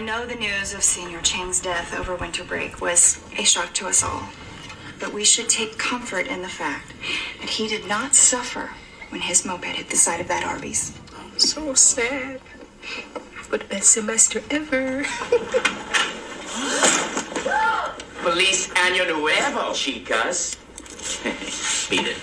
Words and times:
I 0.00 0.02
know 0.02 0.24
the 0.24 0.34
news 0.34 0.72
of 0.72 0.82
Senior 0.82 1.20
Chang's 1.20 1.60
death 1.60 1.94
over 1.94 2.16
winter 2.16 2.42
break 2.42 2.80
was 2.80 3.22
a 3.36 3.44
shock 3.44 3.74
to 3.74 3.86
us 3.86 4.02
all. 4.02 4.30
But 4.98 5.12
we 5.12 5.24
should 5.26 5.50
take 5.50 5.76
comfort 5.76 6.26
in 6.26 6.40
the 6.40 6.48
fact 6.48 6.94
that 7.38 7.50
he 7.50 7.68
did 7.68 7.86
not 7.86 8.14
suffer 8.14 8.70
when 9.10 9.20
his 9.20 9.44
moped 9.44 9.66
hit 9.66 9.90
the 9.90 9.96
side 9.96 10.22
of 10.22 10.28
that 10.28 10.42
Arby's. 10.42 10.98
So 11.36 11.74
sad. 11.74 12.40
For 13.42 13.58
the 13.58 13.64
best 13.66 13.90
semester 13.90 14.42
ever. 14.50 15.04
Feliz 18.24 18.68
Año 18.68 19.06
Nuevo, 19.06 19.74
chicas. 19.74 20.56
Beat 21.90 22.06
it. 22.06 22.16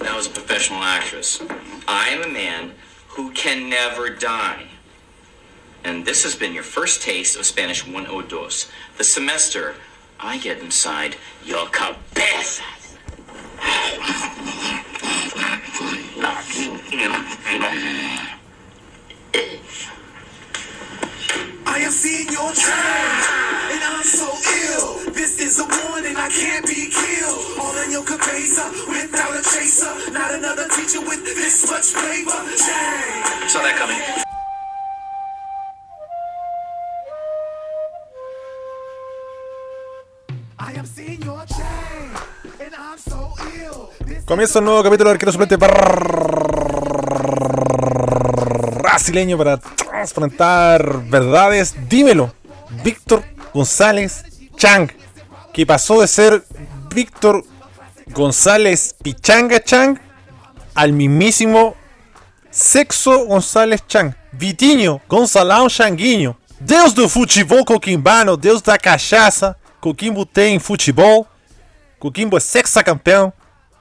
That 0.00 0.14
was 0.14 0.26
a 0.26 0.30
professional 0.30 0.82
actress. 0.82 1.42
I 1.88 2.10
am 2.10 2.24
a 2.24 2.28
man 2.28 2.74
who 3.06 3.30
can 3.32 3.70
never 3.70 4.10
die. 4.10 4.66
And 5.84 6.04
this 6.04 6.22
has 6.24 6.34
been 6.34 6.52
your 6.52 6.64
first 6.64 7.02
taste 7.02 7.38
of 7.38 7.46
Spanish 7.46 7.86
102. 7.86 8.68
The 8.96 9.04
semester, 9.04 9.76
I 10.20 10.38
get 10.38 10.58
inside 10.58 11.16
your 11.44 11.66
cabeza. 11.68 12.62
I 21.66 21.80
am 21.80 21.90
seeing 21.92 22.28
your 22.28 22.52
change, 22.52 23.26
and 23.70 23.84
I'm 23.84 24.02
so 24.02 24.26
ill. 24.26 25.12
This 25.12 25.40
is 25.40 25.60
a 25.60 25.64
warning, 25.64 26.16
I 26.16 26.28
can't 26.28 26.66
be 26.66 26.90
killed. 26.90 27.58
All 27.60 27.76
in 27.84 27.92
your 27.92 28.04
cabeza, 28.04 28.70
without 28.88 29.36
a 29.36 29.42
chaser. 29.42 30.10
Not 30.10 30.34
another 30.34 30.66
teacher 30.68 31.00
with 31.00 31.24
this 31.24 31.70
much 31.70 31.86
flavor. 31.86 32.32
Change. 32.50 33.50
Saw 33.50 33.62
that 33.62 33.76
coming. 33.78 34.27
Comienza 44.28 44.58
un 44.58 44.66
nuevo 44.66 44.82
capítulo 44.82 45.08
de 45.08 45.14
Arquero 45.14 45.32
Suplente 45.32 45.56
brasileño 48.82 49.38
para 49.38 49.56
transparentar 49.56 51.02
verdades. 51.04 51.74
Dímelo, 51.88 52.30
Víctor 52.84 53.24
González 53.54 54.26
Chang, 54.54 54.92
que 55.50 55.64
pasó 55.64 56.02
de 56.02 56.08
ser 56.08 56.44
Víctor 56.94 57.42
González 58.08 58.94
Pichanga 59.02 59.64
Chang 59.64 59.98
al 60.74 60.92
mismísimo 60.92 61.74
Sexo 62.50 63.24
González 63.24 63.82
Chang, 63.88 64.14
Vitinho 64.32 65.00
Gonzalão 65.08 65.70
Changuinho, 65.70 66.36
Deus 66.60 66.92
do 66.92 67.08
futebol 67.08 67.64
coquimbano, 67.64 68.36
Deus 68.36 68.60
da 68.60 68.76
cachaça, 68.76 69.56
Coquimbo 69.80 70.26
tem 70.26 70.58
futebol, 70.58 71.26
Coquimbo 71.98 72.36
é 72.36 72.40
sexacampeão, 72.40 73.32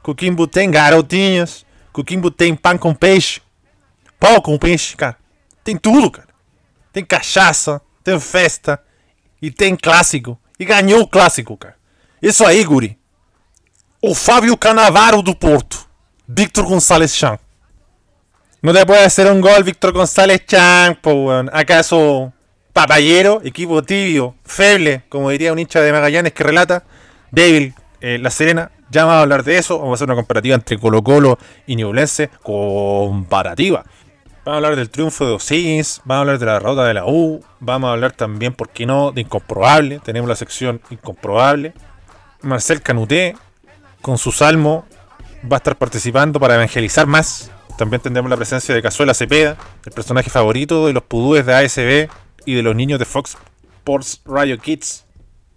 Coquimbo 0.08 0.48
tem 0.48 0.72
garotinhas, 0.72 1.66
Coquimbo 1.92 2.32
tem 2.32 2.56
pão 2.56 2.78
com 2.78 2.96
peixe, 2.96 3.42
pão 4.18 4.40
com 4.40 4.58
peixe, 4.58 4.96
cara. 4.96 5.18
Tem 5.66 5.76
tudo, 5.76 6.10
cara. 6.10 6.30
Tem 6.94 7.04
cachaça, 7.04 7.82
tem 8.06 8.18
festa 8.18 8.82
e 9.42 9.52
tem 9.52 9.76
clássico. 9.76 10.40
E 10.58 10.64
ganhou 10.64 11.02
o 11.02 11.08
clássico, 11.10 11.58
cara. 11.58 11.76
Isso 12.22 12.46
aí, 12.46 12.64
guri. 12.64 12.98
O 14.02 14.16
Fábio 14.16 14.56
Canavaro 14.56 15.22
do 15.22 15.36
Porto, 15.36 15.86
Víctor 16.26 16.66
González 16.66 17.14
Chan. 17.14 17.38
No 18.62 18.72
te 18.72 18.86
puede 18.86 19.04
hacer 19.04 19.30
un 19.30 19.42
gol 19.42 19.62
Víctor 19.62 19.92
González 19.92 20.46
Chan. 20.48 20.98
¿Acaso 21.52 22.32
papayero, 22.72 23.42
equipo 23.44 23.82
tibio, 23.84 24.36
feble, 24.46 25.04
como 25.10 25.32
diría 25.32 25.52
un 25.52 25.60
hincha 25.60 25.82
de 25.82 25.92
Magallanes 25.92 26.32
que 26.32 26.46
relata, 26.46 26.86
débil, 27.30 27.76
eh, 28.00 28.18
La 28.20 28.30
Serena? 28.30 28.72
Ya 28.90 29.06
vamos 29.06 29.20
a 29.20 29.22
hablar 29.22 29.44
de 29.44 29.58
eso. 29.58 29.78
Vamos 29.80 29.92
a 29.92 29.96
hacer 29.96 30.08
una 30.08 30.16
comparativa 30.16 30.56
entre 30.56 30.80
Colo 30.80 31.04
Colo 31.04 31.38
y 31.66 31.76
Ñublense. 31.76 32.30
Comparativa. 32.44 33.84
Vamos 34.48 34.64
a 34.64 34.66
hablar 34.66 34.76
del 34.78 34.90
triunfo 34.90 35.26
de 35.26 35.34
O'Higgins, 35.34 36.00
vamos 36.06 36.20
a 36.20 36.22
hablar 36.22 36.40
de 36.40 36.46
la 36.46 36.54
derrota 36.54 36.86
de 36.86 36.94
la 36.94 37.06
U, 37.06 37.44
vamos 37.60 37.90
a 37.90 37.92
hablar 37.92 38.14
también, 38.14 38.54
¿por 38.54 38.70
qué 38.70 38.86
no?, 38.86 39.12
de 39.12 39.20
Incomprobable. 39.20 40.00
Tenemos 40.00 40.30
la 40.30 40.38
sección 40.38 40.80
Incomprobable. 40.90 41.74
Marcel 42.44 42.82
Canuté, 42.82 43.36
con 44.02 44.18
su 44.18 44.32
salmo, 44.32 44.86
va 45.44 45.58
a 45.58 45.60
estar 45.60 45.76
participando 45.76 46.40
para 46.40 46.56
evangelizar 46.56 47.08
más. 47.08 47.52
También 47.78 48.02
tendremos 48.02 48.30
la 48.30 48.38
presencia 48.38 48.74
de 48.74 48.82
Cazuela 48.82 49.14
Cepeda, 49.14 49.58
el 49.84 49.92
personaje 49.92 50.30
favorito 50.30 50.88
de 50.88 50.94
los 50.94 51.04
pudúes 51.04 51.46
de 51.46 51.54
ASB 51.54 52.10
y 52.46 52.54
de 52.54 52.64
los 52.64 52.74
niños 52.74 53.00
de 53.00 53.06
Fox 53.06 53.36
Sports 53.80 54.22
Radio 54.24 54.58
Kids. 54.60 55.06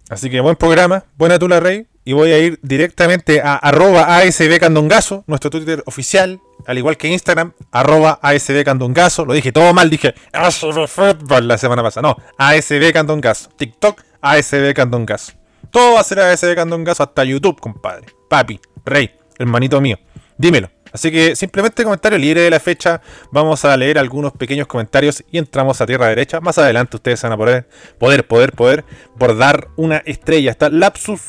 Así 0.09 0.29
que 0.29 0.41
buen 0.41 0.57
programa, 0.57 1.05
buena 1.17 1.39
tula 1.39 1.61
rey. 1.61 1.87
Y 2.03 2.13
voy 2.13 2.31
a 2.31 2.39
ir 2.39 2.59
directamente 2.63 3.41
a 3.41 3.55
arroba 3.55 4.17
ASB 4.17 4.59
Candongazo, 4.59 5.23
nuestro 5.27 5.51
Twitter 5.51 5.83
oficial, 5.85 6.41
al 6.65 6.77
igual 6.77 6.97
que 6.97 7.07
Instagram, 7.07 7.53
arroba 7.71 8.19
ASB 8.21 8.63
Candongazo. 8.63 9.25
Lo 9.25 9.33
dije 9.33 9.51
todo 9.51 9.71
mal, 9.73 9.89
dije 9.89 10.15
ASB 10.33 10.87
Football 10.87 11.47
la 11.47 11.57
semana 11.57 11.83
pasada. 11.83 12.07
No, 12.07 12.17
ASB 12.37 12.91
Candongazo. 12.91 13.49
TikTok, 13.55 14.01
ASB 14.21 14.73
Candongazo. 14.73 15.33
Todo 15.69 15.93
va 15.93 16.01
a 16.01 16.03
ser 16.03 16.19
ASB 16.19 16.55
Candongazo 16.55 17.03
hasta 17.03 17.23
YouTube, 17.23 17.59
compadre. 17.59 18.07
Papi, 18.29 18.59
rey, 18.83 19.11
hermanito 19.37 19.79
mío. 19.79 19.97
Dímelo. 20.37 20.69
Así 20.91 21.11
que 21.11 21.35
simplemente 21.35 21.83
comentario 21.83 22.17
libre 22.17 22.41
de 22.41 22.49
la 22.49 22.59
fecha. 22.59 23.01
Vamos 23.31 23.63
a 23.63 23.77
leer 23.77 23.97
algunos 23.97 24.33
pequeños 24.33 24.67
comentarios 24.67 25.23
y 25.31 25.37
entramos 25.37 25.79
a 25.79 25.85
tierra 25.85 26.07
derecha. 26.07 26.41
Más 26.41 26.57
adelante 26.57 26.97
ustedes 26.97 27.21
van 27.21 27.31
a 27.31 27.37
poder, 27.37 27.67
poder, 27.97 28.27
poder, 28.27 28.51
poder 28.51 28.85
bordar 29.15 29.69
una 29.77 29.97
estrella. 29.97 30.51
Está 30.51 30.69
Lapsus 30.69 31.21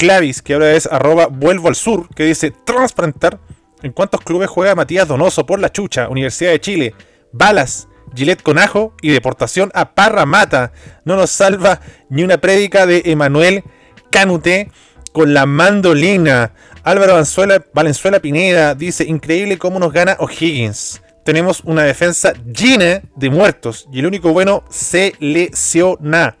Clavis, 0.00 0.40
que 0.40 0.54
ahora 0.54 0.72
es 0.72 0.86
arroba 0.86 1.26
vuelvo 1.26 1.68
al 1.68 1.74
sur, 1.74 2.08
que 2.14 2.24
dice 2.24 2.50
transparentar. 2.50 3.38
¿En 3.82 3.92
cuántos 3.92 4.22
clubes 4.22 4.48
juega 4.48 4.74
Matías 4.74 5.06
Donoso 5.06 5.44
por 5.44 5.60
la 5.60 5.70
chucha? 5.70 6.08
Universidad 6.08 6.52
de 6.52 6.60
Chile, 6.60 6.94
Balas, 7.32 7.86
Gillette 8.14 8.42
con 8.42 8.58
ajo 8.58 8.94
y 9.02 9.10
deportación 9.10 9.70
a 9.74 9.94
Parramata. 9.94 10.72
No 11.04 11.16
nos 11.16 11.28
salva 11.28 11.82
ni 12.08 12.22
una 12.24 12.38
prédica 12.38 12.86
de 12.86 13.02
Emanuel 13.04 13.62
Canuté 14.10 14.70
con 15.12 15.34
la 15.34 15.44
mandolina. 15.44 16.54
Álvaro 16.82 17.12
Valenzuela, 17.12 17.62
Valenzuela 17.74 18.20
Pineda 18.20 18.74
dice, 18.74 19.04
increíble 19.04 19.58
cómo 19.58 19.78
nos 19.78 19.92
gana 19.92 20.16
O'Higgins. 20.18 21.02
Tenemos 21.26 21.60
una 21.64 21.82
defensa 21.82 22.32
llena 22.32 23.02
de 23.16 23.28
muertos 23.28 23.86
y 23.92 23.98
el 23.98 24.06
único 24.06 24.32
bueno 24.32 24.64
se 24.70 25.12
lesiona. 25.20 26.38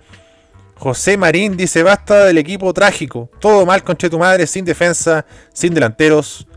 José 0.80 1.18
Marín 1.18 1.58
dice, 1.58 1.82
basta 1.82 2.24
del 2.24 2.38
equipo 2.38 2.72
trágico. 2.72 3.30
Todo 3.38 3.66
mal 3.66 3.84
con 3.84 3.96
tu 3.96 4.18
madre, 4.18 4.46
sin 4.46 4.64
defensa, 4.64 5.26
sin 5.52 5.74
delanteros. 5.74 6.48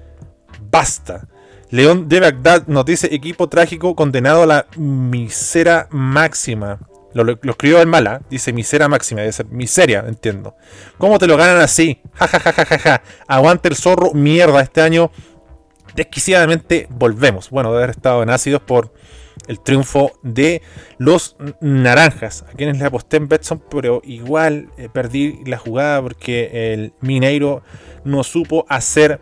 Basta. 0.72 1.28
León 1.70 2.08
de 2.08 2.22
Bagdad 2.22 2.66
nos 2.68 2.86
dice, 2.86 3.14
equipo 3.14 3.50
trágico 3.50 3.98
condenado 3.98 4.44
a 4.44 4.46
la 4.46 4.68
misera 4.78 5.90
máxima. 5.92 6.80
Lo, 7.14 7.26
lo, 7.26 7.38
lo 7.42 7.52
escribió 7.52 7.82
en 7.82 7.90
mala, 7.90 8.22
dice 8.30 8.54
misera 8.54 8.88
máxima, 8.88 9.20
debe 9.22 9.34
ser 9.34 9.48
miseria, 9.48 10.06
entiendo. 10.08 10.56
¿Cómo 10.98 11.20
te 11.20 11.28
lo 11.28 11.36
ganan 11.36 11.58
así? 11.58 12.02
Ja, 12.14 12.28
ja, 12.28 12.40
ja, 12.40 12.54
ja, 12.54 12.66
ja, 12.66 12.80
ja. 12.80 13.04
Aguante 13.28 13.68
el 13.68 13.76
zorro, 13.76 14.14
mierda, 14.14 14.62
este 14.62 14.82
año 14.82 15.12
desquiciadamente 15.96 16.88
volvemos. 16.90 17.50
Bueno, 17.50 17.72
de 17.72 17.78
haber 17.80 17.90
estado 17.90 18.24
en 18.24 18.30
ácidos 18.30 18.62
por 18.62 18.94
el 19.48 19.60
triunfo 19.60 20.12
de 20.22 20.62
los 20.98 21.36
naranjas, 21.62 22.44
a 22.50 22.54
quienes 22.54 22.78
le 22.78 22.86
aposté 22.86 23.18
en 23.18 23.28
Betson, 23.28 23.62
pero 23.70 24.02
igual 24.04 24.70
eh, 24.78 24.90
perdí 24.92 25.40
la 25.46 25.58
jugada 25.58 26.02
porque 26.02 26.74
el 26.74 26.94
Mineiro 27.02 27.64
no 28.04 28.24
supo 28.24 28.66
hacer 28.70 29.22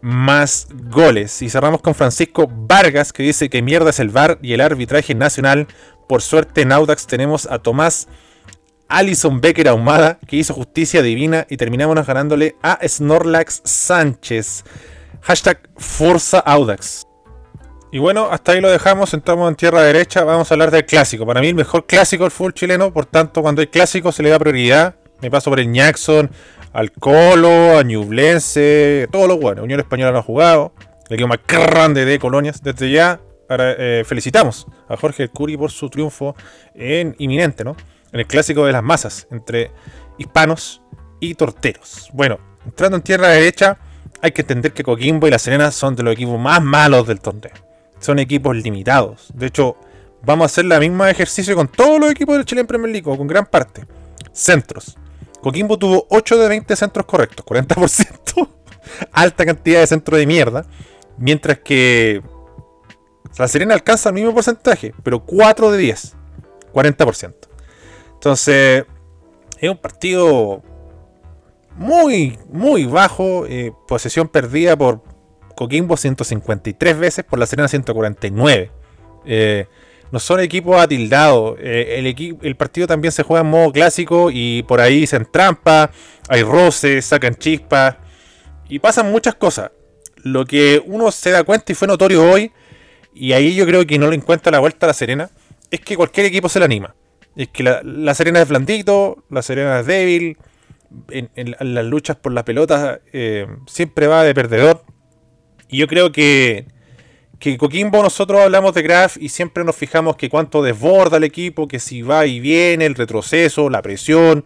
más 0.00 0.68
goles. 0.70 1.42
Y 1.42 1.50
cerramos 1.50 1.82
con 1.82 1.94
Francisco 1.94 2.48
Vargas, 2.50 3.12
que 3.12 3.22
dice 3.22 3.50
que 3.50 3.62
mierda 3.62 3.90
es 3.90 4.00
el 4.00 4.10
VAR 4.10 4.38
y 4.42 4.52
el 4.52 4.60
arbitraje 4.60 5.14
nacional. 5.14 5.66
Por 6.08 6.22
suerte 6.22 6.62
en 6.62 6.72
Audax 6.72 7.06
tenemos 7.06 7.46
a 7.46 7.58
Tomás 7.58 8.08
Alison 8.88 9.40
Becker 9.40 9.68
Ahumada, 9.68 10.18
que 10.26 10.36
hizo 10.36 10.54
justicia 10.54 11.02
divina 11.02 11.46
y 11.48 11.56
terminamos 11.56 12.04
ganándole 12.06 12.56
a 12.62 12.78
Snorlax 12.86 13.62
Sánchez. 13.64 14.64
Hashtag 15.22 15.60
Forza 15.76 16.40
Audax. 16.40 17.06
Y 17.92 17.98
bueno, 17.98 18.28
hasta 18.30 18.52
ahí 18.52 18.60
lo 18.60 18.70
dejamos, 18.70 19.12
entramos 19.14 19.48
en 19.48 19.56
tierra 19.56 19.82
derecha, 19.82 20.22
vamos 20.22 20.48
a 20.50 20.54
hablar 20.54 20.70
del 20.70 20.86
clásico. 20.86 21.26
Para 21.26 21.40
mí 21.40 21.48
el 21.48 21.56
mejor 21.56 21.86
clásico 21.86 22.22
del 22.22 22.30
fútbol 22.30 22.54
chileno, 22.54 22.92
por 22.92 23.06
tanto 23.06 23.42
cuando 23.42 23.62
hay 23.62 23.66
clásico 23.66 24.12
se 24.12 24.22
le 24.22 24.30
da 24.30 24.38
prioridad. 24.38 24.94
Me 25.20 25.30
paso 25.30 25.50
por 25.50 25.58
el 25.58 25.72
Jackson, 25.72 26.30
al 26.72 26.92
Colo, 26.92 27.76
a 27.76 27.82
Ñublense, 27.82 29.08
todo 29.10 29.26
lo 29.26 29.38
bueno. 29.38 29.64
Unión 29.64 29.80
Española 29.80 30.12
no 30.12 30.18
ha 30.18 30.22
jugado, 30.22 30.72
el 31.08 31.14
equipo 31.14 31.28
más 31.28 31.40
grande 31.46 32.04
de 32.04 32.18
colonias. 32.20 32.62
Desde 32.62 32.92
ya 32.92 33.20
eh, 33.48 34.04
felicitamos 34.06 34.68
a 34.88 34.96
Jorge 34.96 35.28
Curi 35.28 35.56
por 35.56 35.72
su 35.72 35.90
triunfo 35.90 36.36
en 36.74 37.16
inminente, 37.18 37.64
¿no? 37.64 37.76
En 38.12 38.20
el 38.20 38.26
clásico 38.28 38.66
de 38.66 38.72
las 38.72 38.84
masas, 38.84 39.26
entre 39.32 39.72
hispanos 40.16 40.80
y 41.18 41.34
torteros. 41.34 42.08
Bueno, 42.12 42.38
entrando 42.64 42.96
en 42.96 43.02
tierra 43.02 43.28
derecha, 43.28 43.78
hay 44.22 44.30
que 44.30 44.42
entender 44.42 44.72
que 44.72 44.84
Coquimbo 44.84 45.26
y 45.26 45.30
La 45.32 45.40
Serena 45.40 45.72
son 45.72 45.96
de 45.96 46.04
los 46.04 46.12
equipos 46.12 46.38
más 46.38 46.62
malos 46.62 47.08
del 47.08 47.20
torneo 47.20 47.69
son 48.00 48.18
equipos 48.18 48.56
limitados. 48.56 49.30
De 49.34 49.46
hecho, 49.46 49.76
vamos 50.22 50.44
a 50.44 50.46
hacer 50.46 50.64
la 50.64 50.80
misma 50.80 51.10
ejercicio 51.10 51.54
con 51.54 51.68
todos 51.68 52.00
los 52.00 52.10
equipos 52.10 52.36
del 52.36 52.44
Chile 52.44 52.62
en 52.62 52.66
Premier 52.66 52.90
League, 52.90 53.04
con 53.04 53.26
gran 53.26 53.46
parte. 53.46 53.86
Centros. 54.32 54.96
Coquimbo 55.40 55.78
tuvo 55.78 56.06
8 56.10 56.38
de 56.38 56.48
20 56.48 56.76
centros 56.76 57.06
correctos, 57.06 57.46
40%. 57.46 58.48
Alta 59.12 59.46
cantidad 59.46 59.80
de 59.80 59.86
centros 59.86 60.18
de 60.18 60.26
mierda. 60.26 60.66
Mientras 61.16 61.58
que 61.58 62.22
La 63.38 63.46
Serena 63.48 63.74
alcanza 63.74 64.08
el 64.08 64.16
mismo 64.16 64.34
porcentaje, 64.34 64.94
pero 65.02 65.24
4 65.24 65.70
de 65.70 65.78
10, 65.78 66.16
40%. 66.72 67.34
Entonces, 68.14 68.84
es 69.58 69.70
un 69.70 69.76
partido 69.76 70.62
muy, 71.76 72.38
muy 72.48 72.84
bajo. 72.86 73.46
eh, 73.46 73.72
posesión 73.86 74.28
perdida 74.28 74.76
por 74.76 75.02
Coquimbo 75.60 75.98
153 75.98 76.98
veces, 76.98 77.22
por 77.22 77.38
La 77.38 77.44
Serena 77.44 77.68
149. 77.68 78.70
Eh, 79.26 79.66
no 80.10 80.18
son 80.18 80.40
equipos 80.40 80.80
atildados. 80.80 81.58
Eh, 81.60 82.38
el, 82.40 82.56
partido 82.56 82.86
también 82.86 83.12
se 83.12 83.24
juega 83.24 83.42
en 83.42 83.50
modo 83.50 83.70
clásico 83.70 84.30
y 84.32 84.62
por 84.62 84.80
ahí 84.80 85.06
se 85.06 85.16
entrampa, 85.16 85.90
hay 86.30 86.44
roces, 86.44 87.04
sacan 87.04 87.34
chispas 87.34 87.96
y 88.70 88.78
pasan 88.78 89.12
muchas 89.12 89.34
cosas. 89.34 89.70
Lo 90.22 90.46
que 90.46 90.82
uno 90.86 91.12
se 91.12 91.30
da 91.30 91.44
cuenta 91.44 91.72
y 91.72 91.74
fue 91.74 91.86
notorio 91.86 92.24
hoy, 92.24 92.52
y 93.14 93.34
ahí 93.34 93.54
yo 93.54 93.66
creo 93.66 93.86
que 93.86 93.98
no 93.98 94.08
le 94.08 94.16
encuentra 94.16 94.50
la 94.50 94.60
vuelta 94.60 94.86
a 94.86 94.88
la 94.88 94.94
Serena, 94.94 95.28
es 95.70 95.80
que 95.80 95.94
cualquier 95.94 96.24
equipo 96.24 96.48
se 96.48 96.58
la 96.58 96.64
anima. 96.64 96.94
Es 97.36 97.48
que 97.48 97.64
la, 97.64 98.14
Serena 98.14 98.40
es 98.40 98.48
blandito, 98.48 99.24
la 99.28 99.42
Serena 99.42 99.80
es 99.80 99.86
débil, 99.86 100.38
en 101.10 101.74
las 101.74 101.84
luchas 101.84 102.16
por 102.16 102.32
las 102.32 102.44
pelotas 102.44 103.00
eh, 103.12 103.46
siempre 103.66 104.06
va 104.06 104.24
de 104.24 104.34
perdedor. 104.34 104.84
Y 105.70 105.78
yo 105.78 105.86
creo 105.86 106.12
que, 106.12 106.66
que 107.38 107.56
Coquimbo 107.56 108.02
nosotros 108.02 108.40
hablamos 108.40 108.74
de 108.74 108.82
Graf 108.82 109.16
y 109.18 109.28
siempre 109.28 109.64
nos 109.64 109.76
fijamos 109.76 110.16
que 110.16 110.28
cuánto 110.28 110.62
desborda 110.62 111.18
el 111.18 111.24
equipo, 111.24 111.68
que 111.68 111.78
si 111.78 112.02
va 112.02 112.26
y 112.26 112.40
viene, 112.40 112.86
el 112.86 112.94
retroceso, 112.94 113.70
la 113.70 113.82
presión, 113.82 114.44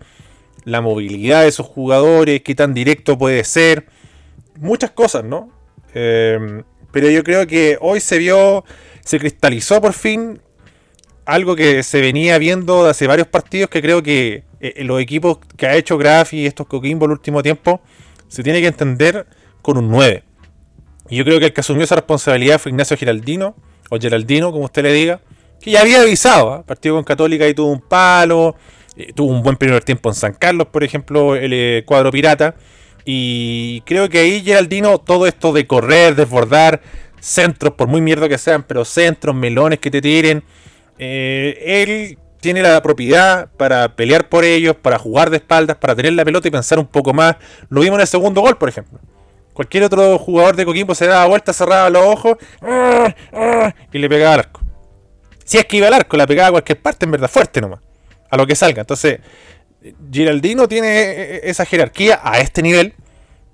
la 0.64 0.80
movilidad 0.80 1.42
de 1.42 1.48
esos 1.48 1.66
jugadores, 1.66 2.42
qué 2.42 2.54
tan 2.54 2.74
directo 2.74 3.16
puede 3.16 3.44
ser. 3.44 3.86
Muchas 4.60 4.90
cosas, 4.90 5.24
¿no? 5.24 5.50
Eh, 5.94 6.62
pero 6.92 7.10
yo 7.10 7.24
creo 7.24 7.46
que 7.46 7.78
hoy 7.80 8.00
se 8.00 8.18
vio, 8.18 8.64
se 9.04 9.18
cristalizó 9.18 9.80
por 9.80 9.94
fin 9.94 10.40
algo 11.24 11.56
que 11.56 11.82
se 11.82 12.00
venía 12.00 12.38
viendo 12.38 12.84
de 12.84 12.90
hace 12.90 13.06
varios 13.06 13.28
partidos 13.28 13.70
que 13.70 13.80
creo 13.80 14.02
que 14.02 14.44
eh, 14.60 14.84
los 14.84 15.00
equipos 15.00 15.38
que 15.56 15.66
ha 15.66 15.74
hecho 15.74 15.96
Graf 15.96 16.34
y 16.34 16.46
estos 16.46 16.66
Coquimbo 16.66 17.06
el 17.06 17.12
último 17.12 17.42
tiempo 17.42 17.80
se 18.28 18.42
tiene 18.42 18.60
que 18.60 18.66
entender 18.66 19.26
con 19.62 19.78
un 19.78 19.90
9. 19.90 20.22
Y 21.08 21.16
yo 21.16 21.24
creo 21.24 21.38
que 21.38 21.46
el 21.46 21.52
que 21.52 21.60
asumió 21.60 21.84
esa 21.84 21.96
responsabilidad 21.96 22.58
fue 22.58 22.70
Ignacio 22.70 22.96
Giraldino, 22.96 23.54
o 23.90 23.98
Geraldino, 24.00 24.52
como 24.52 24.64
usted 24.64 24.82
le 24.82 24.92
diga, 24.92 25.20
que 25.60 25.70
ya 25.70 25.80
había 25.80 26.00
avisado, 26.00 26.52
¿ah? 26.52 26.62
partido 26.62 26.94
con 26.94 27.04
Católica 27.04 27.46
y 27.46 27.54
tuvo 27.54 27.70
un 27.70 27.80
palo, 27.80 28.56
eh, 28.96 29.12
tuvo 29.14 29.32
un 29.32 29.42
buen 29.42 29.56
primer 29.56 29.82
tiempo 29.84 30.08
en 30.08 30.14
San 30.14 30.34
Carlos, 30.34 30.68
por 30.68 30.84
ejemplo, 30.84 31.36
el 31.36 31.52
eh, 31.52 31.84
cuadro 31.86 32.10
pirata. 32.10 32.54
Y 33.04 33.82
creo 33.82 34.08
que 34.08 34.18
ahí 34.20 34.42
Geraldino, 34.42 34.98
todo 34.98 35.26
esto 35.26 35.52
de 35.52 35.66
correr, 35.66 36.14
desbordar, 36.14 36.80
centros, 37.20 37.74
por 37.74 37.88
muy 37.88 38.00
mierda 38.00 38.28
que 38.28 38.38
sean, 38.38 38.62
pero 38.62 38.84
centros, 38.84 39.34
melones 39.34 39.78
que 39.78 39.90
te 39.90 40.00
tiren, 40.00 40.42
eh, 40.98 41.58
él 41.64 42.18
tiene 42.40 42.62
la 42.62 42.82
propiedad 42.82 43.48
para 43.56 43.96
pelear 43.96 44.28
por 44.28 44.44
ellos, 44.44 44.76
para 44.76 44.98
jugar 44.98 45.30
de 45.30 45.38
espaldas, 45.38 45.76
para 45.76 45.94
tener 45.94 46.12
la 46.12 46.24
pelota 46.24 46.48
y 46.48 46.50
pensar 46.50 46.78
un 46.78 46.86
poco 46.86 47.12
más. 47.14 47.36
Lo 47.70 47.80
vimos 47.80 47.96
en 47.96 48.02
el 48.02 48.06
segundo 48.06 48.42
gol, 48.42 48.56
por 48.58 48.68
ejemplo. 48.68 49.00
Cualquier 49.54 49.84
otro 49.84 50.18
jugador 50.18 50.56
de 50.56 50.66
Coquimbo 50.66 50.94
se 50.94 51.06
daba 51.06 51.26
vuelta, 51.26 51.52
cerraba 51.52 51.88
los 51.88 52.04
ojos 52.04 52.36
y 53.92 53.98
le 53.98 54.08
pegaba 54.08 54.34
al 54.34 54.40
arco. 54.40 54.60
Si 55.44 55.58
es 55.58 55.64
que 55.64 55.76
iba 55.76 55.86
al 55.86 55.94
arco, 55.94 56.16
la 56.16 56.26
pegaba 56.26 56.48
a 56.48 56.52
cualquier 56.52 56.82
parte, 56.82 57.04
en 57.04 57.12
verdad, 57.12 57.30
fuerte 57.30 57.60
nomás. 57.60 57.80
A 58.30 58.36
lo 58.36 58.46
que 58.46 58.56
salga. 58.56 58.80
Entonces, 58.80 59.20
Giraldino 60.10 60.66
tiene 60.66 61.40
esa 61.44 61.64
jerarquía 61.64 62.20
a 62.22 62.40
este 62.40 62.62
nivel 62.62 62.94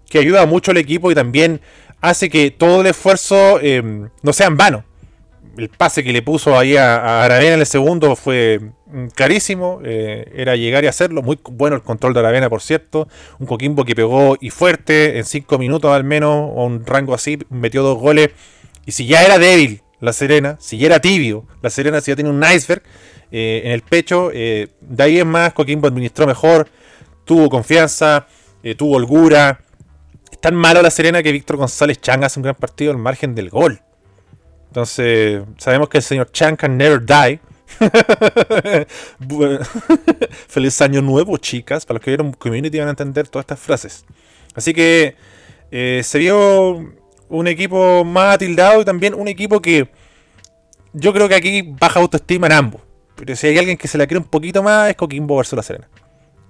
que 0.08 0.18
ayuda 0.18 0.46
mucho 0.46 0.70
al 0.70 0.78
equipo 0.78 1.10
y 1.10 1.14
también 1.14 1.60
hace 2.00 2.30
que 2.30 2.50
todo 2.50 2.80
el 2.80 2.86
esfuerzo 2.86 3.60
eh, 3.60 3.82
no 4.22 4.32
sea 4.32 4.46
en 4.46 4.56
vano. 4.56 4.84
El 5.56 5.68
pase 5.68 6.04
que 6.04 6.12
le 6.12 6.22
puso 6.22 6.58
ahí 6.58 6.76
a, 6.76 7.24
Aravena 7.24 7.54
en 7.54 7.60
el 7.60 7.66
segundo 7.66 8.16
fue 8.16 8.60
mm, 8.86 9.06
clarísimo. 9.08 9.80
eh, 9.84 10.30
era 10.34 10.56
llegar 10.56 10.84
y 10.84 10.86
hacerlo. 10.86 11.22
Muy 11.22 11.38
bueno 11.50 11.76
el 11.76 11.82
control 11.82 12.14
de 12.14 12.20
Aravena, 12.20 12.48
por 12.48 12.62
cierto. 12.62 13.08
Un 13.38 13.46
Coquimbo 13.46 13.84
que 13.84 13.94
pegó 13.94 14.36
y 14.40 14.50
fuerte 14.50 15.18
en 15.18 15.24
5 15.24 15.58
minutos 15.58 15.92
al 15.92 16.04
menos, 16.04 16.32
o 16.32 16.64
un 16.64 16.84
rango 16.86 17.14
así, 17.14 17.38
metió 17.50 17.82
dos 17.82 17.98
goles. 17.98 18.30
Y 18.86 18.92
si 18.92 19.06
ya 19.06 19.24
era 19.24 19.38
débil 19.38 19.82
la 20.00 20.12
Serena, 20.12 20.56
si 20.60 20.78
ya 20.78 20.86
era 20.86 21.00
tibio, 21.00 21.46
la 21.62 21.70
Serena 21.70 22.00
si 22.00 22.10
ya 22.10 22.16
tiene 22.16 22.30
un 22.30 22.42
iceberg 22.42 22.82
eh, 23.30 23.62
en 23.64 23.72
el 23.72 23.82
pecho, 23.82 24.30
eh, 24.32 24.68
de 24.80 25.02
ahí 25.02 25.20
en 25.20 25.28
más 25.28 25.52
Coquimbo 25.52 25.88
administró 25.88 26.26
mejor, 26.26 26.68
tuvo 27.24 27.48
confianza, 27.50 28.26
tuvo 28.76 28.96
holgura. 28.96 29.60
Es 30.30 30.40
tan 30.40 30.54
malo 30.54 30.80
la 30.80 30.90
Serena 30.90 31.22
que 31.22 31.32
Víctor 31.32 31.56
González 31.56 32.00
Chang 32.00 32.24
hace 32.24 32.38
un 32.38 32.44
gran 32.44 32.54
partido 32.54 32.92
al 32.92 32.98
margen 32.98 33.34
del 33.34 33.50
gol. 33.50 33.82
Entonces, 34.70 35.42
sabemos 35.58 35.88
que 35.88 35.98
el 35.98 36.04
señor 36.04 36.30
Chang 36.30 36.54
can 36.54 36.78
never 36.78 37.04
die. 37.04 37.40
Feliz 40.48 40.80
año 40.80 41.02
nuevo, 41.02 41.36
chicas. 41.38 41.84
Para 41.84 41.98
los 41.98 42.04
que 42.04 42.12
vieron 42.12 42.32
Community 42.32 42.78
van 42.78 42.86
a 42.86 42.90
entender 42.90 43.26
todas 43.26 43.42
estas 43.42 43.58
frases. 43.58 44.04
Así 44.54 44.72
que 44.72 45.16
eh, 45.72 46.02
se 46.04 46.18
vio 46.20 46.94
un 47.28 47.48
equipo 47.48 48.04
más 48.04 48.36
atildado 48.36 48.80
y 48.80 48.84
también 48.84 49.14
un 49.14 49.26
equipo 49.26 49.60
que 49.60 49.88
yo 50.92 51.12
creo 51.12 51.28
que 51.28 51.34
aquí 51.34 51.62
baja 51.62 51.98
autoestima 51.98 52.46
en 52.46 52.52
ambos. 52.52 52.82
Pero 53.16 53.34
si 53.34 53.48
hay 53.48 53.58
alguien 53.58 53.76
que 53.76 53.88
se 53.88 53.98
la 53.98 54.06
cree 54.06 54.18
un 54.18 54.24
poquito 54.24 54.62
más 54.62 54.90
es 54.90 54.96
Coquimbo 54.96 55.36
versus 55.36 55.56
la 55.56 55.64
Serena. 55.64 55.88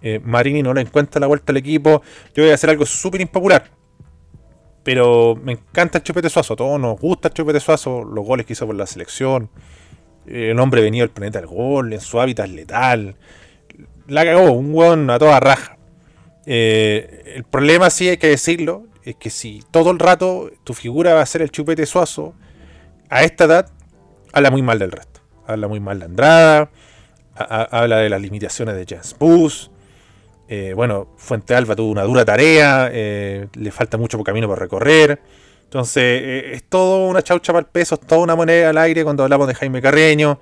Eh, 0.03 0.21
Marini 0.23 0.63
no 0.63 0.75
le 0.75 0.83
encuentra 0.83 1.21
la 1.21 1.27
vuelta 1.27 1.53
al 1.53 1.57
equipo. 1.57 2.03
Yo 2.35 2.43
voy 2.43 2.51
a 2.51 2.55
hacer 2.55 2.69
algo 2.69 2.85
súper 2.85 3.23
impopular. 3.23 3.80
Pero 4.83 5.37
me 5.37 5.53
encanta 5.53 5.99
el 5.99 6.05
Chupete 6.05 6.31
Suazo. 6.31 6.55
A 6.55 6.57
todos 6.57 6.81
nos 6.81 6.99
gusta 6.99 7.29
el 7.29 7.35
Chupete 7.35 7.61
Suazo. 7.61 8.05
Los 8.05 8.25
goles 8.25 8.47
que 8.47 8.55
hizo 8.55 8.67
por 8.67 8.75
la 8.77 8.87
selección. 8.87 9.51
Eh, 10.27 10.51
El 10.51 10.61
hombre 10.61 10.83
venido 10.83 11.05
del 11.05 11.11
planeta 11.11 11.39
del 11.39 11.49
gol. 11.49 11.93
En 11.93 12.01
su 12.01 12.21
hábitat 12.21 12.49
letal. 12.49 13.17
La 14.07 14.25
cagó. 14.25 14.53
Un 14.53 14.75
hueón 14.75 15.11
a 15.11 15.19
toda 15.19 15.39
raja. 15.41 15.77
Eh, 16.47 17.35
el 17.37 17.45
problema, 17.45 17.91
sí 17.91 18.09
hay 18.09 18.17
que 18.17 18.29
decirlo, 18.29 18.85
es 19.05 19.17
que 19.17 19.31
si 19.31 19.63
todo 19.71 19.91
el 19.91 19.99
rato 19.99 20.51
tu 20.65 20.75
figura 20.75 21.15
va 21.15 21.23
a 21.23 21.27
ser 21.27 21.43
el 21.43 21.51
Chupete 21.51 21.87
Suazo, 21.87 22.35
a 23.09 23.23
esta 23.23 23.45
edad, 23.45 23.71
habla 24.33 24.51
muy 24.51 24.63
mal 24.63 24.79
del 24.79 24.93
resto. 24.93 25.21
Habla 25.47 25.69
muy 25.69 25.81
mal 25.81 25.99
de 25.99 26.07
Andrada. 26.07 26.71
habla 27.35 27.99
de 27.99 28.11
las 28.11 28.21
limitaciones 28.21 28.75
de 28.77 28.87
James 28.89 29.17
Bus. 29.19 29.71
Eh, 30.53 30.73
bueno, 30.75 31.07
Fuente 31.17 31.55
Alba 31.55 31.77
tuvo 31.77 31.93
una 31.93 32.03
dura 32.03 32.25
tarea, 32.25 32.91
eh, 32.93 33.47
le 33.55 33.71
falta 33.71 33.97
mucho 33.97 34.21
camino 34.25 34.49
por 34.49 34.59
recorrer. 34.59 35.21
Entonces, 35.63 36.03
eh, 36.03 36.51
es 36.55 36.65
todo 36.65 37.07
una 37.07 37.23
chaucha 37.23 37.53
para 37.53 37.61
el 37.61 37.71
peso, 37.71 37.95
es 37.95 38.01
toda 38.01 38.21
una 38.21 38.35
moneda 38.35 38.71
al 38.71 38.79
aire 38.79 39.05
cuando 39.05 39.23
hablamos 39.23 39.47
de 39.47 39.55
Jaime 39.55 39.81
Carreño. 39.81 40.41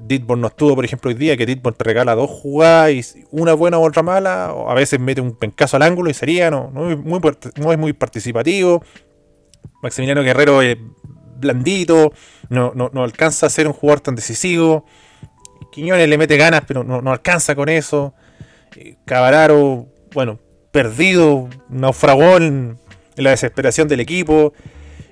Ditborn 0.00 0.40
no 0.40 0.48
estuvo, 0.48 0.74
por 0.74 0.84
ejemplo, 0.84 1.10
hoy 1.10 1.14
día, 1.14 1.36
que 1.36 1.46
Ditborn 1.46 1.76
te 1.76 1.84
regala 1.84 2.16
dos 2.16 2.28
jugadas, 2.28 3.14
una 3.30 3.54
buena 3.54 3.78
o 3.78 3.86
otra 3.86 4.02
mala, 4.02 4.52
o 4.52 4.68
a 4.68 4.74
veces 4.74 4.98
mete 4.98 5.20
un 5.20 5.36
pencazo 5.36 5.76
al 5.76 5.82
ángulo 5.82 6.10
y 6.10 6.14
sería, 6.14 6.50
no, 6.50 6.72
no 6.74 6.90
es 6.90 7.78
muy 7.78 7.92
participativo. 7.92 8.82
Maximiliano 9.80 10.24
Guerrero 10.24 10.60
es 10.60 10.76
blandito, 11.38 12.12
no, 12.48 12.72
no, 12.74 12.90
no 12.92 13.04
alcanza 13.04 13.46
a 13.46 13.50
ser 13.50 13.68
un 13.68 13.74
jugador 13.74 14.00
tan 14.00 14.16
decisivo. 14.16 14.86
Quiñones 15.70 16.08
le 16.08 16.18
mete 16.18 16.36
ganas, 16.36 16.62
pero 16.66 16.82
no, 16.82 17.00
no 17.00 17.12
alcanza 17.12 17.54
con 17.54 17.68
eso. 17.68 18.12
Cavararo, 19.04 19.86
bueno, 20.12 20.40
perdido, 20.70 21.48
naufragó 21.68 22.36
en, 22.36 22.78
la 23.16 23.30
desesperación 23.30 23.88
del 23.88 24.00
equipo. 24.00 24.52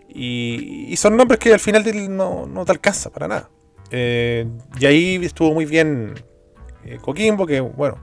Y, 0.08 0.94
son 0.96 1.16
nombres 1.16 1.40
que 1.40 1.52
al 1.52 1.60
final 1.60 1.84
no, 2.14 2.46
no 2.46 2.64
te 2.64 2.72
alcanza 2.72 3.10
para 3.10 3.28
nada. 3.28 3.50
Eh, 3.90 4.46
y 4.78 4.86
ahí 4.86 5.24
estuvo 5.24 5.52
muy 5.52 5.64
bien 5.66 6.14
eh, 6.84 6.98
Coquimbo, 7.00 7.46
que 7.46 7.60
bueno, 7.60 7.98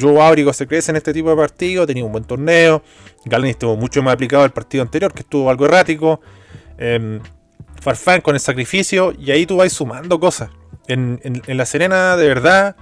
Joe 0.00 0.20
Áurico 0.20 0.52
se 0.52 0.66
crece 0.66 0.90
en 0.90 0.96
este 0.96 1.12
tipo 1.12 1.30
de 1.30 1.36
partido, 1.36 1.86
tenía 1.86 2.04
un 2.04 2.12
buen 2.12 2.24
torneo. 2.24 2.82
Galani 3.24 3.50
estuvo 3.50 3.76
mucho 3.76 4.02
más 4.02 4.14
aplicado 4.14 4.44
al 4.44 4.52
partido 4.52 4.82
anterior, 4.82 5.12
que 5.12 5.20
estuvo 5.20 5.50
algo 5.50 5.66
errático. 5.66 6.20
Eh, 6.78 7.20
Farfán 7.80 8.20
con 8.20 8.34
el 8.34 8.40
sacrificio, 8.40 9.12
y 9.18 9.30
ahí 9.30 9.46
tú 9.46 9.56
vas 9.58 9.72
sumando 9.72 10.18
cosas. 10.18 10.50
En 10.88 11.20
La 11.46 11.66
Serena, 11.66 12.16
de 12.16 12.28
verdad, 12.28 12.76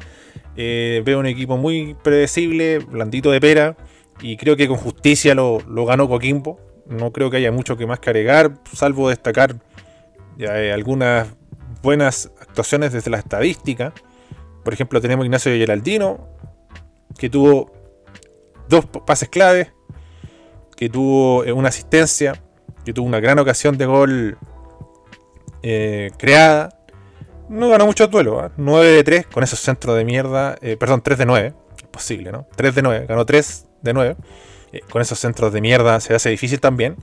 eh, 0.57 1.03
veo 1.05 1.19
un 1.19 1.27
equipo 1.27 1.57
muy 1.57 1.95
predecible, 2.03 2.79
blandito 2.79 3.31
de 3.31 3.41
pera, 3.41 3.77
y 4.21 4.37
creo 4.37 4.57
que 4.57 4.69
con 4.69 4.77
justicia 4.77 5.35
lo, 5.35 5.61
ganó 5.87 6.09
Coquimbo. 6.09 6.61
No 6.87 7.13
creo 7.13 7.31
que 7.31 7.39
haya 7.39 7.51
mucho 7.51 7.77
que 7.77 7.87
más 7.87 7.99
que 7.99 8.11
agregar, 8.11 8.59
salvo 8.73 9.09
destacar 9.09 9.57
eh, 10.39 10.73
algunas 10.73 11.29
buenas 11.83 12.31
actuaciones 12.41 12.93
desde 12.93 13.11
la 13.11 13.19
estadística. 13.19 13.93
Por 14.63 14.73
ejemplo, 14.73 15.01
tenemos 15.01 15.25
a 15.25 15.27
Ignacio 15.27 15.53
Geraldino, 15.53 16.29
que 17.19 17.29
tuvo 17.29 17.73
dos 18.69 18.87
pases 18.87 19.29
claves, 19.29 19.73
que 20.77 20.89
tuvo 20.89 21.45
eh, 21.45 21.53
una 21.53 21.69
asistencia, 21.69 22.43
que 22.85 22.93
tuvo 22.93 23.07
una 23.07 23.21
gran 23.21 23.39
ocasión 23.39 23.77
de 23.79 23.87
gol 23.87 24.39
creada. 26.19 26.84
No 27.49 27.69
ganó 27.69 27.87
muchos 27.87 28.11
duelos. 28.11 28.51
9 28.57 28.89
¿ah? 28.89 28.93
de 28.93 29.05
3 29.05 29.27
con 29.27 29.43
esos 29.43 29.59
centros 29.61 29.97
de 29.97 30.05
mierda. 30.05 30.57
Eh, 30.61 30.77
perdón, 30.77 31.03
3 31.03 31.19
de 31.19 31.27
9. 31.27 31.55
Es 31.77 31.83
posible, 31.85 32.33
¿no? 32.33 32.47
3 32.57 32.75
de 32.75 32.83
9. 32.83 33.07
Ganó 33.07 33.25
3 33.27 33.67
de 33.83 33.93
9. 33.93 34.17
Eh, 34.73 34.81
con 34.91 35.03
esos 35.03 35.19
centros 35.19 35.53
de 35.53 35.61
mierda 35.61 36.01
se 36.01 36.15
hace 36.15 36.31
difícil 36.31 36.61
también. 36.61 36.97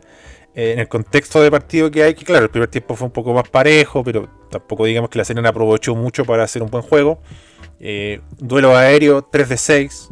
Eh, 0.53 0.73
en 0.73 0.79
el 0.79 0.87
contexto 0.87 1.41
de 1.41 1.49
partido 1.49 1.89
que 1.91 2.03
hay, 2.03 2.13
que 2.13 2.25
claro, 2.25 2.45
el 2.45 2.51
primer 2.51 2.69
tiempo 2.69 2.95
fue 2.95 3.05
un 3.05 3.13
poco 3.13 3.33
más 3.33 3.47
parejo, 3.47 4.03
pero 4.03 4.27
tampoco 4.49 4.85
digamos 4.85 5.09
que 5.09 5.17
la 5.17 5.25
Serena 5.25 5.49
aprovechó 5.49 5.95
mucho 5.95 6.25
para 6.25 6.43
hacer 6.43 6.61
un 6.61 6.69
buen 6.69 6.83
juego. 6.83 7.21
duelo 8.37 8.75
aéreo, 8.75 9.21
3 9.23 9.49
de 9.49 9.57
6. 9.57 10.09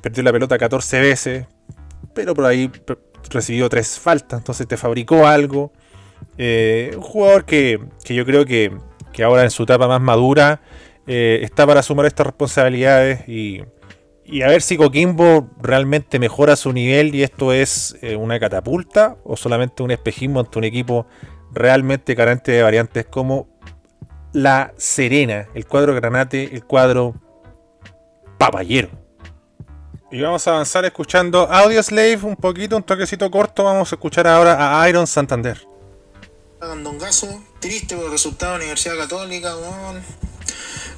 perdió 0.00 0.22
la 0.22 0.32
pelota 0.32 0.56
14 0.56 1.00
veces, 1.00 1.46
pero 2.14 2.34
por 2.34 2.46
ahí 2.46 2.70
recibió 3.30 3.68
3 3.68 3.98
faltas, 3.98 4.38
entonces 4.38 4.66
te 4.66 4.76
fabricó 4.76 5.26
algo. 5.26 5.72
Eh, 6.38 6.92
un 6.96 7.02
jugador 7.02 7.44
que, 7.44 7.80
yo 8.04 8.24
creo 8.24 8.44
que, 8.44 8.72
ahora 9.24 9.44
en 9.44 9.50
su 9.50 9.62
etapa 9.62 9.86
más 9.86 10.00
madura 10.00 10.60
eh, 11.06 11.40
está 11.42 11.66
para 11.66 11.80
asumir 11.80 12.06
estas 12.06 12.26
responsabilidades 12.26 13.28
y, 13.28 13.62
a 14.42 14.48
ver 14.48 14.62
si 14.62 14.76
Coquimbo 14.76 15.50
realmente 15.60 16.18
mejora 16.18 16.56
su 16.56 16.72
nivel 16.72 17.14
y 17.14 17.22
esto 17.22 17.52
es 17.52 17.96
eh, 18.02 18.16
una 18.16 18.40
catapulta 18.40 19.16
o 19.22 19.36
solamente 19.36 19.82
un 19.82 19.90
espejismo 19.90 20.40
ante 20.40 20.58
un 20.58 20.64
equipo 20.64 21.06
realmente 21.52 22.16
carente 22.16 22.50
de 22.50 22.62
variantes 22.62 23.06
como 23.06 23.48
la 24.32 24.72
Serena, 24.76 25.46
el 25.54 25.66
cuadro 25.66 25.94
Granate, 25.94 26.50
el 26.52 26.64
cuadro 26.64 27.14
Papayero. 28.38 28.88
Y 30.10 30.20
vamos 30.20 30.46
a 30.46 30.52
avanzar 30.52 30.84
escuchando 30.84 31.48
Audio 31.50 31.82
Slave 31.82 32.20
un 32.22 32.36
poquito, 32.36 32.76
un 32.76 32.82
toquecito 32.82 33.30
corto. 33.30 33.64
Vamos 33.64 33.92
a 33.92 33.96
escuchar 33.96 34.26
ahora 34.26 34.80
a 34.80 34.88
Iron 34.88 35.06
Santander. 35.06 35.66
Gandongazo, 36.66 37.42
triste 37.60 37.96
por 37.96 38.06
el 38.06 38.10
resultado 38.10 38.52
de 38.52 38.58
la 38.58 38.64
Universidad 38.64 38.96
Católica, 38.96 39.54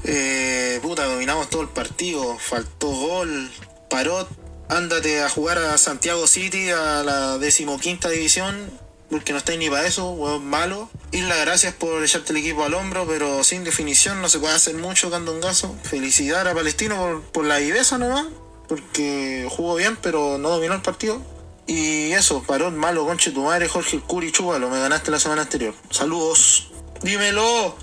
eh, 0.04 0.78
puta, 0.82 1.04
dominamos 1.06 1.50
todo 1.50 1.62
el 1.62 1.68
partido, 1.68 2.38
faltó 2.38 2.88
gol, 2.88 3.50
paró, 3.90 4.28
ándate 4.68 5.22
a 5.22 5.28
jugar 5.28 5.58
a 5.58 5.76
Santiago 5.78 6.26
City, 6.26 6.70
a 6.70 7.02
la 7.02 7.38
decimoquinta 7.38 8.08
división, 8.08 8.70
porque 9.10 9.32
no 9.32 9.38
estáis 9.38 9.58
ni 9.58 9.70
para 9.70 9.86
eso, 9.86 10.10
weón, 10.10 10.44
malo. 10.46 10.90
Isla, 11.12 11.36
gracias 11.36 11.74
por 11.74 12.02
echarte 12.02 12.32
el 12.32 12.38
equipo 12.38 12.64
al 12.64 12.74
hombro, 12.74 13.06
pero 13.06 13.42
sin 13.44 13.64
definición 13.64 14.20
no 14.20 14.28
se 14.28 14.38
puede 14.38 14.54
hacer 14.54 14.74
mucho, 14.76 15.10
Gandongazo. 15.10 15.74
Felicidad 15.82 16.46
a 16.46 16.54
Palestino 16.54 16.96
por, 16.96 17.22
por 17.22 17.44
la 17.44 17.58
viveza 17.58 17.98
nomás, 17.98 18.26
porque 18.68 19.46
jugó 19.50 19.76
bien, 19.76 19.96
pero 19.96 20.38
no 20.38 20.50
dominó 20.50 20.74
el 20.74 20.82
partido. 20.82 21.20
Y 21.66 22.12
eso, 22.12 22.42
parón 22.42 22.76
malo, 22.76 23.04
conche 23.04 23.32
tu 23.32 23.42
madre, 23.42 23.68
Jorge 23.68 23.96
el 23.96 24.02
Curi, 24.02 24.30
chúbalo, 24.30 24.70
me 24.70 24.78
ganaste 24.78 25.10
la 25.10 25.18
semana 25.18 25.42
anterior. 25.42 25.74
Saludos. 25.90 26.72
Dímelo. 27.02 27.74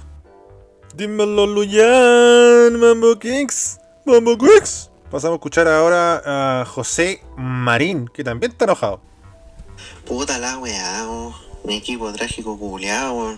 Dímelo, 0.96 1.48
Luyan, 1.48 2.80
Mambo 2.80 3.20
Kings, 3.20 3.80
Mambo 4.06 4.38
Kings. 4.38 4.90
Pasamos 5.12 5.34
a 5.34 5.36
escuchar 5.36 5.68
ahora 5.68 6.62
a 6.62 6.66
José 6.66 7.22
Marín, 7.38 8.08
que 8.08 8.24
también 8.24 8.52
está 8.54 8.66
enojado. 8.66 9.02
Puta 10.06 10.38
la 10.40 10.58
weá, 10.58 11.06
mi 11.64 11.78
equipo 11.78 12.12
trágico 12.14 12.58
culeado, 12.58 13.38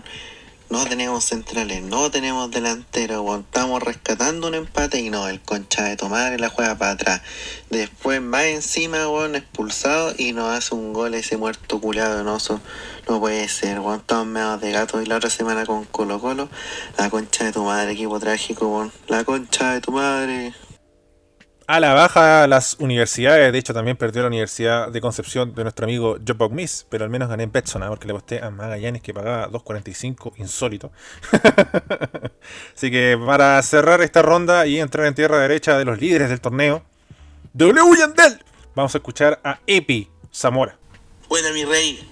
no 0.68 0.84
tenemos 0.84 1.24
centrales, 1.24 1.82
no 1.82 2.10
tenemos 2.10 2.50
delanteros, 2.50 3.40
estamos 3.40 3.82
rescatando 3.82 4.48
un 4.48 4.54
empate 4.54 5.00
y 5.00 5.10
no, 5.10 5.28
el 5.28 5.40
concha 5.40 5.84
de 5.84 5.96
tomar 5.96 6.38
la 6.40 6.48
juega 6.48 6.76
para 6.76 6.92
atrás. 6.92 7.22
Después 7.70 8.20
más 8.20 8.44
encima, 8.44 9.08
weón, 9.08 9.36
expulsado 9.36 10.14
y 10.18 10.32
nos 10.32 10.56
hace 10.56 10.74
un 10.74 10.92
gol 10.92 11.14
ese 11.14 11.36
muerto 11.36 11.80
culiado 11.80 12.24
no, 12.24 12.38
no 13.08 13.20
puede 13.20 13.48
ser, 13.48 13.80
weón, 13.80 14.00
estamos 14.00 14.26
medio 14.26 14.58
de 14.58 14.72
gato 14.72 15.00
y 15.00 15.06
la 15.06 15.16
otra 15.16 15.30
semana 15.30 15.64
con 15.64 15.84
Colo 15.84 16.20
Colo, 16.20 16.48
la 16.98 17.10
concha 17.10 17.44
de 17.44 17.52
tu 17.52 17.64
madre, 17.64 17.92
equipo 17.92 18.18
trágico, 18.18 18.90
la 19.08 19.24
concha 19.24 19.74
de 19.74 19.80
tu 19.80 19.92
madre 19.92 20.54
a 21.66 21.80
la 21.80 21.94
baja 21.94 22.46
las 22.46 22.76
universidades. 22.78 23.52
De 23.52 23.58
hecho, 23.58 23.74
también 23.74 23.96
perdió 23.96 24.22
la 24.22 24.28
Universidad 24.28 24.88
de 24.90 25.00
Concepción 25.00 25.54
de 25.54 25.62
nuestro 25.64 25.84
amigo 25.84 26.16
Job 26.26 26.50
Miss, 26.52 26.86
pero 26.88 27.04
al 27.04 27.10
menos 27.10 27.28
gané 27.28 27.44
en 27.44 27.52
Betson, 27.52 27.82
¿ah? 27.82 27.88
porque 27.88 28.06
le 28.06 28.12
costé 28.12 28.42
a 28.42 28.50
Magallanes 28.50 29.02
que 29.02 29.12
pagaba 29.12 29.48
2.45, 29.50 30.34
insólito. 30.36 30.92
Así 32.76 32.90
que 32.90 33.18
para 33.24 33.60
cerrar 33.62 34.00
esta 34.02 34.22
ronda 34.22 34.66
y 34.66 34.78
entrar 34.78 35.06
en 35.06 35.14
tierra 35.14 35.38
derecha 35.38 35.76
de 35.76 35.84
los 35.84 36.00
líderes 36.00 36.28
del 36.28 36.40
torneo, 36.40 36.84
W 37.54 37.98
Yandel, 37.98 38.44
vamos 38.74 38.94
a 38.94 38.98
escuchar 38.98 39.40
a 39.42 39.58
Epi 39.66 40.08
Zamora. 40.32 40.78
Bueno, 41.28 41.52
mi 41.52 41.64
rey, 41.64 42.08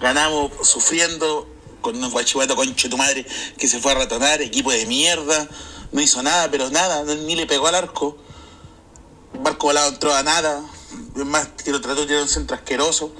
ganamos 0.00 0.50
sufriendo 0.68 1.48
con 1.80 2.02
un 2.02 2.10
guachivato 2.10 2.56
conche 2.56 2.88
tu 2.88 2.96
madre 2.96 3.24
que 3.56 3.68
se 3.68 3.78
fue 3.78 3.92
a 3.92 3.94
ratonar, 3.94 4.42
equipo 4.42 4.72
de 4.72 4.84
mierda, 4.86 5.48
no 5.92 6.00
hizo 6.00 6.22
nada, 6.22 6.50
pero 6.50 6.68
nada, 6.70 7.04
ni 7.14 7.36
le 7.36 7.46
pegó 7.46 7.68
al 7.68 7.74
arco 7.76 8.18
Marco 9.60 9.66
Volado 9.66 9.90
entró 9.90 10.14
a 10.14 10.22
nada, 10.22 10.62
es 11.14 11.26
más, 11.26 11.50
lo 11.66 11.82
trató 11.82 12.06
de 12.06 12.22
un 12.22 12.28
centro 12.28 12.56
asqueroso. 12.56 13.14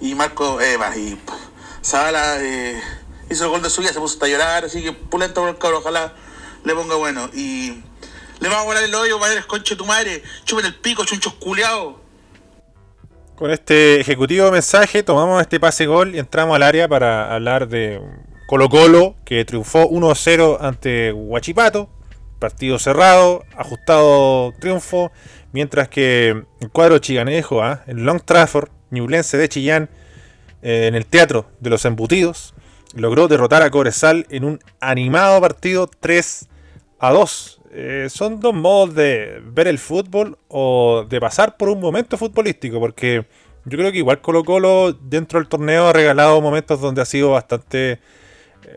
Y 0.00 0.16
Marco, 0.16 0.60
eh, 0.60 0.76
y 0.96 1.16
Zavala 1.80 2.42
eh, 2.42 2.82
hizo 3.30 3.44
el 3.44 3.50
gol 3.50 3.62
de 3.62 3.70
su 3.70 3.82
vida, 3.82 3.92
se 3.92 4.00
puso 4.00 4.24
a 4.24 4.26
llorar, 4.26 4.64
así 4.64 4.82
que 4.82 4.92
pulento 4.92 5.42
por 5.42 5.50
el 5.50 5.58
cabrón, 5.58 5.82
ojalá 5.82 6.12
le 6.64 6.74
ponga 6.74 6.96
bueno. 6.96 7.30
Y 7.34 7.84
le 8.40 8.48
vamos 8.48 8.62
a 8.62 8.64
volar 8.64 8.82
el 8.82 8.92
hoyo, 8.96 9.20
madre, 9.20 9.46
conche 9.46 9.76
tu 9.76 9.86
madre, 9.86 10.24
chupen 10.44 10.66
el 10.66 10.74
pico, 10.74 11.04
chunchos 11.04 11.34
culeados. 11.34 11.94
Con 13.36 13.52
este 13.52 14.00
ejecutivo 14.00 14.50
mensaje 14.50 15.04
tomamos 15.04 15.40
este 15.40 15.60
pase 15.60 15.86
gol 15.86 16.16
y 16.16 16.18
entramos 16.18 16.56
al 16.56 16.64
área 16.64 16.88
para 16.88 17.32
hablar 17.32 17.68
de 17.68 18.02
Colo 18.48 18.68
Colo, 18.68 19.14
que 19.24 19.44
triunfó 19.44 19.88
1-0 19.88 20.58
ante 20.60 21.12
Huachipato. 21.12 21.90
Partido 22.38 22.78
cerrado, 22.78 23.44
ajustado 23.56 24.52
triunfo. 24.60 25.10
Mientras 25.52 25.88
que 25.88 26.44
el 26.60 26.70
cuadro 26.70 26.98
chiganejo, 26.98 27.62
¿ah? 27.62 27.82
el 27.86 28.04
Long 28.04 28.20
Trafford, 28.22 28.68
Ñublense 28.90 29.36
de 29.38 29.48
Chillán, 29.48 29.88
eh, 30.62 30.86
en 30.86 30.94
el 30.94 31.06
Teatro 31.06 31.46
de 31.60 31.70
los 31.70 31.84
Embutidos, 31.84 32.54
logró 32.94 33.28
derrotar 33.28 33.62
a 33.62 33.70
Cobresal 33.70 34.26
en 34.30 34.44
un 34.44 34.60
animado 34.80 35.40
partido 35.40 35.88
3 36.00 36.48
a 36.98 37.12
2. 37.12 37.60
Eh, 37.72 38.06
son 38.10 38.40
dos 38.40 38.54
modos 38.54 38.94
de 38.94 39.42
ver 39.44 39.68
el 39.68 39.78
fútbol 39.78 40.38
o 40.48 41.04
de 41.08 41.20
pasar 41.20 41.56
por 41.56 41.68
un 41.68 41.80
momento 41.80 42.16
futbolístico, 42.16 42.80
porque 42.80 43.26
yo 43.66 43.76
creo 43.76 43.92
que 43.92 43.98
igual 43.98 44.20
Colo 44.20 44.44
Colo 44.44 44.92
dentro 44.92 45.38
del 45.38 45.48
torneo 45.48 45.88
ha 45.88 45.92
regalado 45.92 46.40
momentos 46.40 46.80
donde 46.80 47.02
ha 47.02 47.04
sido 47.04 47.32
bastante 47.32 47.92
eh, 47.92 48.00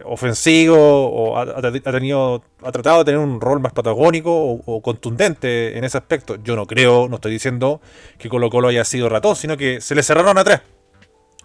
ofensivo 0.06 0.78
o 0.78 1.38
ha, 1.38 1.72
tenido, 1.72 2.44
ha 2.64 2.72
tratado 2.72 3.00
de 3.00 3.06
tener 3.06 3.20
un 3.20 3.42
rol 3.42 3.60
más 3.60 3.74
patagónico 3.74 4.32
o, 4.32 4.82
contundente 4.82 5.78
en 5.78 5.84
ese 5.84 5.98
aspecto. 5.98 6.38
Yo 6.44 6.56
no 6.56 6.66
creo, 6.66 7.10
no 7.10 7.16
estoy 7.16 7.32
diciendo 7.32 7.82
que 8.18 8.30
Colo 8.30 8.50
Colo 8.50 8.70
haya 8.70 8.86
sido 8.86 9.10
ratón, 9.10 9.36
sino 9.36 9.58
que 9.58 9.82
se 9.82 9.96
le 9.96 10.04
cerraron 10.04 10.38
atrás. 10.38 10.62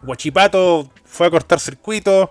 Guachipato 0.02 0.90
fue 1.04 1.26
a 1.26 1.30
cortar 1.30 1.58
circuito. 1.60 2.30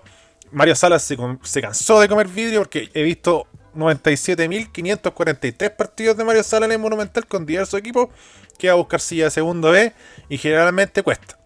Mario 0.52 0.76
Salas 0.76 1.02
se, 1.02 1.16
se 1.42 1.60
cansó 1.60 2.00
de 2.00 2.08
comer 2.08 2.28
vidrio 2.28 2.60
porque 2.60 2.88
he 2.94 3.02
visto 3.02 3.46
97.543 3.74 5.74
partidos 5.74 6.16
de 6.16 6.24
Mario 6.24 6.44
Salas 6.44 6.68
en 6.68 6.72
el 6.72 6.78
Monumental 6.78 7.26
con 7.26 7.44
diversos 7.44 7.80
equipos 7.80 8.08
que 8.56 8.68
va 8.68 8.74
a 8.74 8.76
buscar 8.76 9.00
silla 9.00 9.24
de 9.24 9.32
segundo 9.32 9.72
B 9.72 9.92
y 10.28 10.38
generalmente 10.38 11.02
cuesta. 11.02 11.40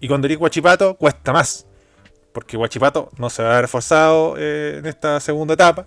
Y 0.00 0.08
cuando 0.08 0.26
eres 0.26 0.38
Guachipato 0.38 0.96
cuesta 0.96 1.32
más 1.32 1.67
porque 2.32 2.56
Guachipato 2.56 3.10
no 3.18 3.30
se 3.30 3.42
va 3.42 3.50
a 3.50 3.52
ver 3.54 3.62
reforzado 3.62 4.34
eh, 4.38 4.76
en 4.78 4.86
esta 4.86 5.20
segunda 5.20 5.54
etapa. 5.54 5.86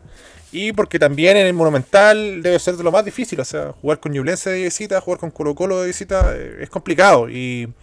Y 0.52 0.74
porque 0.74 1.00
también 1.00 1.38
en 1.38 1.48
el 1.48 1.54
Monumental 1.54 2.42
debe 2.42 2.60
ser 2.60 2.76
de 2.76 2.84
lo 2.84 2.92
más 2.92 3.06
difícil. 3.06 3.40
O 3.40 3.46
sea, 3.46 3.74
jugar 3.82 4.00
con 4.00 4.12
Ñublense 4.12 4.50
de 4.50 4.64
visita, 4.64 5.00
jugar 5.00 5.20
con 5.20 5.32
Colo 5.32 5.56
Colo 5.56 5.80
de 5.80 5.88
visita 5.88 6.34
eh, 6.36 6.58
es 6.62 6.70
complicado. 6.70 7.30
Y, 7.30 7.74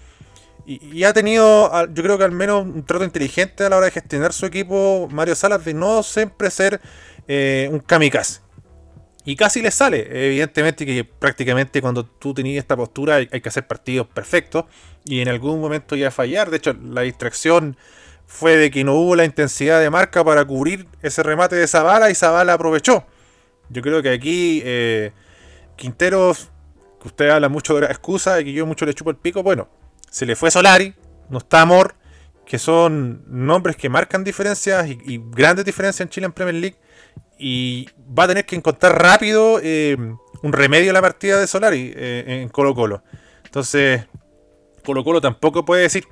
y, 0.67 1.03
ha 1.05 1.15
tenido, 1.15 1.71
yo 1.95 2.03
creo 2.03 2.19
que 2.19 2.25
al 2.25 2.33
menos 2.33 2.67
un 2.67 2.85
trato 2.85 3.05
inteligente 3.05 3.65
a 3.65 3.71
la 3.71 3.79
hora 3.79 3.87
de 3.87 3.93
gestionar 3.93 4.35
su 4.35 4.45
equipo 4.45 5.09
Mario 5.11 5.35
Salas 5.35 5.65
de 5.65 5.73
no 5.73 6.03
siempre 6.03 6.51
ser 6.51 6.79
eh, 7.27 7.71
un 7.73 7.79
kamikaze. 7.79 8.43
Y 9.25 9.35
casi 9.37 9.63
le 9.63 9.71
sale. 9.71 10.07
Evidentemente 10.27 10.85
que 10.85 11.05
prácticamente 11.05 11.81
cuando 11.81 12.05
tú 12.05 12.35
tenías 12.35 12.63
esta 12.63 12.77
postura 12.77 13.17
hay, 13.17 13.29
hay 13.33 13.41
que 13.41 13.49
hacer 13.49 13.67
partidos 13.67 14.07
perfectos. 14.09 14.67
Y 15.07 15.21
en 15.21 15.29
algún 15.29 15.59
momento 15.59 15.97
ya 15.97 16.11
fallar. 16.11 16.51
De 16.51 16.59
hecho, 16.59 16.75
la 16.75 17.01
distracción 17.01 17.79
fue 18.29 18.59
de 18.59 18.71
que 18.71 18.85
no 18.85 18.95
hubo 18.95 19.17
la 19.17 19.25
intensidad 19.25 19.81
de 19.81 19.89
marca 19.89 20.23
para 20.23 20.45
cubrir 20.45 20.87
ese 21.01 21.23
remate 21.23 21.57
de 21.57 21.67
Zavala 21.67 22.11
y 22.11 22.15
Zavala 22.15 22.53
aprovechó. 22.53 23.07
Yo 23.71 23.81
creo 23.81 24.03
que 24.03 24.11
aquí 24.11 24.63
eh, 24.65 25.13
Quinteros, 25.77 26.51
que 27.01 27.09
usted 27.09 27.31
habla 27.31 27.49
mucho 27.49 27.75
de 27.75 27.81
la 27.81 27.87
excusa 27.87 28.39
y 28.39 28.45
que 28.45 28.53
yo 28.53 28.67
mucho 28.67 28.85
le 28.85 28.93
chupo 28.93 29.11
el 29.11 29.17
pico, 29.17 29.43
bueno, 29.43 29.71
se 30.11 30.27
le 30.27 30.37
fue 30.37 30.51
Solari, 30.51 30.95
no 31.31 31.39
está 31.39 31.63
Amor, 31.63 31.95
que 32.45 32.59
son 32.59 33.25
nombres 33.27 33.77
que 33.77 33.89
marcan 33.89 34.25
diferencias 34.25 34.87
y, 34.89 35.21
grandes 35.31 35.65
diferencias 35.65 36.03
en 36.03 36.11
Chile 36.11 36.27
en 36.27 36.33
Premier 36.33 36.55
League. 36.55 36.77
Y 37.39 37.89
va 38.17 38.25
a 38.25 38.29
tener 38.29 38.45
que 38.45 38.57
encontrar 38.57 39.01
rápido 39.01 39.59
eh, 39.63 39.97
un 40.43 40.53
remedio 40.53 40.91
a 40.91 40.95
la 40.95 41.01
partida 41.01 41.41
de 41.41 41.47
Solari 41.47 41.95
eh, 41.97 42.43
en 42.43 42.51
Colo 42.51 42.75
Colo. 42.75 43.03
Entonces, 43.47 44.07
Colo 44.85 45.03
Colo 45.03 45.21
tampoco 45.23 45.65
puede 45.65 45.83
decir, 45.83 46.07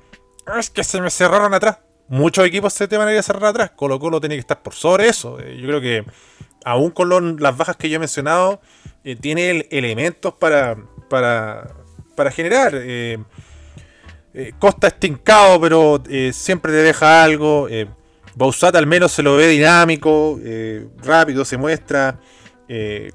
ah, 0.47 0.59
es 0.59 0.71
que 0.71 0.83
se 0.83 0.99
me 0.99 1.11
cerraron 1.11 1.53
atrás 1.53 1.77
muchos 2.09 2.45
equipos 2.45 2.73
se 2.73 2.87
te 2.87 2.97
van 2.97 3.07
a 3.07 3.13
ir 3.13 3.19
a 3.19 3.23
cerrar 3.23 3.45
atrás. 3.45 3.71
Colo 3.75 3.99
Colo 3.99 4.19
tiene 4.19 4.35
que 4.35 4.41
estar 4.41 4.61
por 4.61 4.73
sobre 4.73 5.07
eso. 5.07 5.39
Eh, 5.39 5.57
yo 5.59 5.67
creo 5.67 5.81
que 5.81 6.05
aún 6.65 6.91
con 6.91 7.37
las 7.41 7.55
bajas 7.57 7.75
que 7.75 7.89
yo 7.89 7.95
he 7.97 7.99
mencionado, 7.99 8.61
eh, 9.03 9.15
tiene 9.15 9.49
el- 9.49 9.67
elementos 9.71 10.33
para, 10.33 10.75
para, 11.09 11.73
para 12.15 12.31
generar. 12.31 12.73
Eh, 12.75 13.17
Costa 14.59 14.87
estincado, 14.87 15.59
pero 15.59 16.03
siempre 16.31 16.71
te 16.71 16.77
deja 16.83 17.23
algo. 17.23 17.67
Bausat 18.35 18.75
al 18.75 18.85
menos 18.85 19.11
se 19.11 19.23
lo 19.23 19.35
ve 19.35 19.47
dinámico, 19.47 20.39
rápido, 21.01 21.43
se 21.43 21.57
muestra. 21.57 22.19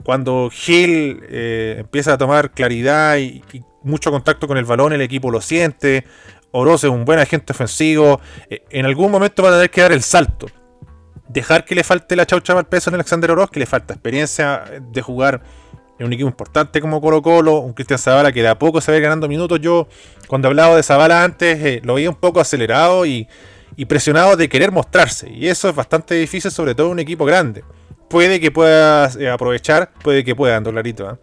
Cuando 0.02 0.50
Gil 0.52 1.22
empieza 1.30 2.14
a 2.14 2.18
tomar 2.18 2.50
claridad 2.50 3.18
y 3.18 3.40
mucho 3.84 4.10
contacto 4.10 4.48
con 4.48 4.58
el 4.58 4.64
balón, 4.64 4.94
el 4.94 5.00
equipo 5.00 5.30
lo 5.30 5.40
siente. 5.40 6.04
Oroz 6.52 6.84
es 6.84 6.90
un 6.90 7.04
buen 7.04 7.18
agente 7.18 7.52
ofensivo. 7.52 8.20
Eh, 8.48 8.62
en 8.70 8.86
algún 8.86 9.10
momento 9.10 9.42
va 9.42 9.50
a 9.50 9.52
tener 9.52 9.70
que 9.70 9.80
dar 9.80 9.92
el 9.92 10.02
salto. 10.02 10.46
Dejar 11.28 11.64
que 11.64 11.74
le 11.74 11.82
falte 11.82 12.14
la 12.14 12.26
chaucha 12.26 12.56
al 12.56 12.66
peso 12.66 12.90
en 12.90 12.94
Alexander 12.94 13.30
Oroz, 13.30 13.50
que 13.50 13.58
le 13.58 13.66
falta 13.66 13.94
experiencia 13.94 14.64
de 14.80 15.02
jugar 15.02 15.42
en 15.98 16.06
un 16.06 16.12
equipo 16.12 16.28
importante 16.28 16.80
como 16.80 17.00
Colo 17.00 17.22
Colo, 17.22 17.58
un 17.58 17.72
Cristian 17.74 17.98
Zavala 17.98 18.32
que 18.32 18.42
de 18.42 18.48
a 18.48 18.58
poco 18.58 18.80
se 18.80 18.94
ir 18.94 19.02
ganando 19.02 19.28
minutos. 19.28 19.60
Yo, 19.60 19.88
cuando 20.26 20.48
hablaba 20.48 20.76
de 20.76 20.82
Zavala 20.82 21.22
antes, 21.22 21.64
eh, 21.64 21.80
lo 21.84 21.94
veía 21.94 22.10
un 22.10 22.16
poco 22.16 22.40
acelerado 22.40 23.06
y, 23.06 23.28
presionado 23.88 24.36
de 24.36 24.48
querer 24.48 24.72
mostrarse. 24.72 25.30
Y 25.30 25.48
eso 25.48 25.68
es 25.68 25.74
bastante 25.74 26.14
difícil, 26.14 26.50
sobre 26.50 26.74
todo 26.74 26.88
en 26.88 26.92
un 26.94 26.98
equipo 26.98 27.24
grande. 27.24 27.64
Puede 28.08 28.40
que 28.40 28.50
pueda 28.50 29.10
eh, 29.18 29.30
aprovechar, 29.30 29.92
puede 30.02 30.24
que 30.24 30.34
pueda, 30.34 30.56
ando 30.56 30.70
clarito. 30.72 31.10
¿eh? 31.10 31.16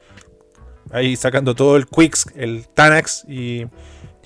Ahí 0.92 1.16
sacando 1.16 1.54
todo 1.56 1.76
el 1.76 1.86
Quicks, 1.86 2.28
el 2.36 2.68
Tanax 2.70 3.26
y 3.28 3.66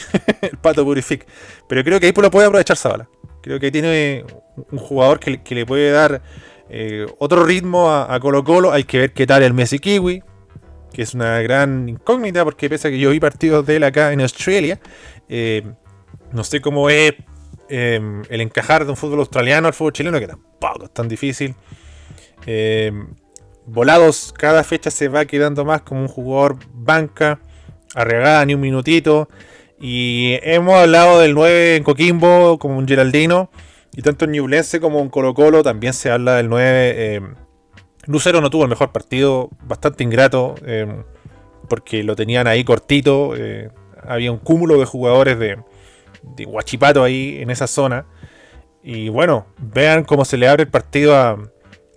el 0.41 0.57
Pato 0.57 0.83
Purific. 0.83 1.25
Pero 1.67 1.83
creo 1.83 1.99
que 1.99 2.07
ahí 2.07 2.13
lo 2.15 2.31
puede 2.31 2.47
aprovechar 2.47 2.77
Zavala. 2.77 3.09
Creo 3.41 3.59
que 3.59 3.71
tiene 3.71 4.25
un 4.71 4.77
jugador 4.77 5.19
que, 5.19 5.41
le- 5.55 5.65
puede 5.65 5.91
dar 5.91 6.21
eh, 6.69 7.05
otro 7.19 7.43
ritmo 7.45 7.91
a, 7.91 8.19
Colo 8.19 8.43
Colo. 8.43 8.71
Hay 8.71 8.85
que 8.85 8.99
ver 8.99 9.13
qué 9.13 9.27
tal 9.27 9.43
el 9.43 9.53
Messi 9.53 9.79
Kiwi, 9.79 10.23
que 10.93 11.01
es 11.01 11.13
una 11.13 11.41
gran 11.41 11.89
incógnita, 11.89 12.43
porque 12.43 12.69
pese 12.69 12.87
a 12.87 12.91
que 12.91 12.99
yo 12.99 13.09
vi 13.09 13.19
partidos 13.19 13.65
de 13.65 13.77
él 13.77 13.83
acá 13.83 14.13
en 14.13 14.21
Australia, 14.21 14.79
eh, 15.27 15.63
no 16.31 16.43
sé 16.43 16.61
cómo 16.61 16.89
es 16.89 17.13
eh, 17.69 18.21
el 18.29 18.41
encajar 18.41 18.85
de 18.85 18.91
un 18.91 18.97
fútbol 18.97 19.19
australiano 19.19 19.67
al 19.67 19.73
fútbol 19.73 19.93
chileno, 19.93 20.19
que 20.19 20.27
tampoco 20.27 20.85
es 20.85 20.93
tan 20.93 21.07
difícil. 21.07 21.55
Volados, 23.65 24.33
cada 24.37 24.63
fecha 24.63 24.91
se 24.91 25.07
va 25.07 25.25
quedando 25.25 25.63
más 25.63 25.81
como 25.83 26.01
un 26.01 26.07
jugador 26.07 26.57
banca, 26.73 27.39
arregada 27.95 28.45
ni 28.45 28.53
un 28.55 28.61
minutito. 28.61 29.29
Y 29.85 30.39
hemos 30.43 30.75
hablado 30.75 31.19
del 31.19 31.33
9 31.33 31.75
en 31.75 31.83
Coquimbo 31.83 32.57
como 32.57 32.77
un 32.77 32.87
Geraldino. 32.87 33.49
Y 33.93 34.01
tanto 34.01 34.23
en 34.23 34.31
Ñublense 34.31 34.79
como 34.79 35.01
en 35.01 35.09
Colo 35.09 35.33
Colo 35.33 35.61
también 35.61 35.91
se 35.91 36.09
habla 36.09 36.35
del 36.35 36.47
9. 36.47 36.93
eh, 36.95 37.21
Lucero 38.05 38.39
no 38.39 38.49
tuvo 38.49 38.63
el 38.63 38.69
mejor 38.69 38.93
partido, 38.93 39.49
bastante 39.61 40.05
ingrato, 40.05 40.55
eh, 40.65 41.03
porque 41.67 42.01
lo 42.01 42.15
tenían 42.15 42.47
ahí 42.47 42.63
cortito. 42.63 43.35
eh, 43.35 43.71
había 44.07 44.31
un 44.31 44.37
cúmulo 44.37 44.79
de 44.79 44.85
jugadores 44.85 45.37
de, 45.37 45.57
de 46.21 46.45
Guachipato 46.45 47.03
ahí 47.03 47.39
en 47.41 47.49
esa 47.49 47.67
zona. 47.67 48.05
Y 48.83 49.09
bueno, 49.09 49.47
vean 49.57 50.05
cómo 50.05 50.23
se 50.23 50.37
le 50.37 50.47
abre 50.47 50.63
el 50.63 50.69
partido 50.69 51.17
a, 51.17 51.31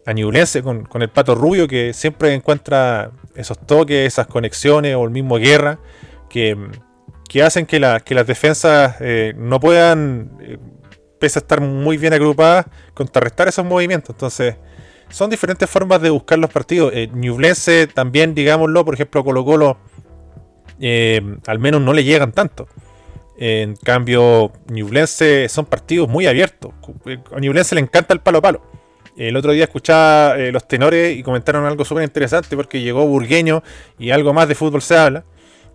a 0.07 0.63
con, 0.65 0.87
con 0.87 1.03
el 1.03 1.09
Pato 1.09 1.37
Rubio, 1.37 1.69
que 1.69 1.93
siempre 1.93 2.35
encuentra 2.35 3.13
esos 3.37 3.65
toques, 3.65 4.09
esas 4.09 4.27
conexiones 4.27 4.97
o 4.97 5.05
el 5.05 5.11
mismo 5.11 5.37
guerra, 5.37 5.79
que, 6.29 6.57
que 7.29 7.43
hacen 7.43 7.67
que, 7.67 7.81
la- 7.81 8.01
que 8.01 8.15
las 8.15 8.27
defensas 8.27 8.97
eh, 9.01 9.35
no 9.37 9.59
puedan, 9.61 10.31
eh, 10.41 10.59
pese 11.19 11.39
a 11.39 11.41
estar 11.43 11.61
muy 11.61 11.97
bien 11.97 12.13
agrupadas, 12.13 12.67
contrarrestar 12.95 13.49
esos 13.49 13.65
movimientos. 13.65 14.11
Entonces, 14.11 14.57
son 15.09 15.31
diferentes 15.31 15.69
formas 15.69 16.01
de 16.03 16.11
buscar 16.11 16.39
los 16.39 16.51
partidos. 16.51 16.93
Eh, 16.95 17.09
Ñublense 17.13 17.87
también, 17.87 18.35
digámoslo, 18.35 18.85
por 18.85 18.95
ejemplo, 18.95 19.25
Colo 19.25 19.45
Colo, 19.45 19.79
eh, 20.81 21.21
al 21.47 21.59
menos 21.59 21.81
no 21.81 21.93
le 21.93 22.05
llegan 22.05 22.33
tanto. 22.33 22.69
En 23.39 23.77
cambio, 23.77 24.53
Ñublense 24.71 25.49
son 25.49 25.67
partidos 25.67 26.09
muy 26.09 26.27
abiertos. 26.27 26.73
A 27.35 27.41
Ñublense 27.41 27.75
le 27.75 27.81
encanta 27.83 28.15
el 28.15 28.21
palo 28.21 28.39
a 28.39 28.43
palo. 28.43 28.63
El 29.17 29.37
otro 29.37 29.53
día 29.53 29.65
escuchaba 29.65 30.37
los 30.37 30.69
tenores 30.69 31.17
y 31.17 31.23
comentaron 31.23 31.65
algo 31.65 31.85
súper 31.87 32.05
interesante 32.05 32.55
porque 32.55 32.83
llegó 32.83 33.07
Burgueño 33.07 33.63
y 33.99 34.11
algo 34.11 34.35
más 34.35 34.47
de 34.49 34.55
fútbol 34.55 34.83
se 34.83 34.97
habla 34.97 35.25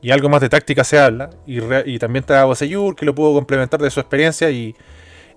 y 0.02 0.12
algo 0.12 0.30
más 0.30 0.42
de 0.42 0.50
táctica 0.50 0.84
se 0.84 1.00
habla. 1.00 1.30
Y, 1.46 1.60
re- 1.60 1.84
y 1.86 2.00
también 2.00 2.24
está 2.24 2.44
Boseyur 2.46 2.96
que 2.96 3.06
lo 3.06 3.14
pudo 3.14 3.34
complementar 3.34 3.82
de 3.82 3.90
su 3.90 4.00
experiencia 4.00 4.50
y 4.50 4.76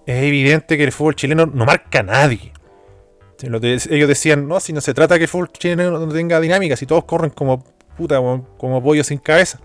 es 0.07 0.23
evidente 0.23 0.77
que 0.77 0.85
el 0.85 0.93
fútbol 0.93 1.17
chileno 1.17 1.47
no 1.47 1.65
marca 1.65 2.01
a 2.01 2.03
nadie. 2.03 2.53
Ellos 3.43 4.09
decían, 4.09 4.49
no, 4.49 4.61
si 4.61 4.73
no 4.73 4.81
se 4.81 4.95
trata 4.95 5.17
que 5.19 5.25
el 5.25 5.29
fútbol 5.29 5.51
chileno 5.53 5.91
no 5.91 6.09
tenga 6.13 6.41
dinámica, 6.41 6.77
si 6.77 6.87
todos 6.87 7.05
corren 7.05 7.31
como 7.31 7.63
puta, 7.97 8.17
como, 8.17 8.49
como 8.57 8.83
pollo 8.83 9.05
sin 9.05 9.19
cabeza. 9.19 9.61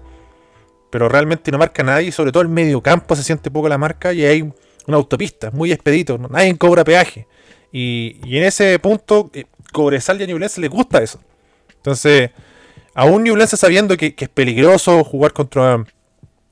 Pero 0.92 1.08
realmente 1.08 1.52
no 1.52 1.58
marca 1.60 1.82
a 1.84 1.86
nadie, 1.86 2.12
sobre 2.12 2.32
todo 2.32 2.42
el 2.42 2.50
medio 2.50 2.82
campo 2.82 3.16
se 3.16 3.24
siente 3.24 3.52
poco 3.52 3.70
la 3.70 3.78
marca 3.78 4.12
y 4.12 4.26
hay 4.26 4.42
una 4.88 4.98
autopista, 4.98 5.52
muy 5.52 5.72
expedito, 5.72 6.18
nadie 6.18 6.58
cobra 6.58 6.84
peaje. 6.84 7.28
Y, 7.72 8.20
y 8.24 8.38
en 8.38 8.44
ese 8.46 8.80
punto, 8.80 9.30
eh, 9.34 9.46
Cobresal 9.72 10.20
y 10.20 10.24
a 10.24 10.26
Ñublense 10.26 10.60
les 10.60 10.70
gusta 10.72 11.04
eso. 11.04 11.20
Entonces, 11.76 12.32
aún 13.00 13.24
Ñublense 13.24 13.56
sabiendo 13.56 13.96
que, 13.96 14.14
es 14.18 14.30
peligroso 14.30 15.06
jugar 15.06 15.32
contra 15.32 15.86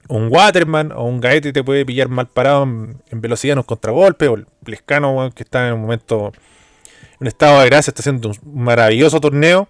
un 0.07 0.27
Waterman 0.31 0.93
o 0.93 1.03
un 1.03 1.19
Gaete 1.19 1.51
te 1.51 1.61
puede 1.61 1.85
pillar 1.85 2.07
mal 2.07 2.27
parado 2.27 2.63
en, 2.63 3.03
en 3.09 3.19
velocidad 3.19 3.53
en 3.53 3.59
un 3.59 3.63
contragolpe, 3.65 4.29
o 4.29 4.35
el 4.35 4.47
Plescano 4.63 5.11
weón, 5.11 5.33
que 5.33 5.43
está 5.43 5.67
en 5.67 5.73
un 5.73 5.81
momento, 5.81 6.31
en 6.31 7.19
un 7.19 7.27
estado 7.27 7.59
de 7.59 7.65
gracia, 7.65 7.91
está 7.91 8.01
haciendo 8.01 8.29
un 8.29 8.63
maravilloso 8.63 9.19
torneo. 9.19 9.67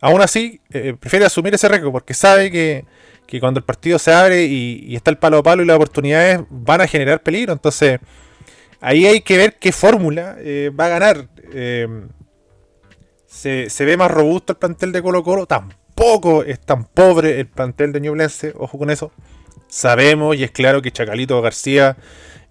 Aún 0.00 0.22
así, 0.22 0.60
eh, 0.70 0.94
prefiere 0.98 1.26
asumir 1.26 1.52
ese 1.52 1.68
riesgo 1.68 1.90
porque 1.90 2.14
sabe 2.14 2.52
que, 2.52 2.84
que 3.26 3.40
cuando 3.40 3.58
el 3.58 3.64
partido 3.64 3.98
se 3.98 4.12
abre 4.12 4.44
y, 4.44 4.84
y 4.86 4.94
está 4.94 5.10
el 5.10 5.18
palo 5.18 5.38
a 5.38 5.42
palo 5.42 5.64
y 5.64 5.66
las 5.66 5.74
oportunidades 5.74 6.42
van 6.48 6.80
a 6.80 6.86
generar 6.86 7.24
peligro. 7.24 7.52
Entonces, 7.52 7.98
ahí 8.80 9.04
hay 9.04 9.20
que 9.20 9.36
ver 9.36 9.58
qué 9.58 9.72
fórmula 9.72 10.36
eh, 10.38 10.70
va 10.78 10.86
a 10.86 10.90
ganar. 10.90 11.28
Eh, 11.52 11.88
se, 13.26 13.68
se 13.68 13.84
ve 13.84 13.96
más 13.96 14.12
robusto 14.12 14.52
el 14.52 14.58
plantel 14.58 14.92
de 14.92 15.02
Colo 15.02 15.24
Colo. 15.24 15.46
Tampoco 15.46 15.79
es 16.46 16.58
tan 16.60 16.84
pobre 16.84 17.40
el 17.40 17.46
plantel 17.46 17.92
de 17.92 18.00
Ñublense. 18.00 18.54
Ojo 18.56 18.78
con 18.78 18.90
eso. 18.90 19.12
Sabemos 19.68 20.34
y 20.34 20.44
es 20.44 20.50
claro 20.50 20.80
que 20.80 20.90
Chacalito 20.90 21.40
García 21.42 21.96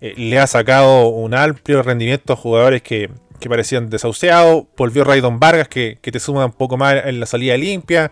eh, 0.01 0.13
le 0.15 0.39
ha 0.39 0.45
sacado 0.45 1.07
un 1.07 1.33
amplio 1.33 1.81
rendimiento 1.81 2.33
a 2.33 2.35
jugadores 2.35 2.81
que, 2.83 3.09
que 3.39 3.49
parecían 3.49 3.89
desahuciados. 3.89 4.65
Volvió 4.77 5.03
Raydon 5.03 5.39
Vargas, 5.39 5.67
que, 5.67 5.97
que 6.01 6.12
te 6.12 6.19
suma 6.19 6.45
un 6.45 6.53
poco 6.53 6.77
más 6.77 7.05
en 7.05 7.19
la 7.19 7.25
salida 7.25 7.57
limpia. 7.57 8.12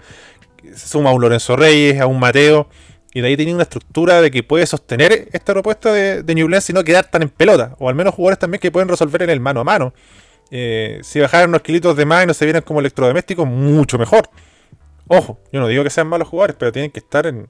Se 0.73 0.87
suma 0.87 1.11
a 1.11 1.13
un 1.13 1.21
Lorenzo 1.21 1.55
Reyes, 1.55 2.01
a 2.01 2.07
un 2.07 2.19
Mateo. 2.19 2.67
Y 3.13 3.21
de 3.21 3.27
ahí 3.27 3.37
tenía 3.37 3.53
una 3.53 3.63
estructura 3.63 4.21
de 4.21 4.31
que 4.31 4.43
puede 4.43 4.65
sostener 4.65 5.29
esta 5.31 5.53
propuesta 5.53 5.93
de, 5.93 6.23
de 6.23 6.33
y 6.33 6.73
no 6.73 6.83
quedar 6.83 7.05
tan 7.05 7.21
en 7.21 7.29
pelota. 7.29 7.75
O 7.79 7.89
al 7.89 7.95
menos 7.95 8.15
jugadores 8.15 8.39
también 8.39 8.59
que 8.59 8.71
pueden 8.71 8.89
resolver 8.89 9.21
en 9.21 9.29
el 9.29 9.39
mano 9.39 9.61
a 9.61 9.63
mano. 9.63 9.93
Eh, 10.49 10.99
si 11.03 11.19
bajaran 11.19 11.49
unos 11.49 11.61
kilitos 11.61 11.95
de 11.95 12.05
más 12.05 12.23
y 12.23 12.27
no 12.27 12.33
se 12.33 12.45
vieran 12.45 12.63
como 12.63 12.79
electrodomésticos, 12.79 13.47
mucho 13.47 13.97
mejor. 13.97 14.29
Ojo, 15.07 15.39
yo 15.51 15.59
no 15.59 15.67
digo 15.67 15.83
que 15.83 15.89
sean 15.89 16.07
malos 16.07 16.27
jugadores, 16.27 16.55
pero 16.59 16.71
tienen 16.71 16.91
que 16.91 16.99
estar 16.99 17.25
en. 17.27 17.47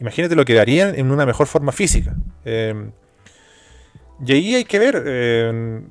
Imagínate 0.00 0.36
lo 0.36 0.44
que 0.44 0.54
darían 0.54 0.94
en 0.94 1.10
una 1.10 1.26
mejor 1.26 1.46
forma 1.46 1.72
física. 1.72 2.16
Eh, 2.44 2.90
y 4.24 4.32
ahí 4.32 4.54
hay 4.54 4.64
que 4.64 4.78
ver. 4.78 5.02
eh, 5.06 5.82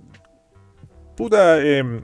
puta, 1.15 1.59
eh, 1.59 2.01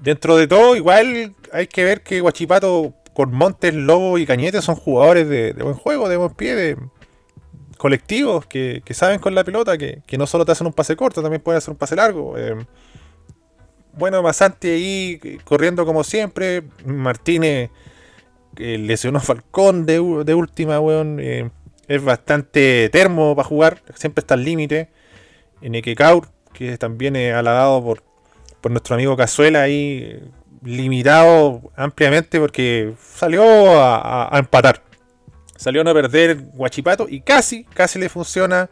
dentro 0.00 0.36
de 0.36 0.46
todo, 0.46 0.76
igual 0.76 1.34
hay 1.52 1.66
que 1.66 1.84
ver 1.84 2.02
que 2.02 2.20
Guachipato 2.20 2.94
con 3.14 3.32
Montes, 3.32 3.74
Lobo 3.74 4.18
y 4.18 4.26
Cañete 4.26 4.62
son 4.62 4.76
jugadores 4.76 5.28
de, 5.28 5.52
buen 5.54 5.74
juego, 5.74 6.08
de 6.08 6.16
buen 6.16 6.30
pie, 6.34 6.54
de 6.54 6.76
colectivos 7.76 8.46
que, 8.46 8.82
saben 8.92 9.18
con 9.18 9.34
la 9.34 9.42
pelota, 9.44 9.76
que, 9.78 10.02
no 10.18 10.26
solo 10.26 10.44
te 10.44 10.52
hacen 10.52 10.66
un 10.66 10.72
pase 10.72 10.94
corto, 10.94 11.22
también 11.22 11.42
pueden 11.42 11.58
hacer 11.58 11.70
un 11.70 11.78
pase 11.78 11.96
largo. 11.96 12.36
bueno, 13.94 14.22
Masanti 14.22 14.68
ahí 14.68 15.20
eh, 15.24 15.38
corriendo 15.44 15.84
como 15.84 16.04
siempre. 16.04 16.62
Martínez 16.84 17.70
eh, 18.56 18.78
lesionó 18.78 19.18
a 19.18 19.22
Falcón 19.22 19.86
de, 19.86 19.94
de 20.24 20.34
última, 20.34 20.80
weón. 20.80 21.18
eh, 21.20 21.50
es 21.88 22.04
bastante 22.04 22.88
termo 22.90 23.34
para 23.34 23.48
jugar, 23.48 23.82
siempre 23.94 24.20
está 24.20 24.34
al 24.34 24.44
límite. 24.44 24.90
En 25.62 25.74
Ekekaur, 25.74 26.28
que 26.52 26.76
también 26.78 27.16
es 27.16 27.34
alabado 27.34 27.82
por, 27.82 28.02
por 28.60 28.70
nuestro 28.70 28.94
amigo 28.94 29.16
Cazuela 29.16 29.62
ahí, 29.62 30.02
eh, 30.04 30.22
limitado 30.62 31.72
ampliamente 31.76 32.38
porque 32.40 32.94
salió 33.02 33.42
a, 33.80 34.28
a- 34.34 34.38
empatar. 34.38 34.82
Salió 35.56 35.80
a 35.80 35.84
no 35.84 35.94
perder 35.94 36.36
Guachipato 36.54 37.06
y 37.08 37.20
casi, 37.20 37.64
casi 37.64 37.98
le 37.98 38.08
funciona. 38.08 38.70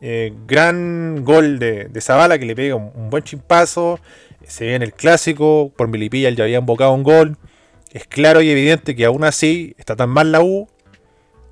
Eh, 0.00 0.32
gran 0.46 1.24
gol 1.24 1.58
de, 1.58 1.86
de 1.88 2.38
que 2.38 2.46
le 2.46 2.54
pega 2.54 2.76
un, 2.76 3.10
buen 3.10 3.22
chimpazo. 3.22 3.98
Se 4.46 4.66
ve 4.66 4.74
en 4.74 4.82
el 4.82 4.92
clásico. 4.92 5.72
Por 5.76 5.88
Milipilla 5.88 6.30
ya 6.30 6.44
había 6.44 6.58
embocado 6.58 6.92
un 6.92 7.02
gol. 7.02 7.36
Es 7.94 8.06
claro 8.06 8.42
y 8.42 8.50
evidente 8.50 8.94
que 8.94 9.06
aún 9.06 9.24
así 9.24 9.74
está 9.78 9.96
tan 9.96 10.10
mal 10.10 10.30
la 10.32 10.42
U 10.42 10.68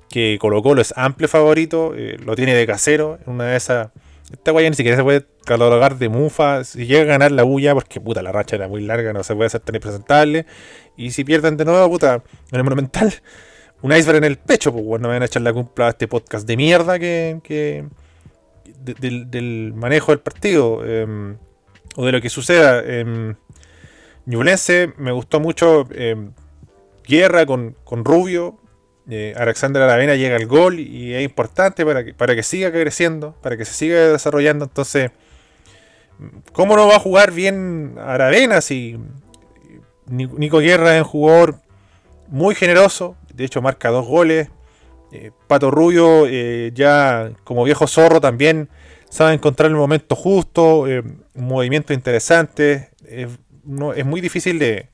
que 0.09 0.37
Colo 0.39 0.61
Colo 0.61 0.81
es 0.81 0.93
amplio 0.95 1.27
favorito. 1.27 1.93
eh, 1.95 2.17
lo 2.23 2.35
tiene 2.35 2.53
de 2.53 2.67
casero. 2.67 3.17
En 3.25 3.33
una 3.33 3.45
de 3.45 3.57
esas 3.57 3.89
esta 4.31 4.51
guaya 4.51 4.69
ni 4.69 4.75
siquiera 4.75 4.97
se 4.97 5.03
puede 5.03 5.25
catalogar 5.45 5.97
de 5.97 6.09
mufa. 6.09 6.63
Si 6.63 6.85
llega 6.85 7.01
a 7.01 7.05
ganar 7.05 7.31
la 7.31 7.43
bulla, 7.43 7.73
porque 7.73 7.99
puta, 8.01 8.21
la 8.21 8.31
racha 8.31 8.55
era 8.57 8.67
muy 8.67 8.81
larga, 8.83 9.13
no 9.13 9.23
se 9.23 9.33
puede 9.35 9.47
hacer 9.47 9.61
tan 9.61 9.75
impresentable. 9.75 10.45
Y 10.97 11.11
si 11.11 11.23
pierden 11.23 11.55
de 11.57 11.65
nuevo, 11.65 11.89
puta, 11.89 12.15
en 12.51 12.57
el 12.57 12.63
monumental, 12.63 13.13
un 13.81 13.91
iceberg 13.91 14.17
en 14.17 14.23
el 14.25 14.37
pecho, 14.37 14.71
pues 14.71 14.83
bueno, 14.85 15.07
me 15.07 15.13
van 15.15 15.23
a 15.23 15.25
echar 15.25 15.41
la 15.43 15.53
culpa 15.53 15.87
a 15.87 15.89
este 15.89 16.07
podcast 16.07 16.45
de 16.47 16.57
mierda 16.57 16.99
que. 16.99 17.39
que 17.43 17.85
de- 18.79 19.25
del, 19.29 19.73
manejo 19.73 20.11
del 20.11 20.19
partido. 20.19 20.81
eh, 20.85 21.35
o 21.95 22.05
de 22.05 22.11
lo 22.11 22.21
que 22.21 22.29
suceda. 22.29 22.81
Eh, 22.83 23.35
Ñublense 24.25 24.93
me 24.97 25.11
gustó 25.11 25.39
mucho. 25.39 25.87
eh, 25.91 26.15
guerra 27.05 27.45
con, 27.45 27.75
con 27.83 28.05
Rubio. 28.05 28.57
Eh, 29.09 29.33
Alexander 29.35 29.81
Aravena 29.81 30.15
llega 30.15 30.37
al 30.37 30.45
gol 30.45 30.79
y 30.79 31.13
es 31.13 31.23
importante 31.23 31.85
para 31.85 32.05
que, 32.05 32.13
para 32.13 32.35
que 32.35 32.43
siga 32.43 32.71
creciendo, 32.71 33.35
para 33.41 33.57
que 33.57 33.65
se 33.65 33.73
siga 33.73 33.97
desarrollando. 34.13 34.63
Entonces, 34.65 35.11
¿cómo 36.53 36.77
no 36.77 36.87
va 36.87 36.95
a 36.95 36.99
jugar 36.99 37.31
bien 37.31 37.95
Aravena 37.99 38.61
si 38.61 38.97
Ni- 40.07 40.27
Nico 40.27 40.59
Guerra 40.59 40.95
es 40.95 41.03
un 41.03 41.09
jugador 41.09 41.55
muy 42.29 42.55
generoso? 42.55 43.17
De 43.33 43.43
hecho, 43.43 43.61
marca 43.61 43.89
dos 43.89 44.07
goles. 44.07 44.49
Eh, 45.11 45.31
Pato 45.47 45.69
Rubio, 45.69 46.25
eh, 46.27 46.71
ya 46.73 47.31
como 47.43 47.65
viejo 47.65 47.85
zorro, 47.87 48.21
también 48.21 48.69
sabe 49.09 49.33
encontrar 49.33 49.69
el 49.69 49.75
momento 49.75 50.15
justo, 50.15 50.87
eh, 50.87 51.01
un 51.01 51.45
movimiento 51.45 51.91
interesante. 51.93 52.89
No, 53.63 53.93
es 53.93 54.05
muy 54.05 54.21
difícil 54.21 54.59
de, 54.59 54.87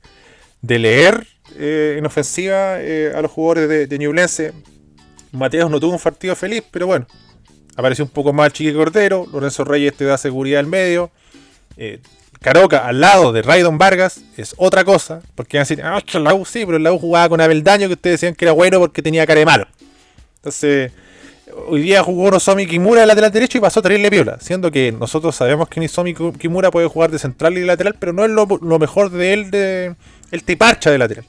de 0.62 0.78
leer 0.78 1.26
eh, 1.56 1.96
en 1.98 2.06
ofensiva 2.06 2.80
eh, 2.80 3.12
a 3.14 3.20
los 3.22 3.30
jugadores 3.30 3.68
de, 3.68 3.86
de 3.86 3.98
Ñublense. 3.98 4.52
Mateos 5.32 5.70
no 5.70 5.80
tuvo 5.80 5.92
un 5.92 6.00
partido 6.00 6.34
feliz, 6.36 6.62
pero 6.70 6.86
bueno, 6.86 7.06
apareció 7.76 8.04
un 8.04 8.10
poco 8.10 8.32
más 8.32 8.52
Chiqui 8.52 8.72
Cordero. 8.72 9.26
Lorenzo 9.32 9.64
Reyes 9.64 9.94
te 9.94 10.04
da 10.04 10.18
seguridad 10.18 10.60
al 10.60 10.66
medio. 10.66 11.10
Eh, 11.76 12.00
Caroca 12.40 12.86
al 12.86 13.00
lado 13.00 13.32
de 13.32 13.42
Raidon 13.42 13.76
Vargas 13.76 14.22
es 14.38 14.54
otra 14.56 14.82
cosa, 14.82 15.20
porque 15.34 15.58
van 15.58 15.62
a 15.62 15.68
decir, 15.68 15.82
ah, 15.84 16.00
la 16.18 16.34
U 16.34 16.46
sí, 16.46 16.64
pero 16.64 16.78
la 16.78 16.90
U 16.90 16.98
jugaba 16.98 17.28
con 17.28 17.40
Abeldaño 17.40 17.86
que 17.86 17.94
ustedes 17.94 18.18
decían 18.18 18.34
que 18.34 18.46
era 18.46 18.52
bueno 18.52 18.78
porque 18.78 19.02
tenía 19.02 19.26
cara 19.26 19.40
de 19.40 19.46
malo. 19.46 19.66
Entonces, 20.36 20.90
hoy 21.68 21.82
día 21.82 22.02
jugó 22.02 22.30
Nozomi 22.30 22.66
Kimura 22.66 23.00
de 23.02 23.06
lateral 23.06 23.30
derecho 23.32 23.58
y 23.58 23.60
pasó 23.60 23.80
a 23.80 23.82
terrible 23.82 24.10
piola, 24.10 24.38
siendo 24.40 24.70
que 24.70 24.92
nosotros 24.92 25.34
sabemos 25.36 25.68
que 25.68 25.80
Nozomi 25.80 26.14
Kimura 26.38 26.70
puede 26.70 26.86
jugar 26.88 27.10
de 27.10 27.18
central 27.18 27.56
y 27.56 27.60
de 27.60 27.66
lateral, 27.66 27.96
pero 27.98 28.12
no 28.12 28.24
es 28.24 28.30
lo, 28.30 28.46
lo 28.46 28.78
mejor 28.78 29.10
de 29.10 29.32
él, 29.32 29.50
de, 29.50 29.94
él 30.30 30.42
te 30.44 30.56
parcha 30.56 30.90
de 30.90 30.98
lateral. 30.98 31.24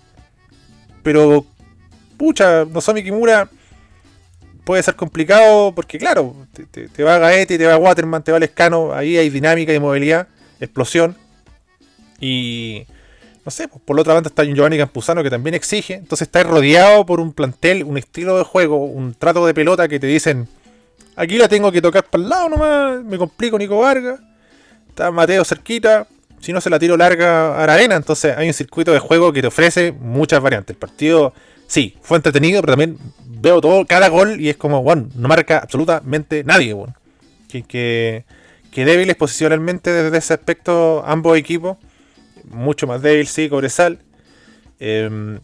Pero, 1.03 1.45
pucha, 2.17 2.65
Nozomi 2.65 3.03
Kimura 3.03 3.49
puede 4.63 4.83
ser 4.83 4.95
complicado 4.95 5.73
porque, 5.73 5.97
claro, 5.97 6.35
te, 6.53 6.65
te- 6.65 6.87
te 6.87 7.03
va 7.03 7.17
Gaete, 7.17 7.57
te 7.57 7.65
va 7.65 7.77
Waterman, 7.77 8.23
te 8.23 8.31
va 8.31 8.39
Lescano, 8.39 8.93
ahí 8.93 9.17
hay 9.17 9.29
dinámica 9.29 9.73
y 9.73 9.79
movilidad, 9.79 10.27
explosión. 10.59 11.15
Y 12.19 12.85
no 13.43 13.51
sé, 13.51 13.67
pues, 13.67 13.81
por 13.83 13.95
la 13.95 14.01
otra 14.01 14.13
banda 14.13 14.27
está 14.29 14.43
Giovanni 14.43 14.77
Campuzano 14.77 15.23
que 15.23 15.29
también 15.29 15.55
exige. 15.55 15.95
Entonces 15.95 16.27
está 16.27 16.43
rodeado 16.43 17.05
por 17.05 17.19
un 17.19 17.33
plantel, 17.33 17.83
un 17.83 17.97
estilo 17.97 18.37
de 18.37 18.43
juego, 18.43 18.85
un 18.85 19.13
trato 19.13 19.45
de 19.45 19.53
pelota 19.53 19.87
que 19.87 19.99
te 19.99 20.07
dicen, 20.07 20.47
aquí 21.15 21.37
la 21.37 21.47
tengo 21.47 21.71
que 21.71 21.81
tocar 21.81 22.03
para 22.03 22.23
el 22.23 22.29
lado 22.29 22.49
nomás, 22.49 23.03
me 23.03 23.17
complico 23.17 23.57
Nico 23.57 23.79
Vargas. 23.79 24.19
Está 24.89 25.09
Mateo 25.09 25.43
cerquita, 25.45 26.07
si 26.39 26.53
no 26.53 26.61
se 26.61 26.69
la 26.69 26.77
tiro 26.77 26.97
larga 26.97 27.55
a 27.55 27.63
arena. 27.63 27.95
Entonces 27.95 28.37
hay 28.37 28.47
un 28.47 28.53
circuito 28.53 28.91
de 28.91 28.99
juego 28.99 29.33
que 29.33 29.41
te 29.41 29.47
ofrece 29.47 29.91
muchas 29.91 30.41
variantes. 30.41 30.75
El 30.75 30.79
partido, 30.79 31.33
sí, 31.67 31.97
fue 32.01 32.17
entretenido, 32.17 32.61
pero 32.61 32.73
también 32.73 32.97
veo 33.25 33.59
todo, 33.59 33.85
cada 33.85 34.09
gol 34.09 34.39
y 34.39 34.49
es 34.49 34.57
como, 34.57 34.83
bueno, 34.83 35.07
no 35.15 35.27
marca 35.27 35.57
absolutamente 35.57 36.43
nadie, 36.43 36.73
bueno. 36.73 36.93
Que, 37.49 37.63
que, 37.63 38.23
que 38.71 38.85
débiles 38.85 39.15
posicionalmente 39.15 39.91
desde 39.91 40.17
ese 40.17 40.33
aspecto 40.33 41.03
ambos 41.05 41.37
equipos 41.37 41.77
mucho 42.51 42.87
más 42.87 43.01
débil, 43.01 43.27
sí, 43.27 43.49
Cobresal. 43.49 43.99
Eh, 44.79 45.39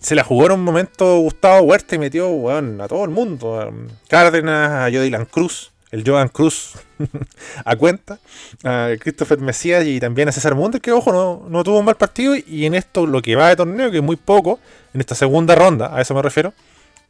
se 0.00 0.14
la 0.14 0.22
jugó 0.22 0.46
en 0.46 0.52
un 0.52 0.62
momento 0.62 1.18
Gustavo 1.18 1.62
Huerta 1.62 1.96
y 1.96 1.98
metió 1.98 2.50
a 2.50 2.88
todo 2.88 3.04
el 3.04 3.10
mundo. 3.10 3.60
A 3.60 3.72
Cárdenas, 4.08 4.70
a 4.70 4.96
Jodilan 4.96 5.24
Cruz, 5.24 5.72
el 5.90 6.04
Joan 6.06 6.28
Cruz 6.28 6.74
a 7.64 7.74
cuenta, 7.76 8.18
a 8.62 8.90
Christopher 9.00 9.38
Mesías 9.38 9.84
y 9.84 9.98
también 9.98 10.28
a 10.28 10.32
César 10.32 10.54
Munder, 10.54 10.80
que 10.80 10.92
ojo, 10.92 11.12
no, 11.12 11.48
no 11.48 11.64
tuvo 11.64 11.80
un 11.80 11.84
mal 11.84 11.96
partido. 11.96 12.34
Y 12.36 12.66
en 12.66 12.74
esto, 12.74 13.06
lo 13.06 13.22
que 13.22 13.34
va 13.36 13.48
de 13.48 13.56
torneo, 13.56 13.90
que 13.90 13.96
es 13.98 14.02
muy 14.02 14.16
poco, 14.16 14.60
en 14.94 15.00
esta 15.00 15.14
segunda 15.14 15.54
ronda, 15.54 15.96
a 15.96 16.00
eso 16.00 16.14
me 16.14 16.22
refiero, 16.22 16.52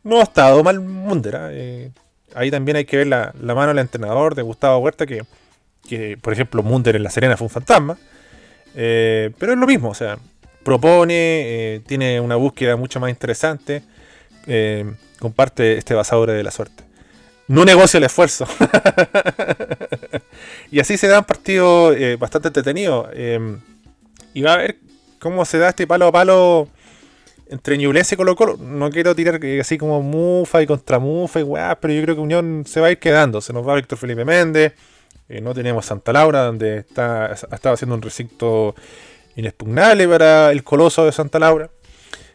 no 0.03 0.21
ha 0.21 0.23
estado 0.23 0.63
mal 0.63 0.81
Munder. 0.81 1.37
¿ah? 1.37 1.49
Eh, 1.53 1.91
ahí 2.35 2.51
también 2.51 2.77
hay 2.77 2.85
que 2.85 2.97
ver 2.97 3.09
la, 3.09 3.35
la 3.41 3.55
mano 3.55 3.69
del 3.69 3.79
entrenador 3.81 4.35
de 4.35 4.43
Gustavo 4.43 4.79
Huerta, 4.79 5.07
que, 5.07 5.23
que 5.87 6.17
por 6.17 6.33
ejemplo 6.33 6.63
Munder 6.63 6.97
en 6.97 7.03
La 7.03 7.11
Serena 7.11 7.37
fue 7.37 7.47
un 7.47 7.51
fantasma. 7.51 7.99
Eh, 8.77 9.33
pero 9.39 9.53
es 9.55 9.59
lo 9.59 9.67
mismo, 9.67 9.89
o 9.89 9.95
sea, 9.95 10.19
propone, 10.63 11.15
eh, 11.15 11.81
tiene 11.87 12.21
una 12.21 12.37
búsqueda 12.37 12.77
mucho 12.77 13.01
más 13.01 13.09
interesante, 13.09 13.83
eh, 14.47 14.85
comparte 15.19 15.79
este 15.79 15.95
basador 15.95 16.31
de 16.31 16.43
la 16.43 16.51
suerte. 16.51 16.85
No 17.49 17.65
negocia 17.65 17.99
el 17.99 18.05
esfuerzo. 18.05 18.47
y 20.71 20.81
así 20.81 20.99
se 20.99 21.07
da 21.09 21.21
un 21.21 21.25
partido 21.25 21.95
bastante 22.19 22.49
entretenido. 22.49 23.09
y 24.35 24.43
va 24.43 24.55
a 24.55 24.57
ver 24.59 24.77
cómo 25.21 25.45
se 25.45 25.59
da 25.59 25.69
este 25.71 25.87
palo 25.87 26.09
a 26.09 26.13
palo 26.13 26.69
entre 27.49 27.79
Ñublense 27.79 28.17
y 28.17 28.19
Colo. 28.19 28.57
No 28.59 28.91
quiero 28.91 29.15
tirar 29.15 29.41
así 29.61 29.79
como 29.79 30.03
Mufa 30.03 30.61
y 30.61 30.67
contra 30.67 30.99
Mufa 30.99 31.39
y 31.39 31.45
weá, 31.45 31.79
pero 31.81 31.95
yo 31.95 32.03
creo 32.03 32.17
que 32.17 32.21
Unión 32.21 32.65
se 32.67 32.81
va 32.81 32.89
a 32.89 32.91
ir 32.91 32.99
quedando. 32.99 33.41
Se 33.41 33.53
nos 33.53 33.67
va 33.67 33.77
Víctor 33.77 33.97
Felipe 33.97 34.25
Méndez. 34.25 34.75
Eh, 35.29 35.41
no 35.41 35.55
tenemos 35.55 35.87
Santa 35.87 36.13
Laura, 36.13 36.45
donde 36.45 36.79
está, 36.79 37.27
ha 37.27 37.33
estado 37.33 37.75
haciendo 37.75 37.95
un 37.97 38.03
recinto 38.03 38.75
inexpugnable 39.35 40.07
para 40.09 40.53
el 40.53 40.63
coloso 40.63 41.05
de 41.05 41.13
Santa 41.13 41.39
Laura. 41.39 41.71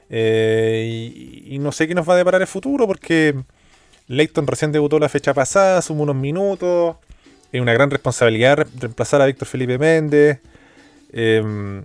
Eh, 0.09 1.45
y, 1.45 1.57
no 1.59 1.71
sé 1.71 1.87
qué 1.87 1.95
nos 1.95 2.07
va 2.07 2.15
a 2.15 2.17
deparar 2.17 2.41
el 2.41 2.47
futuro, 2.47 2.85
porque 2.85 3.33
Leighton 4.07 4.45
recién 4.45 4.71
debutó 4.71 4.99
la 4.99 5.07
fecha 5.07 5.33
pasada, 5.33 5.81
sumó 5.81 6.03
unos 6.03 6.17
minutos. 6.17 6.97
Es 7.51 7.61
una 7.61 7.73
gran 7.73 7.89
responsabilidad 7.89 8.57
re- 8.57 8.67
reemplazar 8.79 9.21
a 9.21 9.25
Víctor 9.25 9.47
Felipe 9.47 9.77
Méndez. 9.77 10.39
Eh, 11.13 11.81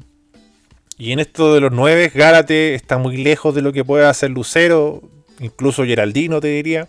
y 0.99 1.13
en 1.13 1.21
esto 1.21 1.55
de 1.55 1.61
los 1.61 1.73
nueve, 1.73 2.11
Gárate 2.15 2.75
está 2.75 2.99
muy 2.99 3.17
lejos 3.17 3.55
de 3.55 3.63
lo 3.63 3.73
que 3.73 3.85
puede 3.85 4.07
hacer 4.07 4.31
Lucero, 4.31 5.03
incluso 5.41 5.85
Geraldino, 5.85 6.41
te 6.41 6.49
diría 6.49 6.89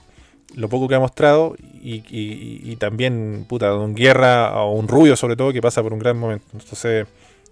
lo 0.55 0.69
poco 0.69 0.87
que 0.87 0.95
ha 0.95 0.99
mostrado 0.99 1.55
y, 1.81 2.75
también, 2.77 3.45
puta, 3.47 3.73
un 3.75 3.95
Guerra 3.95 4.61
o 4.61 4.73
un 4.73 4.87
Rubio 4.87 5.15
sobre 5.15 5.35
todo 5.35 5.53
que 5.53 5.61
pasa 5.61 5.81
por 5.83 5.93
un 5.93 5.99
gran 5.99 6.17
momento. 6.17 6.45
Entonces, 6.53 7.05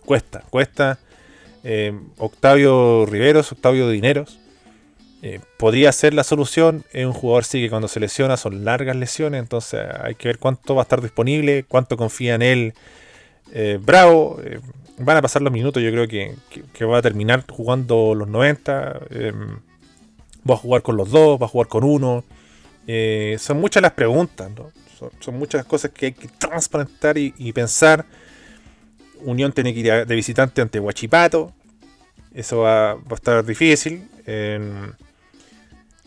cuesta, 0.05 0.43
cuesta. 0.49 0.99
Eh, 1.63 1.97
Octavio 2.17 3.05
Riveros, 3.05 3.51
Octavio 3.51 3.89
Dineros, 3.89 4.39
eh, 5.21 5.39
podría 5.57 5.91
ser 5.91 6.13
la 6.13 6.23
solución. 6.23 6.83
Es 6.93 7.05
un 7.05 7.13
jugador 7.13 7.43
sí 7.45 7.59
que 7.61 7.69
cuando 7.69 7.87
se 7.87 7.99
lesiona 7.99 8.37
son 8.37 8.63
largas 8.65 8.95
lesiones, 8.95 9.41
entonces 9.41 9.81
hay 10.03 10.15
que 10.15 10.27
ver 10.27 10.37
cuánto 10.39 10.75
va 10.75 10.81
a 10.81 10.83
estar 10.83 11.01
disponible, 11.01 11.65
cuánto 11.67 11.97
confía 11.97 12.35
en 12.35 12.41
él. 12.43 12.73
Eh, 13.53 13.79
Bravo, 13.81 14.39
van 14.99 15.17
a 15.17 15.21
pasar 15.21 15.41
los 15.41 15.51
minutos, 15.51 15.81
yo 15.81 15.91
creo 15.91 16.07
que, 16.07 16.35
que- 16.49 16.63
que 16.73 16.85
va 16.85 16.99
a 16.99 17.01
terminar 17.01 17.43
jugando 17.49 18.13
los 18.15 18.27
90. 18.27 18.99
eh, 19.09 19.31
va 20.49 20.53
a 20.53 20.57
jugar 20.57 20.81
con 20.83 20.95
los 20.97 21.09
dos, 21.09 21.41
va 21.41 21.45
a 21.45 21.49
jugar 21.49 21.67
con 21.67 21.83
uno. 21.83 22.23
Eh, 22.87 23.37
son 23.39 23.59
muchas 23.59 23.81
las 23.81 23.93
preguntas, 23.93 24.51
son, 25.19 25.37
muchas 25.37 25.65
cosas 25.65 25.91
que 25.91 26.07
hay 26.07 26.13
que 26.13 26.27
transparentar 26.27 27.17
y, 27.17 27.51
pensar. 27.53 28.05
Unión 29.21 29.51
tiene 29.51 29.73
que 29.73 29.79
ir 29.79 29.91
a- 29.91 30.05
de 30.05 30.15
visitante 30.15 30.61
ante 30.61 30.79
Huachipato. 30.79 31.53
Eso 32.33 32.59
va, 32.59 32.91
a 32.91 33.13
estar 33.13 33.43
difícil. 33.45 34.07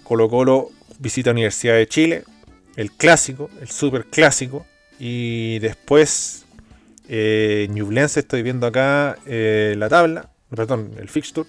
Colo 0.04 0.28
Colo 0.28 0.70
visita 0.98 1.30
Universidad 1.30 1.74
de 1.74 1.86
Chile. 1.86 2.24
El 2.76 2.92
clásico, 2.92 3.50
el 3.60 3.68
super 3.68 4.04
clásico. 4.04 4.64
Y 4.98 5.58
después 5.60 6.44
eh, 7.08 7.66
Ñublense, 7.70 8.20
estoy 8.20 8.42
viendo 8.42 8.66
acá 8.66 9.16
eh, 9.26 9.74
la 9.76 9.88
tabla. 9.88 10.30
Perdón, 10.50 10.92
el 10.98 11.08
fixture. 11.08 11.48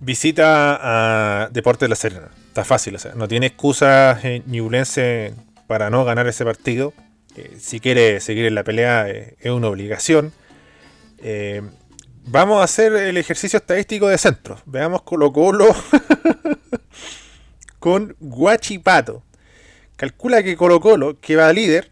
Visita 0.00 0.78
a 1.44 1.48
Deportes 1.50 1.86
de 1.86 1.88
la 1.88 1.96
Serena. 1.96 2.28
Está 2.54 2.64
fácil, 2.64 2.94
o 2.94 3.00
sea, 3.00 3.14
no 3.16 3.26
tiene 3.26 3.46
excusa 3.46 4.16
eh, 4.22 5.34
para 5.66 5.90
no 5.90 6.04
ganar 6.04 6.28
ese 6.28 6.44
partido. 6.44 6.94
Eh, 7.34 7.56
si 7.58 7.80
quiere 7.80 8.20
seguir 8.20 8.44
en 8.44 8.54
la 8.54 8.62
pelea, 8.62 9.10
eh, 9.10 9.34
es 9.40 9.50
una 9.50 9.66
obligación. 9.66 10.32
Eh, 11.18 11.62
vamos 12.26 12.60
a 12.60 12.62
hacer 12.62 12.92
el 12.92 13.16
ejercicio 13.16 13.56
estadístico 13.56 14.06
de 14.06 14.18
centros. 14.18 14.60
Veamos 14.66 15.02
Colo 15.02 15.32
Colo 15.32 15.66
con 17.80 18.14
Guachipato. 18.20 19.24
Calcula 19.96 20.44
que 20.44 20.56
Colo 20.56 20.78
Colo, 20.78 21.18
que 21.18 21.34
va 21.34 21.52
líder, 21.52 21.90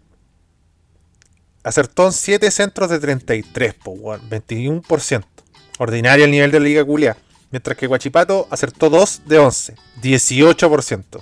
acertó 1.65 2.07
en 2.07 2.13
7 2.13 2.53
centros 2.53 2.89
de 2.89 3.01
33, 3.01 3.75
po, 3.75 3.91
weón, 3.91 4.31
21%. 4.31 5.25
Ordinario 5.79 6.27
el 6.27 6.31
nivel 6.31 6.53
de 6.53 6.61
la 6.61 6.65
Liga 6.67 6.85
Culia. 6.85 7.17
Mientras 7.53 7.77
que 7.77 7.87
Guachipato 7.87 8.49
acertó 8.51 8.91
2 8.91 9.23
de 9.27 9.39
11, 9.39 9.75
18%. 10.03 11.21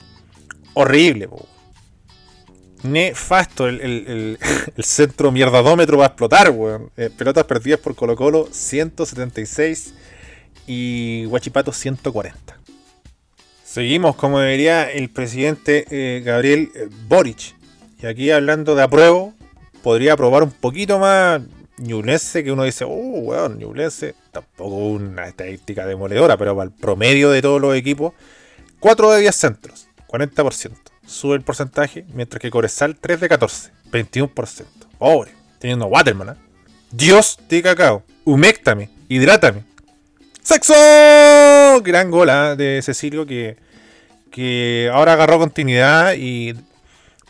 Horrible, 0.75 1.29
po. 1.29 1.47
nefasto. 2.85 3.67
El, 3.69 3.81
el- 3.81 4.39
el- 4.77 4.85
centro 4.85 5.31
mierdadómetro 5.33 5.99
va 5.99 6.05
a 6.05 6.09
explotar, 6.09 6.51
weón. 6.51 6.91
Eh, 6.97 7.11
pelotas 7.17 7.45
perdidas 7.45 7.81
por 7.81 7.95
Colo 7.95 8.17
Colo 8.17 8.49
176 8.51 9.95
y 10.67 11.27
Huachipato 11.27 11.73
140. 11.73 12.59
Seguimos, 13.65 14.17
como 14.17 14.41
debería 14.41 14.91
el 14.91 15.11
presidente 15.11 15.85
eh, 15.91 16.21
Gabriel 16.25 16.71
eh, 16.75 16.89
Boric. 17.09 17.55
Y 18.03 18.07
aquí 18.07 18.31
hablando 18.31 18.75
de 18.75 18.83
apruebo, 18.83 19.35
podría 19.83 20.15
aprobar 20.15 20.43
un 20.43 20.51
poquito 20.51 20.99
más 20.99 21.43
Ñublense, 21.81 22.45
que 22.45 22.53
uno 22.53 22.65
dice, 22.65 22.85
oh, 22.85 22.91
weón, 22.91 23.59
Ñublense, 23.59 24.15
tampoco 24.31 24.77
una 24.77 25.27
estadística 25.27 25.87
demoledora, 25.87 26.37
pero 26.37 26.55
para 26.55 26.69
el 26.69 26.75
promedio 26.75 27.31
de 27.31 27.43
todos 27.43 27.61
los 27.61 27.75
equipos, 27.75 28.13
4 28.81 29.11
de 29.13 29.21
10 29.23 29.35
centros, 29.35 29.89
40%. 30.07 30.73
Sube 31.07 31.35
el 31.35 31.43
porcentaje, 31.43 32.05
mientras 32.15 32.41
que 32.41 32.51
Corezal 32.51 32.97
3 32.97 33.21
de 33.21 33.29
14, 33.29 33.73
21%. 33.91 34.65
Pobre, 34.99 35.33
teniendo 35.59 35.87
Waterman, 35.87 36.31
¿ah? 36.31 36.37
Dios 36.93 37.39
de 37.49 37.63
cacao, 37.63 38.03
humectame, 38.25 38.91
hidrátame. 39.09 39.65
¡Sexo! 40.43 40.75
Gran 41.83 42.11
gola 42.11 42.57
de 42.57 42.81
Cecilio 42.83 43.25
que, 43.25 43.57
que 44.31 44.91
ahora 44.93 45.13
agarró 45.13 45.39
continuidad 45.39 46.15
y 46.17 46.55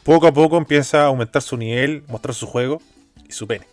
poco 0.02 0.26
a 0.26 0.32
poco 0.32 0.56
empieza 0.56 1.02
a 1.02 1.06
aumentar 1.06 1.42
su 1.42 1.56
nivel, 1.56 2.02
mostrar 2.08 2.34
su 2.34 2.46
juego 2.46 2.80
y 3.28 3.32
su 3.32 3.46
pene. 3.46 3.66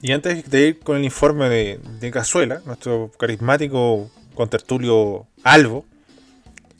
Y 0.00 0.12
antes 0.12 0.50
de 0.50 0.68
ir 0.68 0.80
con 0.80 0.96
el 0.96 1.04
informe 1.04 1.48
de, 1.48 1.80
de 2.00 2.10
Cazuela, 2.10 2.60
nuestro 2.66 3.10
carismático 3.18 4.10
contertulio 4.34 5.26
Albo, 5.44 5.84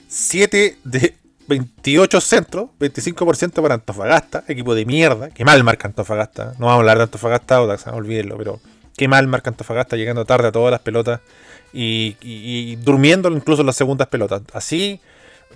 7 0.09 0.79
de 0.85 1.15
28 1.49 2.21
centros, 2.21 2.71
25% 2.81 3.63
para 3.63 3.75
Antofagasta, 3.75 4.45
equipo 4.49 4.75
de 4.75 4.85
mierda, 4.87 5.31
que 5.31 5.45
mal 5.45 5.63
marca 5.65 5.89
Antofagasta. 5.89 6.55
No 6.59 6.67
vamos 6.67 6.73
a 6.73 6.75
hablar 6.81 6.97
de 6.99 7.05
Antofagasta, 7.05 7.57
ah, 7.57 7.93
olvídenlo, 7.95 8.37
pero 8.39 8.61
qué 8.97 9.09
mal 9.09 9.27
marca 9.27 9.51
Antofagasta 9.51 9.97
llegando 9.97 10.25
tarde 10.25 10.49
a 10.49 10.53
todas 10.53 10.71
las 10.71 10.81
pelotas 10.81 11.21
y, 11.73 12.77
durmiendo 12.77 13.31
incluso 13.31 13.63
en 13.63 13.67
las 13.67 13.77
segundas 13.77 14.09
pelotas. 14.09 14.43
Así, 14.53 15.01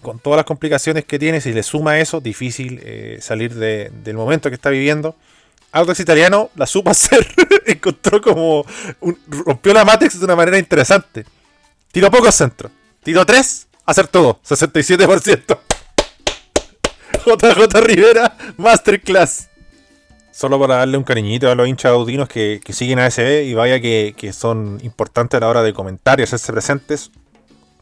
con 0.02 0.18
todas 0.18 0.36
las 0.38 0.46
complicaciones 0.46 1.04
que 1.04 1.18
tiene, 1.18 1.40
si 1.40 1.52
le 1.52 1.62
suma 1.62 1.98
eso, 1.98 2.20
difícil 2.20 2.80
eh, 2.82 3.18
salir 3.20 3.54
de- 3.54 3.90
del 4.04 4.16
momento 4.16 4.48
que 4.50 4.54
está 4.54 4.70
viviendo. 4.70 5.14
Audax 5.76 6.00
Italiano 6.00 6.50
la 6.56 6.66
supo 6.66 6.90
hacer, 6.90 7.26
encontró 7.66 8.20
como 8.20 8.64
rompió 9.28 9.74
la 9.74 9.84
Matrix 9.84 10.18
de 10.18 10.24
una 10.24 10.36
manera 10.36 10.58
interesante. 10.58 11.24
Tiró 11.92 12.10
pocos 12.10 12.34
centros, 12.34 12.72
tiró 13.02 13.24
tres, 13.24 13.68
hacer 13.84 14.08
todo, 14.08 14.40
67%. 14.42 15.58
JJ 17.26 17.80
Rivera, 17.80 18.36
Masterclass. 18.56 19.48
Solo 20.30 20.60
para 20.60 20.76
darle 20.76 20.98
un 20.98 21.04
cariñito 21.04 21.50
a 21.50 21.54
los 21.54 21.66
hinchas 21.66 21.92
audinos 21.92 22.28
que, 22.28 22.60
que 22.62 22.72
siguen 22.72 22.98
a 22.98 23.10
SB 23.10 23.44
y 23.44 23.54
vaya 23.54 23.80
que, 23.80 24.14
que 24.16 24.32
son 24.32 24.78
importantes 24.82 25.38
a 25.38 25.40
la 25.40 25.48
hora 25.48 25.62
de 25.62 25.72
comentar 25.72 26.20
y 26.20 26.22
hacerse 26.22 26.52
presentes. 26.52 27.10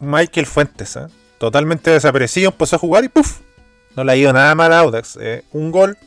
Michael 0.00 0.46
Fuentes, 0.46 0.96
¿eh? 0.96 1.06
totalmente 1.38 1.90
desaparecido, 1.90 2.50
empezó 2.50 2.76
a 2.76 2.78
jugar 2.78 3.04
y 3.04 3.08
¡puf! 3.08 3.40
No 3.96 4.04
le 4.04 4.12
ha 4.12 4.16
ido 4.16 4.32
nada 4.32 4.54
mal 4.54 4.72
a 4.72 4.80
Audax. 4.80 5.18
¿eh? 5.20 5.44
Un 5.52 5.70
gol, 5.70 5.98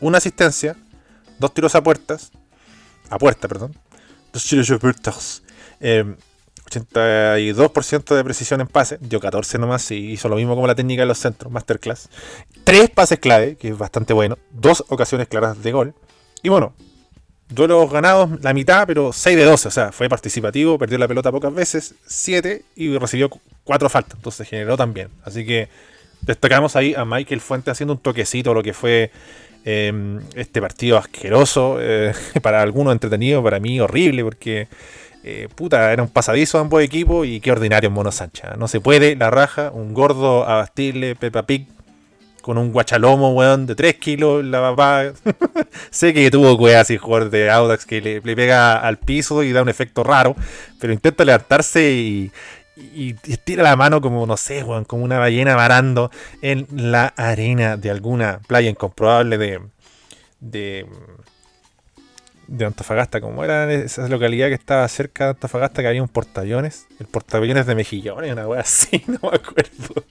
una 0.00 0.18
asistencia, 0.18 0.76
dos 1.38 1.54
tiros 1.54 1.74
a 1.74 1.82
puertas. 1.82 2.32
A 3.10 3.18
puerta, 3.18 3.48
perdón. 3.48 3.74
Dos 4.32 4.44
tiros 4.44 4.70
a 4.70 4.78
puertas. 4.78 5.42
Eh, 5.80 6.16
82% 6.70 8.14
de 8.14 8.24
precisión 8.24 8.60
en 8.60 8.66
pase, 8.66 8.98
dio 9.00 9.20
14 9.20 9.58
nomás 9.58 9.90
y 9.90 10.12
hizo 10.12 10.28
lo 10.28 10.36
mismo 10.36 10.54
como 10.54 10.66
la 10.66 10.74
técnica 10.74 11.02
de 11.02 11.06
los 11.06 11.18
centros, 11.18 11.52
masterclass. 11.52 12.08
Tres 12.64 12.90
pases 12.90 13.20
clave, 13.20 13.56
que 13.56 13.68
es 13.68 13.78
bastante 13.78 14.12
bueno. 14.12 14.36
Dos 14.50 14.84
ocasiones 14.88 15.28
claras 15.28 15.62
de 15.62 15.72
gol. 15.72 15.94
Y 16.42 16.48
bueno, 16.48 16.74
duelos 17.48 17.90
ganados 17.90 18.30
la 18.42 18.52
mitad, 18.52 18.86
pero 18.86 19.12
6 19.12 19.36
de 19.36 19.44
12. 19.44 19.68
O 19.68 19.70
sea, 19.70 19.92
fue 19.92 20.08
participativo, 20.08 20.78
perdió 20.78 20.98
la 20.98 21.08
pelota 21.08 21.30
pocas 21.30 21.54
veces, 21.54 21.94
7 22.06 22.64
y 22.74 22.98
recibió 22.98 23.30
4 23.64 23.88
faltas. 23.88 24.16
Entonces 24.16 24.48
generó 24.48 24.76
también. 24.76 25.10
Así 25.24 25.46
que 25.46 25.68
destacamos 26.22 26.74
ahí 26.74 26.94
a 26.94 27.04
Michael 27.04 27.40
Fuente 27.40 27.70
haciendo 27.70 27.94
un 27.94 28.00
toquecito 28.00 28.52
lo 28.52 28.62
que 28.62 28.72
fue 28.72 29.12
eh, 29.66 29.92
este 30.34 30.62
partido 30.62 30.96
asqueroso. 30.96 31.76
eh, 31.80 32.14
para 32.42 32.62
algunos 32.62 32.92
entretenido, 32.92 33.42
para 33.42 33.60
mí 33.60 33.78
horrible, 33.80 34.24
porque 34.24 34.68
eh, 35.24 35.48
puta, 35.52 35.92
era 35.92 36.02
un 36.04 36.08
pasadizo 36.08 36.60
ambos 36.60 36.80
equipos 36.82 37.26
y 37.26 37.40
qué 37.40 37.50
ordinario 37.50 37.88
en 37.88 37.92
Mono 37.92 38.12
Sancha. 38.12 38.54
No 38.56 38.68
se 38.68 38.80
puede, 38.80 39.16
la 39.16 39.28
raja, 39.28 39.72
un 39.74 39.92
gordo 39.92 40.48
a 40.48 40.54
bastirle 40.54 41.16
Peppa 41.16 41.42
Pig 41.42 41.66
con 42.42 42.58
un 42.58 42.70
guachalomo, 42.70 43.34
weón, 43.34 43.66
de 43.66 43.74
3 43.74 43.96
kilos, 43.96 44.44
la 44.44 44.60
papá. 44.60 45.12
sé 45.90 46.14
que 46.14 46.30
tuvo 46.30 46.54
weá 46.54 46.80
así 46.80 46.96
jugador 46.96 47.30
de 47.30 47.50
Audax 47.50 47.86
que 47.86 48.00
le, 48.00 48.20
le 48.20 48.36
pega 48.36 48.78
al 48.78 48.98
piso 48.98 49.42
y 49.42 49.50
da 49.50 49.62
un 49.62 49.68
efecto 49.68 50.04
raro, 50.04 50.36
pero 50.78 50.92
intenta 50.92 51.24
levantarse 51.24 51.90
y, 51.90 52.30
y, 52.76 53.14
estira 53.30 53.62
la 53.62 53.76
mano 53.76 54.00
como, 54.00 54.26
no 54.26 54.36
sé, 54.36 54.62
weón, 54.62 54.84
como 54.84 55.04
una 55.04 55.18
ballena 55.18 55.56
varando 55.56 56.10
en 56.42 56.66
la 56.70 57.06
arena 57.16 57.76
de 57.76 57.90
alguna 57.90 58.40
playa 58.46 58.68
incomprobable 58.70 59.38
de, 59.38 59.60
de, 60.40 60.86
de 62.48 62.64
Antofagasta, 62.64 63.20
como 63.20 63.42
era 63.44 63.72
esa 63.72 64.06
localidad 64.08 64.48
que 64.48 64.54
estaba 64.54 64.86
cerca 64.88 65.24
de 65.24 65.30
Antofagasta, 65.30 65.82
que 65.82 65.88
había 65.88 66.02
un 66.02 66.08
portaaviones, 66.08 66.86
el 67.00 67.06
portaaviones 67.06 67.66
de 67.66 67.74
Mejillones, 67.74 68.32
una 68.32 68.46
wea 68.46 68.60
así, 68.60 69.02
no 69.08 69.18
me 69.30 69.36
acuerdo. 69.36 70.04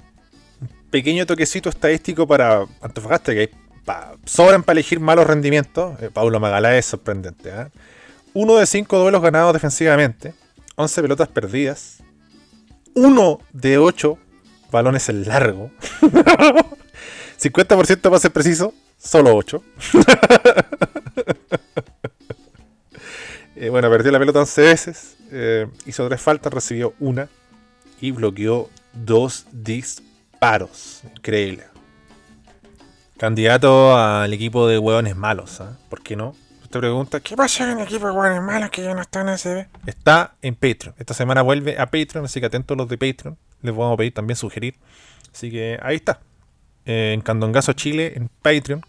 Un 0.61 0.89
pequeño 0.89 1.25
toquecito 1.25 1.69
estadístico 1.69 2.27
para 2.27 2.65
Antofagasta, 2.81 3.33
que 3.33 3.51
pa- 3.85 4.15
sobran 4.25 4.63
para 4.63 4.73
elegir 4.79 4.99
malos 4.99 5.27
rendimientos. 5.27 6.01
Eh, 6.01 6.09
Paulo 6.11 6.39
Magalá 6.39 6.77
es 6.77 6.85
sorprendente. 6.85 7.51
¿ah? 7.51 7.69
Uno 8.33 8.55
de 8.55 8.65
cinco 8.65 8.97
duelos 8.99 9.21
ganados 9.21 9.53
defensivamente, 9.53 10.33
11 10.75 11.01
pelotas 11.01 11.27
perdidas, 11.29 11.99
uno 12.95 13.39
de 13.53 13.77
8 13.77 14.17
balones 14.71 15.07
en 15.09 15.25
largo, 15.25 15.69
50% 17.39 18.09
pases 18.09 18.31
precisos, 18.31 18.73
solo 18.97 19.35
8. 19.35 19.63
Eh, 23.57 23.69
bueno, 23.69 23.89
perdió 23.89 24.11
la 24.11 24.19
pelota 24.19 24.39
11 24.39 24.61
veces, 24.63 25.15
eh, 25.31 25.67
hizo 25.85 26.05
tres 26.09 26.21
faltas, 26.21 26.53
recibió 26.53 26.93
una 26.99 27.29
y 28.01 28.11
bloqueó 28.11 28.69
dos 28.91 29.45
disparos. 29.53 31.03
Increíble. 31.15 31.63
Candidato 33.17 33.97
al 33.97 34.33
equipo 34.33 34.67
de 34.67 34.77
hueones 34.77 35.15
malos, 35.15 35.61
¿ah? 35.61 35.77
¿por 35.89 36.01
qué 36.01 36.17
no? 36.17 36.35
Usted 36.75 36.89
pregunta, 36.89 37.19
¿qué 37.21 37.37
pasa 37.37 37.65
con 37.65 37.79
el 37.79 37.85
equipo 37.85 38.07
de 38.23 38.41
malos 38.41 38.69
que 38.69 38.83
ya 38.83 38.93
no 38.93 38.99
está 38.99 39.21
en 39.21 39.37
SB? 39.37 39.65
Está 39.85 40.35
en 40.41 40.55
Patreon. 40.55 40.93
Esta 40.97 41.13
semana 41.13 41.41
vuelve 41.41 41.79
a 41.79 41.85
Patreon, 41.85 42.25
así 42.25 42.41
que 42.41 42.47
atentos 42.47 42.75
los 42.75 42.89
de 42.89 42.97
Patreon. 42.97 43.37
Les 43.61 43.73
vamos 43.73 43.93
a 43.93 43.97
pedir 43.97 44.13
también 44.13 44.35
sugerir. 44.35 44.75
Así 45.33 45.49
que 45.49 45.79
ahí 45.81 45.95
está. 45.95 46.19
Eh, 46.85 47.13
en 47.13 47.21
Candongazo 47.21 47.71
Chile, 47.71 48.11
en 48.17 48.27
Patreon. 48.41 48.81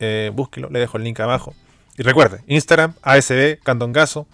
Eh, 0.00 0.32
búsquelo, 0.34 0.68
le 0.68 0.80
dejo 0.80 0.96
el 0.96 1.04
link 1.04 1.20
abajo. 1.20 1.54
Y 1.96 2.02
recuerde, 2.02 2.42
Instagram, 2.48 2.94
ASB 3.02 3.62
Candongazo, 3.62 4.26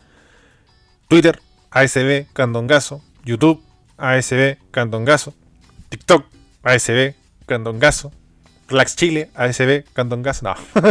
Twitter, 1.06 1.42
ASB 1.72 2.32
Candongazo, 2.32 3.04
YouTube, 3.22 3.62
ASB 3.98 4.56
Candongazo, 4.70 5.34
TikTok, 5.90 6.24
ASB 6.62 7.14
Candongazo, 7.44 8.12
Relax 8.68 8.96
Chile, 8.96 9.30
ASB 9.34 9.84
Candongazo, 9.92 10.44
no. 10.44 10.54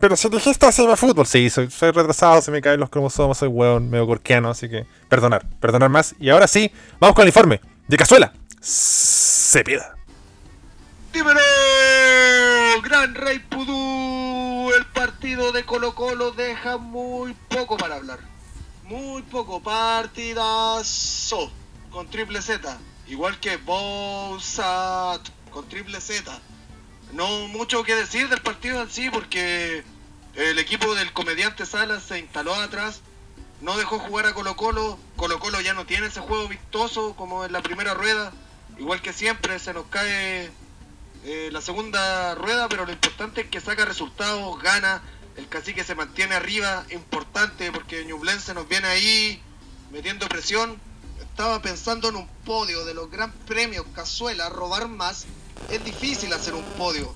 Pero 0.00 0.16
si 0.16 0.28
dijiste 0.28 0.66
ASB 0.66 0.96
Fútbol, 0.96 1.26
sí, 1.26 1.50
soy, 1.50 1.70
soy 1.70 1.90
retrasado, 1.90 2.40
se 2.42 2.50
me 2.50 2.60
caen 2.60 2.80
los 2.80 2.90
cromosomas, 2.90 3.38
soy 3.38 3.48
hueón, 3.48 3.90
medio 3.90 4.06
corquiano, 4.06 4.50
así 4.50 4.68
que 4.68 4.86
perdonar, 5.08 5.46
perdonar 5.60 5.90
más. 5.90 6.14
Y 6.20 6.30
ahora 6.30 6.46
sí, 6.46 6.70
vamos 7.00 7.14
con 7.14 7.22
el 7.22 7.28
informe 7.28 7.60
de 7.88 7.96
Cazuela. 7.96 8.32
Cepeda. 8.60 9.96
¡Dímelo! 11.12 11.40
Gran 12.82 13.14
Rey 13.14 13.38
Pudú, 13.38 14.70
el 14.76 14.86
partido 14.86 15.50
de 15.52 15.64
Colo 15.64 15.94
Colo 15.94 16.32
deja 16.32 16.76
muy 16.76 17.34
poco 17.48 17.76
para 17.76 17.96
hablar. 17.96 18.18
Muy 18.88 19.22
poco. 19.22 19.60
Partidazo. 19.60 21.50
Con 21.90 22.08
triple 22.08 22.40
Z. 22.40 22.78
Igual 23.08 23.40
que 23.40 23.56
Bowsat. 23.56 25.20
Con 25.50 25.68
triple 25.68 26.00
Z. 26.00 26.38
No 27.12 27.48
mucho 27.48 27.84
que 27.84 27.94
decir 27.94 28.28
del 28.28 28.40
partido 28.40 28.82
en 28.82 28.90
sí 28.90 29.08
porque 29.10 29.84
el 30.34 30.58
equipo 30.58 30.94
del 30.94 31.12
comediante 31.12 31.64
Salas 31.64 32.02
se 32.02 32.18
instaló 32.18 32.54
atrás. 32.54 33.00
No 33.60 33.76
dejó 33.76 33.98
jugar 33.98 34.26
a 34.26 34.34
Colo 34.34 34.56
Colo. 34.56 34.98
Colo 35.16 35.38
Colo 35.38 35.60
ya 35.60 35.72
no 35.72 35.86
tiene 35.86 36.08
ese 36.08 36.20
juego 36.20 36.48
vistoso 36.48 37.14
como 37.16 37.44
en 37.44 37.52
la 37.52 37.62
primera 37.62 37.94
rueda. 37.94 38.32
Igual 38.78 39.00
que 39.00 39.12
siempre 39.12 39.58
se 39.58 39.72
nos 39.72 39.86
cae 39.86 40.50
eh, 41.24 41.48
la 41.50 41.60
segunda 41.60 42.34
rueda, 42.34 42.68
pero 42.68 42.84
lo 42.84 42.92
importante 42.92 43.42
es 43.42 43.48
que 43.48 43.60
saca 43.60 43.84
resultados, 43.84 44.62
gana, 44.62 45.02
el 45.36 45.48
cacique 45.48 45.82
se 45.82 45.94
mantiene 45.94 46.34
arriba, 46.34 46.84
importante 46.90 47.72
porque 47.72 48.04
Ñublense 48.04 48.52
nos 48.52 48.68
viene 48.68 48.88
ahí 48.88 49.42
metiendo 49.90 50.28
presión. 50.28 50.78
Estaba 51.20 51.62
pensando 51.62 52.10
en 52.10 52.16
un 52.16 52.28
podio 52.44 52.84
de 52.84 52.94
los 52.94 53.10
gran 53.10 53.32
premios 53.32 53.86
Cazuela, 53.94 54.48
robar 54.50 54.88
más 54.88 55.26
es 55.70 55.84
difícil 55.84 56.32
hacer 56.32 56.54
un 56.54 56.64
podio. 56.78 57.14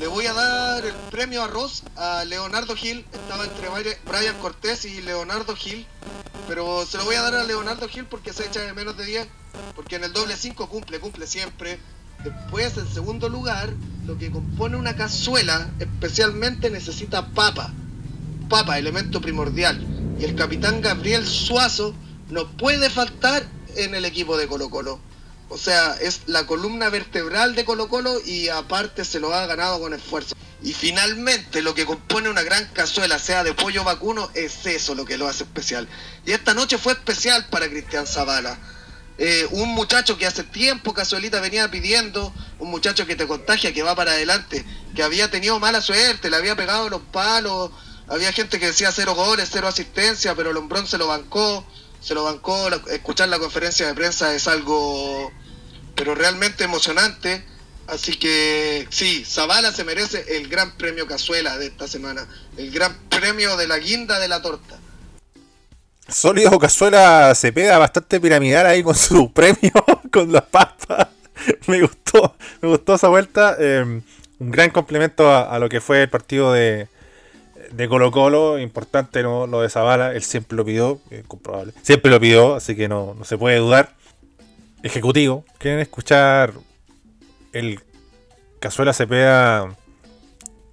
Le 0.00 0.06
voy 0.06 0.26
a 0.26 0.32
dar 0.32 0.84
el 0.84 0.94
premio 1.10 1.42
arroz 1.42 1.82
a 1.96 2.24
Leonardo 2.24 2.76
Gil. 2.76 3.04
Estaba 3.12 3.44
entre 3.44 3.68
Brian 4.06 4.38
Cortés 4.40 4.84
y 4.84 5.00
Leonardo 5.00 5.56
Gil. 5.56 5.86
Pero 6.46 6.86
se 6.86 6.98
lo 6.98 7.04
voy 7.04 7.16
a 7.16 7.22
dar 7.22 7.34
a 7.34 7.44
Leonardo 7.44 7.88
Gil 7.88 8.04
porque 8.04 8.32
se 8.32 8.46
echa 8.46 8.60
de 8.60 8.72
menos 8.74 8.96
de 8.96 9.04
10. 9.04 9.28
Porque 9.74 9.96
en 9.96 10.04
el 10.04 10.12
doble 10.12 10.36
5 10.36 10.68
cumple, 10.68 11.00
cumple 11.00 11.26
siempre. 11.26 11.80
Después, 12.22 12.76
en 12.76 12.88
segundo 12.88 13.28
lugar, 13.28 13.72
lo 14.06 14.16
que 14.16 14.30
compone 14.30 14.76
una 14.76 14.94
cazuela 14.94 15.68
especialmente 15.80 16.70
necesita 16.70 17.28
papa. 17.28 17.72
Papa, 18.48 18.78
elemento 18.78 19.20
primordial. 19.20 19.84
Y 20.20 20.24
el 20.24 20.36
capitán 20.36 20.80
Gabriel 20.80 21.26
Suazo 21.26 21.94
no 22.30 22.46
puede 22.56 22.88
faltar 22.88 23.44
en 23.76 23.94
el 23.94 24.04
equipo 24.04 24.36
de 24.36 24.46
Colo 24.46 24.70
Colo. 24.70 25.00
O 25.50 25.56
sea, 25.56 25.96
es 26.00 26.22
la 26.26 26.46
columna 26.46 26.90
vertebral 26.90 27.54
de 27.54 27.64
Colo 27.64 27.88
Colo 27.88 28.20
y 28.24 28.48
aparte 28.48 29.04
se 29.04 29.18
lo 29.18 29.34
ha 29.34 29.46
ganado 29.46 29.80
con 29.80 29.94
esfuerzo. 29.94 30.34
Y 30.62 30.72
finalmente 30.72 31.62
lo 31.62 31.74
que 31.74 31.86
compone 31.86 32.28
una 32.28 32.42
gran 32.42 32.66
cazuela, 32.72 33.18
sea 33.18 33.44
de 33.44 33.54
pollo 33.54 33.84
vacuno, 33.84 34.30
es 34.34 34.66
eso 34.66 34.94
lo 34.94 35.04
que 35.04 35.16
lo 35.16 35.26
hace 35.26 35.44
especial. 35.44 35.88
Y 36.26 36.32
esta 36.32 36.52
noche 36.52 36.76
fue 36.76 36.92
especial 36.92 37.46
para 37.48 37.68
Cristian 37.68 38.06
Zavala. 38.06 38.58
Eh, 39.16 39.48
un 39.50 39.70
muchacho 39.70 40.16
que 40.18 40.26
hace 40.26 40.44
tiempo 40.44 40.94
Cazuelita 40.94 41.40
venía 41.40 41.68
pidiendo, 41.70 42.32
un 42.58 42.70
muchacho 42.70 43.06
que 43.06 43.16
te 43.16 43.26
contagia, 43.26 43.72
que 43.72 43.82
va 43.82 43.96
para 43.96 44.12
adelante, 44.12 44.64
que 44.94 45.02
había 45.02 45.30
tenido 45.30 45.58
mala 45.58 45.80
suerte, 45.80 46.30
le 46.30 46.36
había 46.36 46.54
pegado 46.54 46.88
los 46.88 47.02
palos, 47.02 47.70
había 48.06 48.32
gente 48.32 48.60
que 48.60 48.66
decía 48.66 48.92
cero 48.92 49.14
goles, 49.14 49.48
cero 49.50 49.66
asistencia, 49.66 50.34
pero 50.36 50.52
Lombrón 50.52 50.86
se 50.86 50.98
lo 50.98 51.08
bancó 51.08 51.66
se 52.00 52.14
lo 52.14 52.24
bancó, 52.24 52.68
escuchar 52.90 53.28
la 53.28 53.38
conferencia 53.38 53.86
de 53.86 53.94
prensa 53.94 54.34
es 54.34 54.48
algo, 54.48 55.32
pero 55.94 56.14
realmente 56.14 56.64
emocionante. 56.64 57.44
Así 57.86 58.18
que 58.18 58.86
sí, 58.90 59.24
Zavala 59.24 59.72
se 59.72 59.82
merece 59.82 60.36
el 60.36 60.48
gran 60.48 60.76
premio 60.76 61.06
Cazuela 61.06 61.56
de 61.56 61.68
esta 61.68 61.88
semana, 61.88 62.26
el 62.58 62.70
gran 62.70 62.94
premio 63.08 63.56
de 63.56 63.66
la 63.66 63.78
guinda 63.78 64.18
de 64.18 64.28
la 64.28 64.42
torta. 64.42 64.78
Sólido 66.06 66.58
Cazuela 66.58 67.34
se 67.34 67.52
pega 67.52 67.78
bastante 67.78 68.20
piramidal 68.20 68.66
ahí 68.66 68.82
con 68.82 68.94
su 68.94 69.32
premio, 69.34 69.72
con 70.12 70.32
las 70.32 70.44
papas. 70.44 71.08
Me 71.66 71.80
gustó, 71.80 72.34
me 72.60 72.68
gustó 72.68 72.94
esa 72.94 73.08
vuelta. 73.08 73.56
Eh, 73.58 74.02
un 74.38 74.50
gran 74.50 74.70
complemento 74.70 75.30
a, 75.34 75.58
lo 75.58 75.68
que 75.68 75.80
fue 75.80 76.02
el 76.02 76.10
partido 76.10 76.52
de, 76.52 76.88
de 77.72 77.88
Colo 77.88 78.10
Colo, 78.10 78.58
importante 78.58 79.22
¿no? 79.22 79.46
lo 79.46 79.62
de 79.62 79.68
Zavala, 79.68 80.12
él 80.12 80.22
siempre 80.22 80.56
lo 80.56 80.64
pidió, 80.64 81.00
comprobable. 81.26 81.72
Siempre 81.82 82.10
lo 82.10 82.20
pidió, 82.20 82.54
así 82.56 82.76
que 82.76 82.88
no, 82.88 83.16
se 83.24 83.38
puede 83.38 83.58
dudar. 83.58 83.94
Ejecutivo, 84.82 85.44
¿quieren 85.58 85.80
escuchar 85.80 86.52
el 87.52 87.80
Cazuela 88.60 88.92
Cepeda 88.92 89.76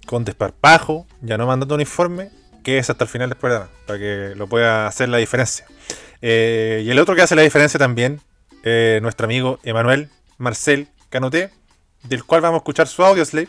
con 0.06 0.24
desparpajo, 0.24 1.06
ya 1.20 1.36
no 1.36 1.46
mandando 1.46 1.74
un 1.74 1.80
informe? 1.80 2.30
Que 2.62 2.78
es 2.78 2.90
hasta 2.90 3.04
el 3.04 3.10
final 3.10 3.28
del 3.28 3.38
programa, 3.38 3.68
para 3.86 3.98
que 3.98 4.32
lo 4.36 4.48
pueda 4.48 4.86
hacer 4.86 5.08
la 5.08 5.18
diferencia. 5.18 5.66
Eh, 6.22 6.82
y 6.84 6.90
el 6.90 6.98
otro 6.98 7.14
que 7.14 7.22
hace 7.22 7.36
la 7.36 7.42
diferencia 7.42 7.78
también, 7.78 8.20
eh, 8.62 8.98
nuestro 9.02 9.26
amigo 9.26 9.60
Emanuel 9.62 10.08
Marcel 10.38 10.88
Canoté, 11.08 11.50
del 12.04 12.24
cual 12.24 12.40
vamos 12.40 12.56
a 12.56 12.58
escuchar 12.58 12.88
su 12.88 13.04
audio 13.04 13.24
slave 13.24 13.48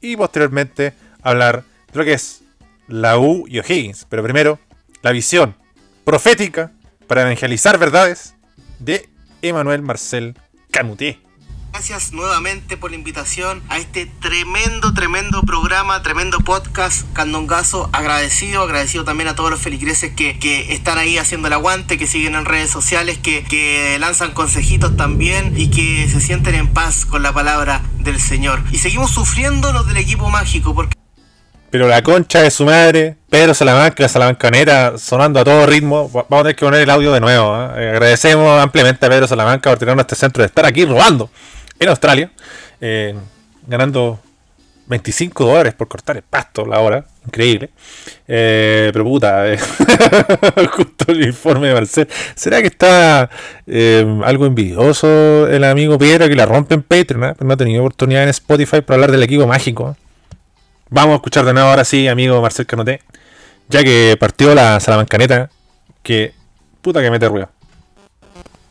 y 0.00 0.16
posteriormente 0.16 0.92
hablar 1.22 1.64
de 1.92 1.98
lo 1.98 2.04
que 2.04 2.12
es 2.12 2.41
la 2.88 3.18
U 3.18 3.44
y 3.48 3.58
O'Higgins. 3.58 4.06
Pero 4.08 4.22
primero, 4.22 4.58
la 5.02 5.12
visión 5.12 5.56
profética 6.04 6.72
para 7.06 7.22
evangelizar 7.22 7.78
verdades 7.78 8.34
de 8.78 9.08
Emanuel 9.42 9.82
Marcel 9.82 10.36
Canuté. 10.70 11.20
Gracias 11.72 12.12
nuevamente 12.12 12.76
por 12.76 12.90
la 12.90 12.98
invitación 12.98 13.62
a 13.70 13.78
este 13.78 14.04
tremendo, 14.04 14.92
tremendo 14.92 15.42
programa, 15.42 16.02
tremendo 16.02 16.40
podcast, 16.40 17.10
Candongazo. 17.14 17.88
Agradecido, 17.94 18.62
agradecido 18.62 19.04
también 19.04 19.28
a 19.28 19.34
todos 19.34 19.50
los 19.50 19.58
feligreses 19.58 20.14
que, 20.14 20.38
que 20.38 20.74
están 20.74 20.98
ahí 20.98 21.16
haciendo 21.16 21.48
el 21.48 21.54
aguante, 21.54 21.96
que 21.96 22.06
siguen 22.06 22.34
en 22.34 22.44
redes 22.44 22.70
sociales, 22.70 23.16
que, 23.16 23.42
que 23.44 23.96
lanzan 23.98 24.32
consejitos 24.32 24.98
también 24.98 25.54
y 25.58 25.70
que 25.70 26.06
se 26.10 26.20
sienten 26.20 26.56
en 26.56 26.68
paz 26.68 27.06
con 27.06 27.22
la 27.22 27.32
palabra 27.32 27.82
del 28.00 28.20
Señor. 28.20 28.62
Y 28.70 28.76
seguimos 28.76 29.10
sufriendo 29.10 29.72
los 29.72 29.86
del 29.86 29.96
equipo 29.96 30.28
mágico 30.28 30.74
porque 30.74 31.01
pero 31.72 31.88
la 31.88 32.02
concha 32.02 32.42
de 32.42 32.50
su 32.50 32.66
madre, 32.66 33.16
Pedro 33.30 33.54
Salamanca, 33.54 34.02
la 34.02 34.08
Salamancanera, 34.10 34.98
sonando 34.98 35.40
a 35.40 35.44
todo 35.44 35.64
ritmo. 35.64 36.10
Vamos 36.10 36.26
a 36.30 36.42
tener 36.42 36.54
que 36.54 36.66
poner 36.66 36.82
el 36.82 36.90
audio 36.90 37.10
de 37.12 37.20
nuevo. 37.20 37.56
¿eh? 37.56 37.68
Eh, 37.78 37.90
agradecemos 37.92 38.62
ampliamente 38.62 39.06
a 39.06 39.08
Pedro 39.08 39.26
Salamanca 39.26 39.70
por 39.70 39.78
tenernos 39.78 40.02
este 40.02 40.14
centro 40.14 40.42
de 40.42 40.48
estar 40.48 40.66
aquí 40.66 40.84
robando 40.84 41.30
en 41.78 41.88
Australia, 41.88 42.30
eh, 42.78 43.14
ganando 43.66 44.20
25 44.84 45.46
dólares 45.46 45.72
por 45.72 45.88
cortar 45.88 46.18
el 46.18 46.22
pasto 46.22 46.66
la 46.66 46.78
hora. 46.78 47.06
Increíble. 47.24 47.70
pero 48.26 49.02
puta, 49.04 49.44
justo 50.72 51.04
el 51.08 51.24
informe 51.24 51.68
de 51.68 51.74
Marcel. 51.74 52.06
¿Será 52.34 52.60
que 52.60 52.66
está 52.66 53.30
algo 54.26 54.44
envidioso 54.44 55.48
el 55.48 55.64
amigo 55.64 55.96
Pedro 55.96 56.28
que 56.28 56.34
la 56.34 56.44
rompe 56.44 56.74
en 56.74 56.82
Patreon? 56.82 57.34
no 57.40 57.54
ha 57.54 57.56
tenido 57.56 57.80
oportunidad 57.80 58.24
en 58.24 58.28
Spotify 58.28 58.82
para 58.82 58.96
hablar 58.96 59.10
del 59.10 59.22
equipo 59.22 59.46
mágico. 59.46 59.96
Vamos 60.94 61.14
a 61.14 61.16
escuchar 61.16 61.46
de 61.46 61.54
nuevo 61.54 61.70
ahora 61.70 61.86
sí, 61.86 62.06
amigo 62.06 62.42
Marcel 62.42 62.66
Canoté. 62.66 63.00
Ya 63.70 63.82
que 63.82 64.14
partió 64.20 64.54
la 64.54 64.78
salamancaneta, 64.78 65.48
que 66.02 66.34
puta 66.82 67.00
que 67.00 67.10
mete 67.10 67.26
ruido. 67.30 67.48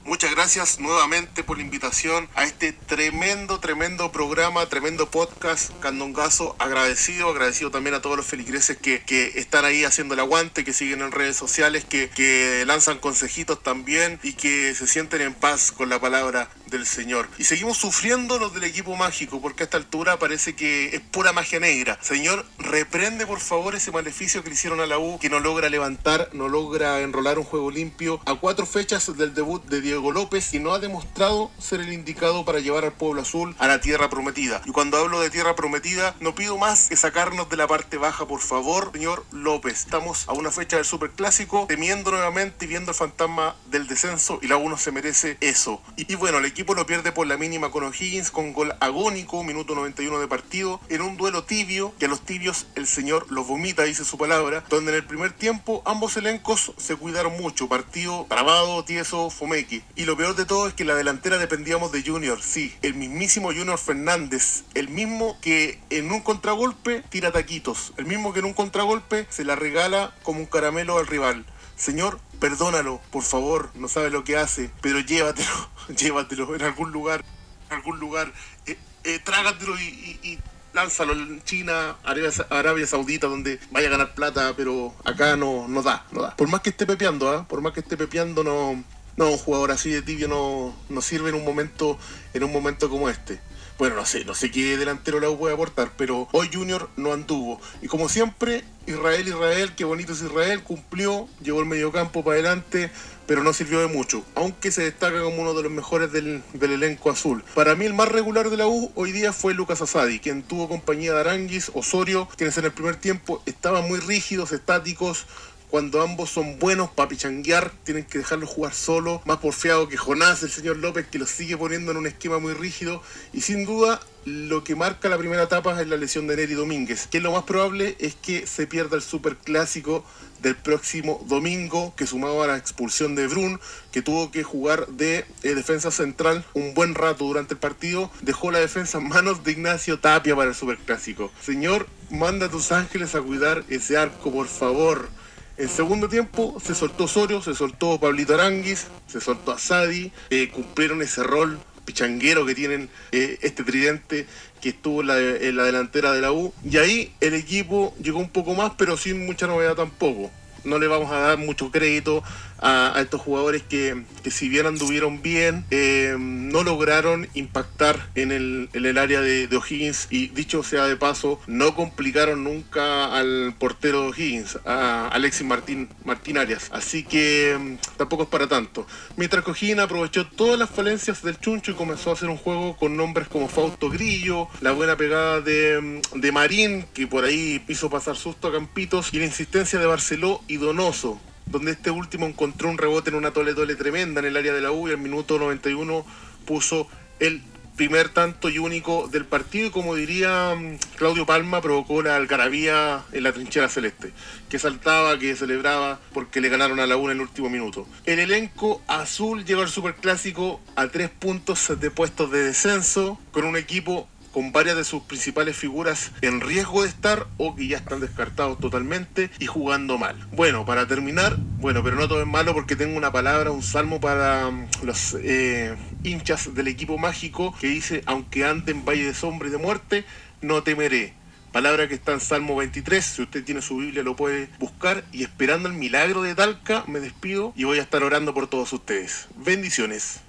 Muchas 0.06 0.31
gracias 0.42 0.80
nuevamente 0.80 1.44
por 1.44 1.58
la 1.58 1.64
invitación 1.64 2.28
a 2.34 2.46
este 2.46 2.74
tremendo, 2.74 3.60
tremendo 3.60 4.12
programa, 4.12 4.66
tremendo 4.66 5.08
podcast, 5.08 5.72
Candongazo. 5.82 6.56
Agradecido, 6.58 7.30
agradecido 7.30 7.70
también 7.70 7.94
a 7.94 8.02
todos 8.02 8.18
los 8.18 8.26
feligreses 8.26 8.76
que, 8.76 9.04
que 9.04 9.34
están 9.36 9.66
ahí 9.66 9.84
haciendo 9.84 10.16
el 10.16 10.20
aguante, 10.20 10.64
que 10.64 10.74
siguen 10.74 11.04
en 11.04 11.12
redes 11.12 11.38
sociales, 11.38 11.86
que, 11.86 12.10
que 12.10 12.64
lanzan 12.66 12.98
consejitos 12.98 13.62
también 13.62 14.20
y 14.24 14.34
que 14.34 14.74
se 14.74 14.88
sienten 14.88 15.22
en 15.22 15.36
paz 15.36 15.72
con 15.72 15.90
la 15.90 16.02
palabra 16.02 16.50
del 16.72 16.88
Señor. 16.88 17.30
Y 17.38 17.44
seguimos 17.44 17.78
sufriendo 17.78 18.40
los 18.40 18.52
del 18.52 18.64
equipo 18.64 18.96
mágico, 18.96 19.42
porque 19.42 19.62
a 19.62 19.66
esta 19.66 19.78
altura 19.78 20.18
parece 20.18 20.56
que 20.56 20.96
es 20.96 21.02
pura 21.02 21.34
magia 21.34 21.60
negra. 21.60 22.00
Señor, 22.02 22.48
reprende 22.58 23.28
por 23.28 23.42
favor 23.42 23.76
ese 23.76 23.92
maleficio 23.92 24.42
que 24.42 24.50
le 24.50 24.56
hicieron 24.56 24.80
a 24.80 24.88
la 24.88 24.98
U, 24.98 25.20
que 25.20 25.30
no 25.30 25.40
logra 25.40 25.70
levantar, 25.70 26.30
no 26.34 26.50
logra 26.50 27.02
enrolar 27.02 27.38
un 27.38 27.46
juego 27.46 27.70
limpio 27.70 28.20
a 28.26 28.34
cuatro 28.34 28.66
fechas 28.66 29.16
del 29.16 29.36
debut 29.36 29.64
de 29.66 29.82
Diego 29.82 30.12
López 30.12 30.31
y 30.54 30.60
no 30.60 30.74
ha 30.74 30.80
demostrado 30.80 31.52
ser 31.60 31.82
el 31.82 31.92
indicado 31.92 32.46
para 32.46 32.62
llevar 32.62 32.86
al 32.86 32.94
pueblo 32.94 33.22
azul 33.22 33.54
a 33.60 33.68
la 33.68 33.82
tierra 33.82 34.10
prometida. 34.10 34.62
Y 34.66 34.72
cuando 34.72 34.98
hablo 34.98 35.20
de 35.20 35.30
tierra 35.30 35.58
prometida, 35.58 36.16
no 36.22 36.36
pido 36.36 36.58
más 36.58 36.88
que 36.88 36.96
sacarnos 36.96 37.50
de 37.50 37.58
la 37.58 37.68
parte 37.68 37.98
baja, 37.98 38.26
por 38.26 38.40
favor, 38.40 38.92
señor 38.94 39.26
López. 39.34 39.80
Estamos 39.80 40.30
a 40.30 40.32
una 40.32 40.50
fecha 40.50 40.78
del 40.78 40.86
superclásico, 40.86 41.66
temiendo 41.68 42.12
nuevamente 42.12 42.64
y 42.64 42.70
viendo 42.70 42.92
el 42.92 42.96
fantasma 42.96 43.58
del 43.70 43.88
descenso 43.88 44.40
y 44.42 44.48
la 44.48 44.56
U 44.56 44.70
no 44.70 44.78
se 44.78 44.94
merece 44.94 45.38
eso. 45.42 45.82
Y, 45.98 46.16
bueno, 46.16 46.38
el 46.38 46.46
equipo 46.46 46.62
equipo 46.62 46.76
lo 46.76 46.86
pierde 46.86 47.12
por 47.12 47.26
la 47.26 47.38
mínima 47.38 47.72
con 47.72 47.84
O'Higgins 47.84 48.30
con 48.30 48.54
gol 48.54 48.76
agónico, 48.80 49.44
minuto 49.44 49.74
91 49.74 50.20
de 50.20 50.28
partido, 50.28 50.80
en 50.90 51.02
un 51.02 51.18
duelo 51.18 51.44
tibio, 51.44 51.92
que 51.98 52.06
a 52.06 52.08
los 52.08 52.22
tibios 52.22 52.68
el 52.76 52.86
señor 52.86 53.26
los 53.32 53.48
vomita, 53.48 53.82
dice 53.82 54.06
su 54.06 54.16
palabra, 54.16 54.64
donde 54.70 54.92
en 54.92 54.98
el 54.98 55.04
primer 55.04 55.34
tiempo 55.34 55.82
ambos 55.86 56.18
elencos 56.18 56.72
se 56.78 56.96
cuidaron 56.98 57.36
mucho, 57.42 57.68
partido 57.68 58.28
trabado, 58.30 58.86
tieso, 58.86 59.32
Fomeki. 59.32 59.82
Y 59.96 60.06
lo 60.06 60.16
peor 60.22 60.36
de 60.36 60.46
todo 60.46 60.68
es 60.68 60.76
que 60.76 60.86
la 60.86 60.94
delantera 60.94 61.40
dependíamos 61.40 61.92
de 61.92 62.04
Junior, 62.04 62.44
sí, 62.44 62.78
el 62.84 62.94
mismísimo 62.94 63.48
Junior 63.48 63.80
Fernández, 63.80 64.66
el 64.76 64.88
mismo 64.88 65.36
que 65.42 65.80
en 65.90 66.12
un 66.12 66.22
contragolpe 66.22 67.04
tira 67.10 67.32
taquitos, 67.32 67.92
el 67.98 68.06
mismo 68.06 68.32
que 68.32 68.38
en 68.38 68.46
un 68.46 68.54
contragolpe 68.54 69.26
se 69.32 69.44
la 69.44 69.56
regala 69.56 70.14
como 70.22 70.42
un 70.42 70.46
caramelo 70.46 71.00
al 71.00 71.08
rival. 71.08 71.44
Señor, 71.76 72.20
perdónalo, 72.40 73.02
por 73.10 73.24
favor, 73.24 73.72
no 73.74 73.88
sabe 73.88 74.12
lo 74.12 74.24
que 74.24 74.38
hace, 74.38 74.70
pero 74.82 75.00
llévatelo, 75.00 75.72
llévatelo 75.98 76.56
en 76.56 76.62
algún 76.62 76.92
lugar, 76.92 77.26
en 77.72 77.78
algún 77.78 78.00
lugar, 78.00 78.32
eh, 78.68 78.78
eh, 79.04 79.18
trágatelo 79.24 79.76
y, 79.80 80.38
lánzalo 80.72 81.14
en 81.14 81.44
China, 81.46 81.98
Arabia, 82.04 82.86
Saudita, 82.86 83.26
donde 83.26 83.60
vaya 83.72 83.88
a 83.88 83.92
ganar 83.92 84.14
plata, 84.14 84.54
pero 84.56 84.94
acá 85.04 85.36
no, 85.36 85.68
no 85.68 85.82
da, 85.82 86.06
no 86.12 86.22
da. 86.22 86.36
Por 86.36 86.48
más 86.48 86.62
que 86.62 86.70
esté 86.70 86.86
pepeando, 86.86 87.28
¿ah? 87.28 87.48
por 87.48 87.62
más 87.62 87.74
que 87.74 87.80
esté 87.80 87.98
pepeando, 87.98 88.44
no, 88.44 88.84
no, 89.22 89.30
un 89.30 89.38
jugador 89.38 89.72
así 89.72 89.92
de 89.92 90.02
tibio 90.02 90.28
no, 90.28 90.76
no 90.90 91.02
sirve 91.02 91.30
en 91.30 91.36
un 91.36 91.46
momento, 91.46 91.98
en 92.34 92.44
un 92.44 92.52
momento 92.52 92.90
como 92.90 93.08
este. 93.08 93.40
Bueno, 93.78 93.96
no 93.96 94.06
sé, 94.06 94.26
no 94.26 94.34
sé 94.34 94.50
qué 94.52 94.78
delantero 94.78 95.20
la 95.20 95.36
puede 95.36 95.54
aportar, 95.54 95.92
pero 95.96 96.28
hoy 96.32 96.50
Junior 96.52 96.90
no 96.98 97.14
anduvo. 97.14 97.60
Y 97.82 97.88
como 97.88 98.10
siempre, 98.10 98.64
Israel, 98.88 99.28
Israel, 99.28 99.74
qué 99.76 99.84
bonito 99.84 100.14
es 100.14 100.22
Israel, 100.22 100.64
cumplió, 100.64 101.28
llevó 101.42 101.60
el 101.60 101.66
mediocampo 101.68 102.24
para 102.24 102.36
adelante, 102.36 102.92
pero 103.28 103.44
no 103.44 103.54
sirvió 103.54 103.80
de 103.80 103.88
mucho, 103.88 104.26
aunque 104.36 104.72
se 104.72 104.84
destaca 104.84 105.22
como 105.22 105.42
uno 105.42 105.54
de 105.54 105.64
los 105.64 105.72
mejores 105.72 106.12
del, 106.12 106.44
elenco 106.60 107.10
azul. 107.10 107.44
Para 107.56 107.76
mí 107.76 107.86
el 107.86 107.94
más 107.94 108.10
regular 108.10 108.50
de 108.50 108.58
la 108.58 108.68
U 108.68 108.92
hoy 108.96 109.12
día 109.12 109.34
fue 109.34 109.54
Lucas 109.54 109.82
Asadi, 109.82 110.20
quien 110.20 110.44
tuvo 110.44 110.68
compañía 110.68 111.14
de 111.14 111.22
Aranguis, 111.22 111.72
Osorio, 111.74 112.28
quienes 112.36 112.58
en 112.58 112.66
el 112.66 112.72
primer 112.72 112.98
tiempo 112.98 113.42
estaban 113.46 113.88
muy 113.88 114.00
rígidos, 114.00 114.52
estáticos, 114.52 115.28
cuando 115.72 116.02
ambos 116.02 116.30
son 116.30 116.60
buenos 116.60 116.90
para 116.90 117.08
pichanguear, 117.08 117.72
tienen 117.86 118.04
que 118.04 118.18
dejarlo 118.18 118.46
jugar 118.46 118.74
solo, 118.74 119.22
más 119.26 119.38
porfiado 119.38 119.88
que 119.88 119.96
Jonás, 119.96 120.44
el 120.44 120.52
señor 120.52 120.76
López, 120.76 121.08
que 121.08 121.18
lo 121.18 121.26
sigue 121.26 121.56
poniendo 121.56 121.92
en 121.92 121.98
un 121.98 122.08
esquema 122.08 122.40
muy 122.40 122.54
rígido. 122.54 123.02
Y 123.32 123.40
sin 123.40 123.66
duda, 123.66 124.02
lo 124.26 124.66
que 124.66 124.76
marca 124.76 125.08
la 125.08 125.18
primera 125.18 125.44
etapa 125.44 125.80
es 125.80 125.88
la 125.88 125.96
lesión 125.96 126.28
de 126.28 126.36
Neri 126.36 126.56
Domínguez, 126.56 127.08
que 127.08 127.22
lo 127.22 127.32
más 127.32 127.44
probable 127.44 127.96
es 128.00 128.16
que 128.16 128.46
se 128.48 128.68
pierda 128.68 128.98
el 128.98 129.02
superclásico 129.02 130.04
del 130.42 130.58
próximo 130.58 131.24
domingo, 131.30 131.94
que 131.96 132.06
sumado 132.06 132.44
a 132.44 132.48
la 132.48 132.58
expulsión 132.58 133.16
de 133.16 133.28
Brun, 133.28 133.58
que 133.94 134.02
tuvo 134.02 134.30
que 134.30 134.44
jugar 134.44 134.88
de 134.88 135.26
eh, 135.44 135.56
defensa 135.56 135.90
central 135.90 136.44
un 136.54 136.74
buen 136.74 136.96
rato 136.96 137.24
durante 137.24 137.54
el 137.54 137.62
partido, 137.62 138.12
dejó 138.22 138.52
la 138.52 138.60
defensa 138.60 138.98
en 138.98 139.08
manos 139.08 139.46
de 139.46 139.54
Ignacio 139.54 140.00
Tapia 140.00 140.36
para 140.36 140.50
el 140.50 140.56
superclásico. 140.56 141.32
Señor, 141.42 141.88
manda 142.10 142.48
a 142.48 142.50
tus 142.50 142.74
ángeles 142.74 143.16
a 143.16 143.22
cuidar 143.22 143.64
ese 143.70 143.96
arco, 143.96 144.34
por 144.34 144.48
favor. 144.48 145.21
En 145.58 145.70
segundo 145.70 146.08
tiempo 146.08 146.58
se 146.64 146.74
soltó 146.74 147.04
Osorio, 147.04 147.42
se 147.42 147.54
soltó 147.54 148.00
Pablito 148.00 148.34
Aranguis, 148.34 148.88
se 149.08 149.22
soltó 149.22 149.52
Asadi, 149.52 150.12
eh, 150.30 150.50
cumplieron 150.50 151.02
ese 151.02 151.24
rol 151.24 151.60
pichanguero 151.86 152.46
que 152.46 152.56
tienen 152.56 152.90
eh, 153.12 153.38
este 153.42 153.64
tridente 153.64 154.28
que 154.62 154.70
estuvo 154.70 155.02
en 155.02 155.08
la, 155.08 155.20
en 155.20 155.56
la 155.58 155.64
delantera 155.64 156.14
de 156.14 156.22
la 156.22 156.32
U. 156.32 156.54
Y 156.64 156.78
ahí 156.78 157.14
el 157.20 157.34
equipo 157.34 157.94
llegó 158.02 158.20
un 158.20 158.30
poco 158.30 158.54
más, 158.54 158.72
pero 158.78 158.98
sin 158.98 159.26
mucha 159.26 159.48
novedad 159.48 159.76
tampoco. 159.76 160.32
No 160.64 160.78
le 160.78 160.88
vamos 160.88 161.12
a 161.12 161.20
dar 161.20 161.38
mucho 161.38 161.72
crédito 161.72 162.24
a, 162.62 163.00
estos 163.02 163.22
jugadores 163.22 163.64
que, 163.64 164.04
que 164.24 164.32
si 164.32 164.50
bien 164.50 164.66
anduvieron 164.66 165.22
bien, 165.22 165.66
eh, 165.72 166.16
no 166.20 166.64
lograron 166.64 167.28
impactar 167.34 168.10
en 168.16 168.32
el, 168.32 168.70
el 168.74 168.98
área 168.98 169.22
de, 169.22 169.48
de 169.48 169.58
O'Higgins 169.58 170.08
y 170.10 170.28
dicho 170.28 170.64
sea 170.64 170.86
de 170.86 170.96
paso, 170.96 171.40
no 171.48 171.76
complicaron 171.76 172.44
nunca 172.44 173.16
al 173.16 173.54
portero 173.58 174.02
de 174.02 174.08
O'Higgins, 174.10 174.60
a 174.66 175.08
Alexis 175.08 175.46
Martín, 175.46 175.90
Martín 176.06 176.38
Arias. 176.38 176.70
Así 176.72 177.04
que 177.04 177.58
mm, 177.60 177.98
tampoco 177.98 178.24
es 178.24 178.30
para 178.30 178.48
tanto. 178.48 178.86
Mientras 179.18 179.44
que 179.44 179.52
aprovechó 179.80 180.28
todas 180.28 180.60
las 180.60 180.70
falencias 180.70 181.24
del 181.24 181.40
Chuncho 181.40 181.72
y 181.72 181.76
comenzó 181.76 182.10
a 182.10 182.14
hacer 182.14 182.30
un 182.30 182.38
juego 182.38 182.76
con 182.78 182.96
nombres 182.96 183.28
como 183.28 183.48
Fausto 183.48 183.90
Grillo, 183.90 184.48
la 184.62 184.72
buena 184.72 184.96
pegada 184.98 185.42
de, 185.42 185.80
mm, 185.82 186.20
de 186.20 186.32
Marín, 186.32 186.86
que 186.94 187.08
por 187.08 187.24
ahí 187.24 187.64
hizo 187.68 187.90
pasar 187.90 188.16
susto 188.18 188.48
a 188.48 188.52
Campitos, 188.52 189.14
y 189.14 189.20
la 189.20 189.26
insistencia 189.26 189.80
de 189.80 189.86
Barceló 189.86 190.42
y 190.48 190.58
Donoso, 190.58 191.20
donde 191.52 191.72
este 191.72 191.92
último 191.92 192.26
encontró 192.26 192.70
un 192.70 192.78
rebote 192.78 193.10
en 193.10 193.16
una 193.16 193.32
tole 193.32 193.54
tremenda 193.76 194.20
en 194.20 194.26
el 194.26 194.38
área 194.38 194.54
de 194.54 194.62
la 194.62 194.72
U 194.72 194.88
y 194.88 194.92
al 194.92 194.98
minuto 194.98 195.38
91 195.38 196.06
puso 196.46 196.88
el 197.20 197.42
primer 197.76 198.10
tanto 198.10 198.50
y 198.50 198.60
único 198.60 199.08
del 199.08 199.26
partido 199.26 199.68
y 199.68 199.72
como 199.72 199.96
diría 199.96 200.56
mm, 200.56 200.78
Claudio 200.98 201.26
Palma 201.26 201.62
provocó 201.62 202.02
la 202.02 202.16
algarabía 202.16 203.04
en 203.12 203.24
la 203.24 203.32
trinchera 203.32 203.70
celeste 203.70 204.14
que 204.50 204.60
saltaba, 204.60 205.18
que 205.18 205.36
celebraba 205.36 206.00
porque 206.14 206.42
le 206.42 206.50
ganaron 206.50 206.80
a 206.80 206.86
la 206.86 206.98
U 206.98 207.06
en 207.06 207.18
el 207.18 207.22
último 207.22 207.50
minuto. 207.50 207.88
El 208.06 208.20
elenco 208.20 208.82
azul 208.88 209.46
llegó 209.46 209.62
al 209.62 209.70
superclásico 209.70 210.62
a 210.76 210.88
tres 210.90 211.10
puntos 211.10 211.80
de 211.80 211.92
puestos 211.92 212.32
de 212.32 212.44
descenso 212.44 213.18
con 213.32 213.46
un 213.46 213.58
equipo 213.58 214.08
con 214.32 214.52
varias 214.52 214.76
de 214.76 214.84
sus 214.84 215.04
principales 215.04 215.56
figuras 215.56 216.12
en 216.22 216.42
riesgo 216.42 216.84
de 216.84 216.90
estar 216.90 217.28
o 217.38 217.56
que 217.56 217.68
ya 217.68 217.78
están 217.78 218.00
descartados 218.00 218.60
totalmente 218.60 219.30
y 219.40 219.46
jugando 219.46 219.98
mal. 219.98 220.16
Bueno, 220.32 220.66
para 220.66 220.88
terminar, 220.88 221.38
bueno, 221.60 221.84
pero 221.84 221.96
no 221.96 222.08
todo 222.08 222.22
es 222.22 222.28
malo 222.28 222.54
porque 222.54 222.76
tengo 222.76 222.98
una 222.98 223.12
palabra, 223.12 223.52
un 223.52 223.64
salmo 223.64 224.00
para 224.00 224.50
mm, 224.50 224.68
los 224.84 225.16
eh, 225.22 225.76
hinchas 226.04 226.54
del 226.56 226.68
equipo 226.68 226.98
mágico 226.98 227.56
que 227.60 227.68
dice, 227.68 228.04
aunque 228.06 228.46
ande 228.46 228.72
en 228.72 228.86
valle 228.86 229.06
de 229.06 229.14
sombra 229.14 229.48
y 229.48 229.52
de 229.52 229.58
muerte, 229.58 230.06
no 230.42 230.64
temeré. 230.64 231.14
Palabra 231.52 231.90
que 231.90 231.96
está 231.96 232.14
en 232.14 232.22
Salmo 232.22 232.56
23, 232.56 233.04
si 233.04 233.22
usted 233.24 233.44
tiene 233.44 233.62
su 233.62 233.78
Biblia 233.78 234.04
lo 234.04 234.16
puede 234.16 234.48
buscar 234.58 235.04
y 235.12 235.24
esperando 235.24 235.68
el 235.68 235.76
milagro 235.76 236.22
de 236.24 236.34
Talca 236.34 236.86
me 236.88 237.02
despido 237.02 237.52
y 237.58 237.66
voy 237.66 237.80
a 237.80 237.82
estar 237.82 238.04
orando 238.04 238.34
por 238.34 238.48
todos 238.48 238.72
ustedes. 238.72 239.28
Bendiciones. 239.36 240.22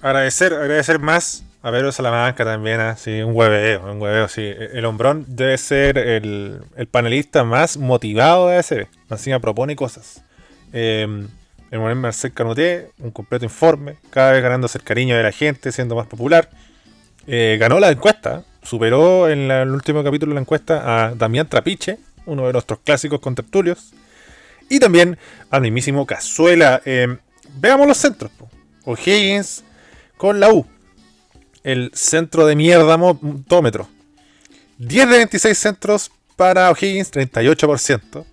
Agradecer, 0.00 0.54
agradecer 0.54 0.98
más 0.98 1.44
a 1.62 1.70
Pedro 1.70 1.92
Salamanca 1.92 2.44
también, 2.44 2.80
así, 2.80 3.22
un 3.22 3.34
hueveo, 3.36 3.90
un 3.90 4.00
hueveo, 4.00 4.28
sí. 4.28 4.42
El 4.42 4.84
hombrón 4.84 5.24
debe 5.28 5.56
ser 5.58 5.96
el, 5.96 6.60
el 6.76 6.86
panelista 6.88 7.44
más 7.44 7.76
motivado 7.76 8.48
de 8.48 8.56
ASB. 8.56 8.86
Encima 9.08 9.38
propone 9.38 9.76
cosas. 9.76 10.24
Eh, 10.72 11.06
el 11.70 11.78
Moreno 11.78 12.02
Marcel 12.02 12.32
Canuté, 12.32 12.90
un 12.98 13.12
completo 13.12 13.44
informe, 13.46 13.96
cada 14.10 14.32
vez 14.32 14.42
ganándose 14.42 14.76
el 14.76 14.84
cariño 14.84 15.16
de 15.16 15.22
la 15.22 15.32
gente, 15.32 15.72
siendo 15.72 15.94
más 15.94 16.06
popular. 16.06 16.50
Eh, 17.26 17.56
ganó 17.58 17.80
la 17.80 17.90
encuesta, 17.90 18.44
superó 18.62 19.30
en 19.30 19.50
el 19.50 19.70
último 19.70 20.04
capítulo 20.04 20.30
de 20.30 20.34
la 20.34 20.40
encuesta 20.40 21.06
a 21.06 21.14
Damián 21.14 21.48
Trapiche, 21.48 21.98
uno 22.26 22.46
de 22.46 22.52
nuestros 22.52 22.80
clásicos 22.80 23.20
contertulios. 23.20 23.92
Y 24.68 24.80
también 24.80 25.16
al 25.50 25.62
mismísimo 25.62 26.06
Cazuela. 26.06 26.82
Eh, 26.84 27.16
veamos 27.54 27.86
los 27.86 27.96
centros. 27.96 28.30
O'Higgins 28.84 29.64
con 30.16 30.40
la 30.40 30.52
U. 30.52 30.66
El 31.62 31.90
centro 31.94 32.46
de 32.46 32.56
mierda 32.56 32.96
motómetro. 32.96 33.88
10 34.78 35.08
de 35.08 35.16
26 35.18 35.56
centros 35.58 36.10
para 36.36 36.70
O'Higgins, 36.70 37.12
38%. 37.12 38.24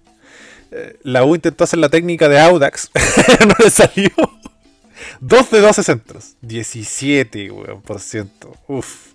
Eh, 0.71 0.97
La 1.03 1.23
U 1.23 1.35
intentó 1.35 1.63
hacer 1.63 1.79
la 1.79 1.89
técnica 1.89 2.29
de 2.29 2.39
Audax, 2.39 2.91
no 3.41 3.55
le 3.63 3.69
salió. 3.69 4.09
2 5.21 5.51
de 5.51 5.61
12 5.61 5.83
centros, 5.83 6.35
17 6.41 7.51
weón, 7.51 7.81
por 7.81 7.99
ciento. 7.99 8.55
Uf. 8.67 9.09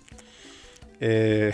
Eh, 0.99 1.53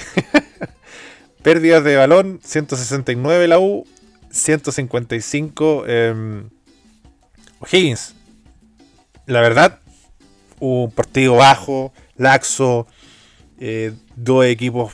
pérdidas 1.44 1.84
de 1.84 1.96
balón, 1.96 2.40
169 2.44 3.48
la 3.48 3.60
U, 3.60 3.88
155 4.30 5.84
eh, 5.88 6.44
O'Higgins. 7.60 8.16
La 9.26 9.42
verdad, 9.42 9.80
un 10.60 10.92
partido 10.92 11.36
bajo, 11.36 11.94
laxo, 12.22 12.88
eh, 13.60 13.94
dos 14.16 14.46
equipos 14.46 14.94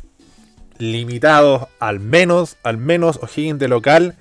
limitados, 0.77 1.67
al 1.79 1.99
menos, 1.99 2.57
al 2.63 2.77
menos 2.77 3.19
O'Higgins 3.21 3.59
de 3.59 3.67
local 3.67 4.15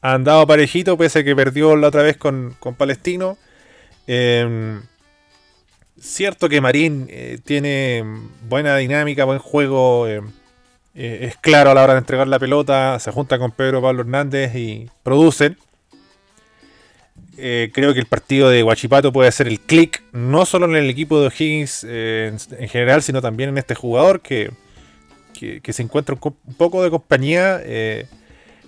ha 0.00 0.14
andado 0.14 0.46
parejito, 0.46 0.96
pese 0.98 1.20
a 1.20 1.24
que 1.24 1.36
perdió 1.36 1.76
la 1.76 1.88
otra 1.88 2.02
vez 2.02 2.16
con, 2.16 2.56
con 2.58 2.74
Palestino. 2.74 3.38
Eh, 4.06 4.80
cierto 6.02 6.48
que 6.48 6.60
Marín 6.60 7.06
eh, 7.08 7.38
tiene 7.44 8.04
buena 8.48 8.76
dinámica, 8.76 9.24
buen 9.24 9.38
juego, 9.38 10.08
eh, 10.08 10.20
eh, 10.94 11.18
es 11.22 11.36
claro 11.36 11.70
a 11.70 11.74
la 11.74 11.84
hora 11.84 11.92
de 11.94 12.00
entregar 12.00 12.26
la 12.26 12.40
pelota, 12.40 12.98
se 12.98 13.12
junta 13.12 13.38
con 13.38 13.52
Pedro 13.52 13.80
Pablo 13.80 14.02
Hernández 14.02 14.54
y 14.56 14.90
producen. 15.02 15.56
Eh, 17.38 17.70
creo 17.72 17.94
que 17.94 18.00
el 18.00 18.06
partido 18.06 18.50
de 18.50 18.62
Guachipato 18.62 19.12
puede 19.12 19.28
hacer 19.28 19.48
el 19.48 19.58
click, 19.58 20.02
no 20.12 20.44
solo 20.44 20.66
en 20.66 20.76
el 20.76 20.90
equipo 20.90 21.18
de 21.20 21.28
O'Higgins 21.28 21.84
eh, 21.88 22.30
en, 22.32 22.62
en 22.62 22.68
general, 22.68 23.02
sino 23.02 23.22
también 23.22 23.48
en 23.48 23.58
este 23.58 23.74
jugador 23.74 24.20
que, 24.20 24.50
que, 25.32 25.72
se 25.72 25.82
encuentra 25.82 26.14
un, 26.14 26.20
co- 26.20 26.36
un 26.46 26.54
poco 26.54 26.82
de 26.82 26.90
compañía. 26.90 27.60
eh, 27.64 28.06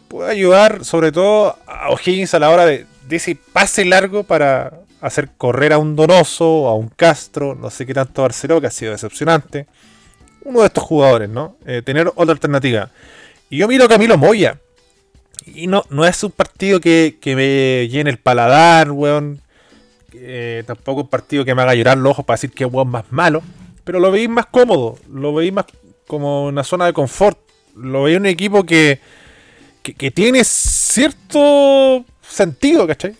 puede 0.08 0.30
ayudar 0.30 0.84
sobre 0.84 1.12
todo 1.12 1.58
a 1.66 1.90
O'Higgins 1.90 2.32
a 2.34 2.38
la 2.38 2.50
hora 2.50 2.64
de, 2.64 2.86
ese 3.10 3.36
pase 3.52 3.84
largo 3.84 4.24
para 4.24 4.80
hacer 5.00 5.28
correr 5.36 5.72
a 5.74 5.78
un 5.78 5.94
Donoso, 5.94 6.66
a 6.66 6.74
un 6.74 6.88
Castro, 6.88 7.54
no 7.54 7.68
sé 7.70 7.84
qué 7.84 7.92
tanto 7.92 8.22
Barceló, 8.22 8.60
que 8.60 8.68
ha 8.68 8.70
sido 8.70 8.92
decepcionante. 8.92 9.66
Uno 10.42 10.60
de 10.60 10.66
estos 10.66 10.84
jugadores, 10.84 11.28
¿no? 11.28 11.56
Tener 11.84 12.08
otra 12.14 12.32
alternativa. 12.32 12.90
Y 13.50 13.58
yo 13.58 13.68
miro 13.68 13.84
a 13.84 13.88
Camilo 13.88 14.16
Moya. 14.18 14.58
Y 15.46 15.66
no, 15.66 15.84
no 15.90 16.06
es 16.06 16.22
un 16.24 16.30
partido 16.30 16.80
que, 16.80 17.18
que 17.20 17.36
me 17.36 17.88
llene 17.88 18.10
el 18.10 18.18
paladar, 18.18 18.90
weón. 18.90 19.40
Eh, 20.14 20.62
tampoco 20.66 21.02
un 21.02 21.08
partido 21.08 21.44
que 21.44 21.54
me 21.54 21.62
haga 21.62 21.74
llorar 21.74 21.98
los 21.98 22.12
ojos 22.12 22.24
para 22.24 22.36
decir 22.36 22.52
que 22.52 22.64
es 22.64 22.72
weón 22.72 22.88
más 22.88 23.04
malo. 23.10 23.42
Pero 23.84 24.00
lo 24.00 24.10
veis 24.10 24.28
más 24.28 24.46
cómodo. 24.46 24.98
Lo 25.12 25.34
veis 25.34 25.52
más 25.52 25.66
como 26.06 26.46
una 26.46 26.64
zona 26.64 26.86
de 26.86 26.92
confort. 26.92 27.38
Lo 27.76 28.04
veis 28.04 28.18
un 28.18 28.26
equipo 28.26 28.64
que, 28.64 29.00
que, 29.82 30.10
tiene 30.10 30.44
cierto 30.44 32.04
sentido, 32.22 32.86
¿cachai? 32.86 33.14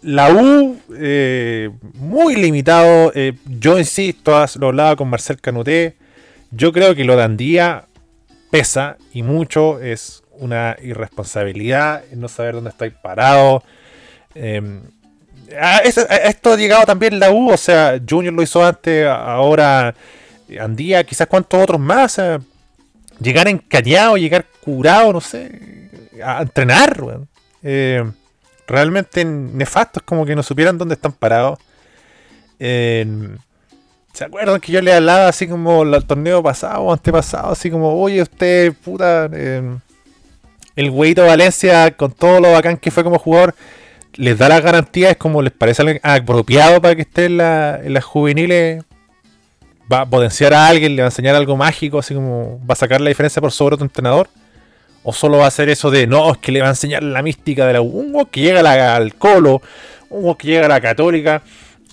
La 0.00 0.32
U, 0.32 0.78
eh, 0.96 1.70
muy 1.94 2.36
limitado. 2.36 3.12
eh, 3.14 3.34
yo 3.58 3.78
insisto, 3.78 4.32
lo 4.58 4.68
hablaba 4.68 4.96
con 4.96 5.08
Marcel 5.08 5.40
Canuté. 5.40 5.96
Yo 6.50 6.72
creo 6.72 6.94
que 6.94 7.04
lo 7.04 7.16
de 7.16 7.24
Andía 7.24 7.86
pesa 8.50 8.96
y 9.12 9.22
mucho. 9.22 9.80
Es 9.80 10.23
una 10.38 10.76
irresponsabilidad 10.82 12.04
no 12.12 12.28
saber 12.28 12.54
dónde 12.54 12.70
estáis 12.70 12.92
parado. 12.94 13.62
A 15.60 15.78
esto 15.78 16.52
ha 16.52 16.56
llegado 16.56 16.84
también 16.86 17.18
la 17.18 17.30
U. 17.30 17.50
O 17.50 17.56
sea, 17.56 18.00
Junior 18.08 18.34
lo 18.34 18.42
hizo 18.42 18.64
antes, 18.64 19.06
ahora 19.06 19.94
Andía, 20.60 21.04
quizás 21.04 21.26
cuántos 21.26 21.62
otros 21.62 21.80
más. 21.80 22.20
llegar 23.20 23.48
encañado, 23.48 24.16
llegar 24.16 24.46
curado, 24.62 25.12
no 25.12 25.20
sé, 25.20 25.90
a 26.22 26.42
entrenar, 26.42 27.02
weón. 27.02 27.28
Eh, 27.62 28.04
realmente 28.66 29.24
nefasto, 29.24 30.00
es 30.00 30.04
como 30.04 30.26
que 30.26 30.36
no 30.36 30.42
supieran 30.42 30.78
dónde 30.78 30.94
están 30.94 31.12
parados. 31.12 31.58
Eh, 32.58 33.06
¿Se 34.12 34.24
acuerdan 34.24 34.60
que 34.60 34.70
yo 34.70 34.80
le 34.80 34.92
hablaba 34.92 35.28
así 35.28 35.48
como 35.48 35.82
el 35.82 36.04
torneo 36.04 36.42
pasado 36.42 36.82
o 36.82 36.92
antepasado? 36.92 37.52
Así 37.52 37.70
como, 37.70 38.00
oye, 38.00 38.22
usted, 38.22 38.72
puta, 38.72 39.28
eh, 39.32 39.76
el 40.76 40.90
güeyito 40.90 41.24
Valencia, 41.24 41.90
con 41.92 42.12
todo 42.12 42.40
lo 42.40 42.52
bacán 42.52 42.76
que 42.76 42.90
fue 42.90 43.04
como 43.04 43.18
jugador, 43.18 43.54
les 44.14 44.38
da 44.38 44.48
las 44.48 44.62
garantías 44.62 45.16
como 45.16 45.42
les 45.42 45.52
parece 45.52 46.00
apropiado 46.02 46.80
para 46.80 46.94
que 46.94 47.02
esté 47.02 47.26
en, 47.26 47.36
la, 47.38 47.80
en 47.82 47.94
las 47.94 48.04
juveniles. 48.04 48.84
Va 49.92 50.02
a 50.02 50.06
potenciar 50.06 50.54
a 50.54 50.66
alguien, 50.66 50.96
le 50.96 51.02
va 51.02 51.08
a 51.08 51.10
enseñar 51.10 51.34
algo 51.34 51.56
mágico, 51.56 51.98
así 51.98 52.14
como 52.14 52.58
va 52.68 52.72
a 52.72 52.76
sacar 52.76 53.00
la 53.00 53.08
diferencia 53.08 53.42
por 53.42 53.52
sobre 53.52 53.74
otro 53.74 53.84
entrenador. 53.84 54.28
O 55.02 55.12
solo 55.12 55.38
va 55.38 55.44
a 55.44 55.48
hacer 55.48 55.68
eso 55.68 55.90
de 55.90 56.06
no, 56.06 56.32
es 56.32 56.38
que 56.38 56.50
le 56.50 56.60
va 56.60 56.68
a 56.68 56.70
enseñar 56.70 57.02
la 57.02 57.22
mística 57.22 57.66
de 57.66 57.74
la 57.74 57.82
U. 57.82 57.88
Un 57.88 58.24
que 58.26 58.40
llega 58.40 58.62
la, 58.62 58.96
al 58.96 59.14
Colo, 59.14 59.60
un 60.08 60.34
que 60.36 60.48
llega 60.48 60.64
a 60.64 60.68
la 60.70 60.80
Católica, 60.80 61.42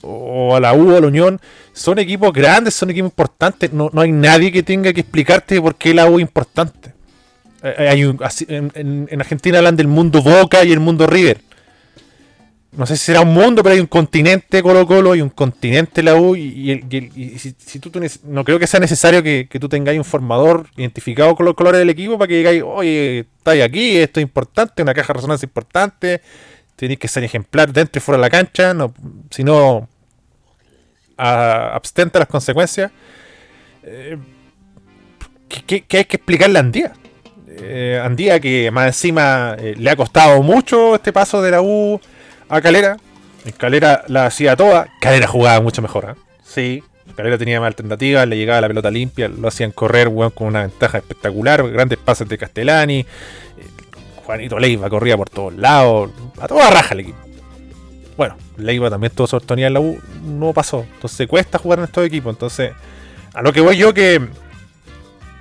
o 0.01 0.55
a 0.55 0.61
la 0.61 0.73
U, 0.73 0.95
a 0.95 1.01
la 1.01 1.07
Unión. 1.07 1.41
Son 1.73 1.99
equipos 1.99 2.31
grandes, 2.31 2.73
son 2.73 2.89
equipos 2.89 3.09
importantes. 3.09 3.73
No, 3.73 3.89
no 3.91 3.99
hay 3.99 4.13
nadie 4.13 4.51
que 4.51 4.63
tenga 4.63 4.93
que 4.93 5.01
explicarte 5.01 5.59
por 5.59 5.75
qué 5.75 5.93
la 5.93 6.05
U 6.05 6.19
es 6.19 6.21
importante. 6.21 6.90
Eh, 7.63 7.87
hay 7.89 8.03
un, 8.05 8.19
en, 8.47 9.07
en, 9.09 9.19
Argentina 9.19 9.59
hablan 9.59 9.75
del 9.75 9.87
mundo 9.87 10.21
Boca 10.21 10.63
y 10.63 10.71
el 10.71 10.79
mundo 10.79 11.07
River. 11.07 11.41
No 12.71 12.85
sé 12.85 12.95
si 12.95 13.03
será 13.03 13.21
un 13.21 13.33
mundo, 13.33 13.63
pero 13.63 13.75
hay 13.75 13.81
un 13.81 13.87
continente 13.87 14.63
Colo 14.63 14.87
Colo 14.87 15.13
y 15.13 15.21
un 15.21 15.29
continente 15.29 16.01
la 16.01 16.15
U. 16.15 16.37
Y, 16.37 17.37
si, 17.37 17.79
tú, 17.79 17.91
no 18.23 18.45
creo 18.45 18.59
que 18.59 18.67
sea 18.67 18.79
necesario 18.79 19.21
que, 19.21 19.45
tú 19.59 19.67
tengáis 19.67 19.97
un 19.97 20.05
formador 20.05 20.67
identificado 20.77 21.35
con 21.35 21.45
los 21.45 21.55
colores 21.55 21.79
del 21.79 21.89
equipo 21.89 22.17
para 22.17 22.29
que 22.29 22.37
digáis, 22.37 22.63
oye, 22.65 23.19
estáis 23.37 23.61
aquí, 23.61 23.97
esto 23.97 24.21
es 24.21 24.23
importante, 24.23 24.81
una 24.81 24.93
caja 24.93 25.11
de 25.11 25.17
resonancia 25.17 25.45
importante, 25.45 26.21
tenéis 26.77 26.97
que 26.97 27.09
ser 27.09 27.25
ejemplar 27.25 27.73
dentro 27.73 27.99
y 27.99 28.01
fuera 28.01 28.17
de 28.17 28.21
la 28.21 28.29
cancha, 28.29 28.73
si 29.29 29.43
no, 29.43 29.89
abstente 31.17 32.19
las 32.19 32.29
consecuencias. 32.29 32.89
Eh, 33.83 34.17
¿qué, 35.49 35.75
hay 35.75 36.05
que 36.05 36.15
explicarle 36.17 36.57
a 36.57 36.61
Andía? 36.61 36.93
Eh, 37.61 38.01
Andía 38.03 38.39
que 38.39 38.71
más 38.71 38.87
encima 38.87 39.55
eh, 39.57 39.75
le 39.77 39.89
ha 39.89 39.95
costado 39.95 40.41
mucho 40.41 40.95
este 40.95 41.13
paso 41.13 41.41
de 41.41 41.51
la 41.51 41.61
U 41.61 41.99
a 42.49 42.61
Calera. 42.61 42.97
Calera 43.57 44.03
la 44.07 44.25
hacía 44.25 44.55
toda. 44.55 44.87
Calera 44.99 45.27
jugaba 45.27 45.61
mucho 45.61 45.81
mejor. 45.81 46.15
¿eh? 46.15 46.21
Sí, 46.43 46.83
Calera 47.15 47.37
tenía 47.37 47.59
más 47.59 47.67
alternativas, 47.67 48.27
le 48.27 48.37
llegaba 48.37 48.61
la 48.61 48.67
pelota 48.67 48.91
limpia, 48.91 49.27
lo 49.27 49.47
hacían 49.47 49.71
correr 49.71 50.11
con 50.33 50.47
una 50.47 50.61
ventaja 50.61 50.97
espectacular. 50.97 51.69
Grandes 51.69 51.97
pases 51.99 52.27
de 52.27 52.37
Castellani. 52.37 53.05
Juanito 54.25 54.59
Leiva 54.59 54.89
corría 54.89 55.17
por 55.17 55.29
todos 55.29 55.53
lados. 55.53 56.11
A 56.39 56.47
toda 56.47 56.69
raja 56.69 56.93
el 56.93 57.01
equipo. 57.01 57.17
Bueno, 58.17 58.37
Leiva 58.57 58.89
también 58.89 59.11
tuvo 59.13 59.27
su 59.27 59.41
en 59.47 59.73
la 59.73 59.79
U. 59.79 59.99
No 60.23 60.53
pasó. 60.53 60.85
Entonces 60.93 61.27
cuesta 61.27 61.57
jugar 61.57 61.79
en 61.79 61.85
estos 61.85 62.05
equipos. 62.05 62.33
Entonces, 62.33 62.71
a 63.33 63.41
lo 63.41 63.51
que 63.51 63.61
voy 63.61 63.77
yo 63.77 63.93
que 63.93 64.21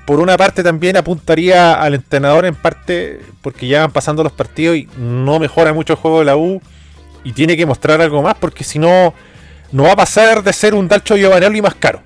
por 0.04 0.20
una 0.20 0.36
parte 0.36 0.62
también 0.62 0.96
apuntaría 0.96 1.74
al 1.74 1.94
entrenador 1.94 2.46
en 2.46 2.54
parte 2.54 3.20
porque 3.42 3.68
ya 3.68 3.82
van 3.82 3.92
pasando 3.92 4.22
los 4.22 4.32
partidos 4.32 4.76
y 4.76 4.88
no 4.98 5.38
mejora 5.38 5.72
mucho 5.72 5.92
el 5.92 5.98
juego 5.98 6.20
de 6.20 6.24
la 6.24 6.36
U 6.36 6.60
y 7.24 7.32
tiene 7.32 7.56
que 7.56 7.66
mostrar 7.66 8.00
algo 8.00 8.22
más 8.22 8.34
porque 8.34 8.64
si 8.64 8.78
no, 8.78 9.14
no 9.72 9.84
va 9.84 9.92
a 9.92 9.96
pasar 9.96 10.42
de 10.42 10.52
ser 10.52 10.74
un 10.74 10.88
Dalcho 10.88 11.16
Giovanelli 11.16 11.62
más 11.62 11.74
caro. 11.74 12.02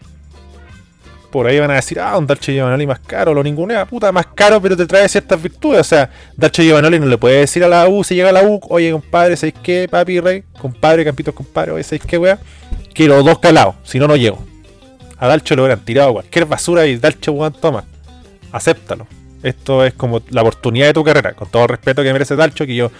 Por 1.30 1.48
ahí 1.48 1.58
van 1.58 1.70
a 1.72 1.74
decir, 1.74 1.98
ah, 1.98 2.16
un 2.16 2.26
Dalcho 2.26 2.52
Giovanelli 2.52 2.86
más 2.86 3.00
caro, 3.00 3.34
lo 3.34 3.42
ninguna 3.42 3.84
puta, 3.86 4.12
más 4.12 4.26
caro, 4.34 4.60
pero 4.60 4.76
te 4.76 4.86
trae 4.86 5.08
ciertas 5.08 5.42
virtudes. 5.42 5.80
O 5.80 5.84
sea, 5.84 6.10
Dalcho 6.36 6.62
Giovanelli 6.62 7.00
no 7.00 7.06
le 7.06 7.18
puede 7.18 7.40
decir 7.40 7.64
a 7.64 7.68
la 7.68 7.88
U, 7.88 8.04
si 8.04 8.14
llega 8.14 8.28
a 8.28 8.32
la 8.32 8.42
U, 8.42 8.60
oye, 8.68 8.92
compadre, 8.92 9.36
¿sabéis 9.36 9.56
qué, 9.62 9.88
papi, 9.90 10.20
rey? 10.20 10.44
Compadre, 10.60 11.04
Campitos, 11.04 11.34
compadre, 11.34 11.72
oye, 11.72 11.82
¿sabéis 11.82 12.04
qué, 12.06 12.18
wea? 12.18 12.38
Quiero 12.94 13.20
dos 13.22 13.40
calados, 13.40 13.74
si 13.82 13.98
no, 13.98 14.06
no 14.06 14.14
llego. 14.14 14.53
A 15.18 15.26
Dalcho 15.28 15.54
lo 15.56 15.62
hubieran 15.62 15.84
tirado 15.84 16.12
cualquier 16.12 16.46
basura 16.46 16.86
y 16.86 16.96
Dalcho, 16.96 17.32
weón, 17.32 17.52
toma 17.52 17.84
acéptalo. 18.54 19.06
Esto 19.42 19.84
es 19.84 19.92
como 19.94 20.22
la 20.30 20.42
oportunidad 20.42 20.86
de 20.86 20.94
tu 20.94 21.04
carrera, 21.04 21.34
con 21.34 21.50
todo 21.50 21.64
el 21.64 21.68
respeto 21.68 22.02
que 22.02 22.12
merece 22.12 22.36
Dalcho, 22.36 22.64
que 22.64 22.76
yo 22.76 22.90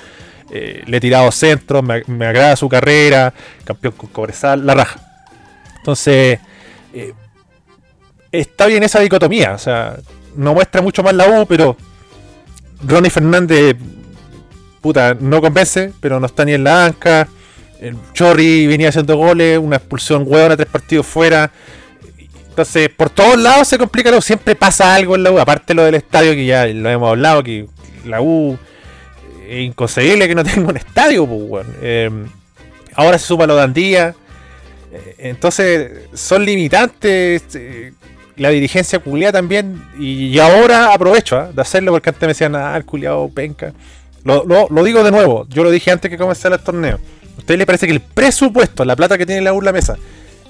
eh, 0.51 0.83
le 0.87 0.97
he 0.97 1.01
tirado 1.01 1.31
centros, 1.31 1.83
me, 1.83 2.27
agrada 2.27 2.57
su 2.57 2.69
carrera, 2.69 3.33
campeón 3.65 3.95
con 3.97 4.11
Cobresal, 4.11 4.67
la 4.67 4.75
raja. 4.75 5.01
Entonces, 5.79 6.41
eh, 6.93 7.15
está 8.33 8.67
bien 8.67 8.83
esa 8.83 9.01
dicotomía, 9.01 9.53
o 9.53 9.59
sea, 9.59 9.97
no 10.35 10.55
muestra 10.55 10.83
mucho 10.83 11.03
más 11.03 11.15
la 11.15 11.29
U, 11.29 11.47
pero 11.47 11.77
Ronnie 12.87 13.11
Fernández, 13.11 13.77
puta, 14.81 15.15
no 15.15 15.41
convence, 15.41 15.93
pero 16.01 16.19
no 16.19 16.27
está 16.27 16.45
ni 16.45 16.53
en 16.53 16.65
la 16.65 16.87
anca. 16.87 17.29
El 17.81 17.97
Chorri 18.13 18.67
venía 18.67 18.89
haciendo 18.89 19.17
goles, 19.17 19.59
una 19.59 19.77
expulsión 19.77 20.25
huevona, 20.27 20.57
tres 20.57 20.69
partidos 20.69 21.07
fuera. 21.07 21.51
Entonces, 22.55 22.89
por 22.89 23.11
todos 23.11 23.37
lados 23.37 23.67
se 23.67 23.79
complica 23.79 24.13
lo 24.13 24.21
siempre 24.21 24.55
pasa 24.55 24.95
algo 24.95 25.17
en 25.17 25.25
la 25.25 25.33
U, 25.33 25.41
aparte 25.41 25.75
lo 25.75 25.83
del 25.83 25.97
estadio 25.97 26.35
que 26.35 26.47
ya 26.47 26.65
lo 26.67 26.89
hemos 26.89 27.09
hablado, 27.09 27.43
que 27.43 27.67
la 28.05 28.21
U 28.21 28.57
es 29.49 29.65
inconcebible 29.65 30.29
que 30.29 30.37
no 30.37 30.45
tenga 30.45 30.69
un 30.69 30.77
estadio, 30.77 31.27
pues, 31.27 31.67
ahora 32.95 33.19
se 33.19 33.27
suma 33.27 33.49
lo 33.49 33.57
de 33.57 33.63
Andía. 33.63 34.15
Eh, 34.93 35.17
entonces, 35.19 35.91
son 36.15 36.45
limitantes. 36.45 37.43
Eh, 37.55 37.93
la 38.37 38.51
dirigencia 38.51 39.01
culia 39.01 39.33
también. 39.33 39.83
Y, 39.99 40.39
ahora 40.39 40.95
aprovecho 40.95 41.37
¿ah? 41.37 41.51
de 41.53 41.61
hacerlo 41.61 41.91
porque 41.91 42.11
antes 42.11 42.23
me 42.23 42.29
decían, 42.29 42.55
ah, 42.55 42.77
el 42.77 42.85
culiado 42.85 43.29
penca. 43.31 43.73
Lo, 44.23 44.45
lo, 44.45 44.85
digo 44.85 45.03
de 45.03 45.11
nuevo, 45.11 45.45
yo 45.49 45.65
lo 45.65 45.73
dije 45.73 45.91
antes 45.91 46.09
que 46.09 46.17
comenzara 46.17 46.55
el 46.55 46.63
torneo. 46.63 47.01
¿A 47.35 47.39
usted 47.39 47.59
le 47.59 47.67
parece 47.67 47.87
que 47.87 47.93
el 47.93 48.01
presupuesto, 48.01 48.85
la 48.85 48.95
plata 48.95 49.19
que 49.19 49.27
tiene 49.27 49.43
la 49.43 49.53
U 49.53 49.61
la 49.61 49.73
mesa, 49.73 49.97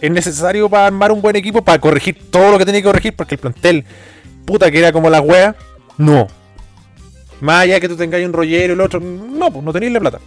es 0.01 0.11
necesario 0.11 0.69
para 0.69 0.87
armar 0.87 1.13
un 1.13 1.23
buen 1.23 1.37
equipo, 1.37 1.63
para 1.63 1.81
corregir 1.81 2.31
todo 2.31 2.53
lo 2.53 2.59
que 2.59 2.65
tiene 2.65 2.81
que 2.81 2.87
corregir, 2.87 3.15
porque 3.15 3.35
el 3.35 3.41
plantel, 3.41 3.85
puta 4.45 4.71
que 4.71 4.79
era 4.79 4.93
como 4.93 5.11
la 5.11 5.21
wea, 5.21 5.57
no. 5.99 6.27
Más 7.41 7.63
allá 7.63 7.81
que 7.81 7.89
tú 7.89 7.97
tengáis 7.97 8.27
un 8.27 8.33
rollero 8.33 8.73
y 8.73 8.75
el 8.75 8.81
otro, 8.81 9.01
no, 9.01 9.51
pues 9.51 9.65
no 9.65 9.73
tenéis 9.73 9.93
la 9.93 10.01
plata. 10.01 10.21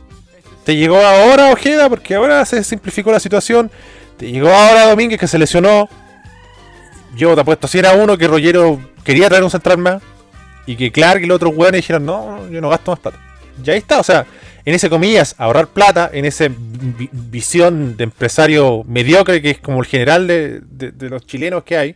Te 0.64 0.76
llegó 0.76 0.98
ahora 0.98 1.52
Ojeda, 1.52 1.90
porque 1.90 2.16
ahora 2.16 2.44
se 2.46 2.64
simplificó 2.64 3.12
la 3.12 3.22
situación. 3.22 3.72
Te 4.18 4.30
llegó 4.30 4.50
ahora 4.50 4.90
Domínguez 4.90 5.18
que 5.18 5.28
se 5.28 5.38
lesionó. 5.38 5.88
Yo 7.16 7.36
te 7.36 7.42
apuesto, 7.42 7.68
si 7.68 7.80
era 7.80 7.94
uno 7.94 8.18
que 8.18 8.28
Rollero 8.28 8.80
quería 9.04 9.30
traer 9.30 9.46
un 9.46 9.50
central 9.50 9.78
más. 9.78 10.02
Y 10.66 10.76
que 10.76 10.92
Clark 10.92 11.24
y 11.24 11.26
los 11.26 11.38
otros 11.38 11.56
weones 11.56 11.80
dijeron, 11.80 12.06
no, 12.06 12.50
yo 12.50 12.60
no 12.60 12.68
gasto 12.68 12.92
más 12.92 13.00
plata. 13.00 13.18
Ya 13.64 13.76
está, 13.76 14.00
o 14.00 14.04
sea, 14.04 14.26
en 14.68 14.74
ese 14.74 14.90
comillas, 14.90 15.34
ahorrar 15.38 15.68
plata, 15.68 16.10
en 16.12 16.26
esa 16.26 16.50
visión 16.50 17.96
de 17.96 18.04
empresario 18.04 18.84
mediocre 18.86 19.42
que 19.42 19.52
es 19.52 19.60
como 19.60 19.80
el 19.80 19.86
general 19.86 20.28
de, 20.28 20.62
los 21.10 21.26
chilenos 21.26 21.64
que 21.64 21.78
hay, 21.78 21.96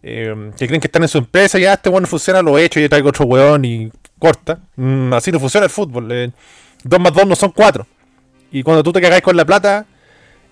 eh, 0.00 0.52
que 0.56 0.68
creen 0.68 0.80
que 0.80 0.86
están 0.86 1.02
en 1.02 1.08
su 1.08 1.18
empresa, 1.18 1.58
ya 1.58 1.72
este 1.72 1.90
bueno 1.90 2.06
funciona, 2.06 2.42
lo 2.42 2.56
he 2.56 2.64
hecho, 2.64 2.78
y 2.78 2.88
traigo 2.88 3.08
otro 3.08 3.24
weón 3.24 3.64
y 3.64 3.90
corta. 4.20 4.60
Mm, 4.76 5.12
así 5.14 5.32
no 5.32 5.40
funciona 5.40 5.64
el 5.64 5.70
fútbol. 5.70 6.12
Eh, 6.12 6.30
dos 6.84 7.00
más 7.00 7.12
dos 7.12 7.26
no 7.26 7.34
son 7.34 7.50
cuatro. 7.50 7.84
Y 8.52 8.62
cuando 8.62 8.84
tú 8.84 8.92
te 8.92 9.00
cagáis 9.00 9.24
con 9.24 9.36
la 9.36 9.44
plata, 9.44 9.84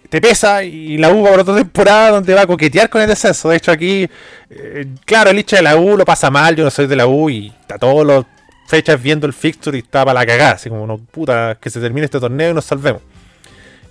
te 0.08 0.20
pesa 0.20 0.64
y 0.64 0.98
la 0.98 1.12
U 1.12 1.22
va 1.22 1.30
por 1.30 1.40
otra 1.40 1.54
temporada 1.54 2.10
donde 2.10 2.34
va 2.34 2.40
a 2.40 2.46
coquetear 2.48 2.90
con 2.90 3.00
el 3.00 3.06
descenso. 3.06 3.50
De 3.50 3.58
hecho, 3.58 3.70
aquí, 3.70 4.08
eh, 4.50 4.86
claro, 5.04 5.30
el 5.30 5.38
hincha 5.38 5.58
de 5.58 5.62
la 5.62 5.76
U 5.76 5.96
lo 5.96 6.04
pasa 6.04 6.32
mal. 6.32 6.56
Yo 6.56 6.64
no 6.64 6.70
soy 6.72 6.88
de 6.88 6.96
la 6.96 7.06
U 7.06 7.30
y 7.30 7.54
está 7.60 7.78
todos 7.78 8.04
los 8.04 8.26
fechas 8.68 9.02
viendo 9.02 9.26
el 9.26 9.32
fixture 9.32 9.76
y 9.76 9.80
está 9.80 10.04
para 10.04 10.20
la 10.20 10.26
cagada. 10.26 10.52
Así 10.52 10.68
como, 10.68 10.86
no, 10.86 10.98
puta, 10.98 11.56
que 11.60 11.70
se 11.70 11.80
termine 11.80 12.04
este 12.04 12.20
torneo 12.20 12.50
y 12.50 12.54
nos 12.54 12.66
salvemos. 12.66 13.02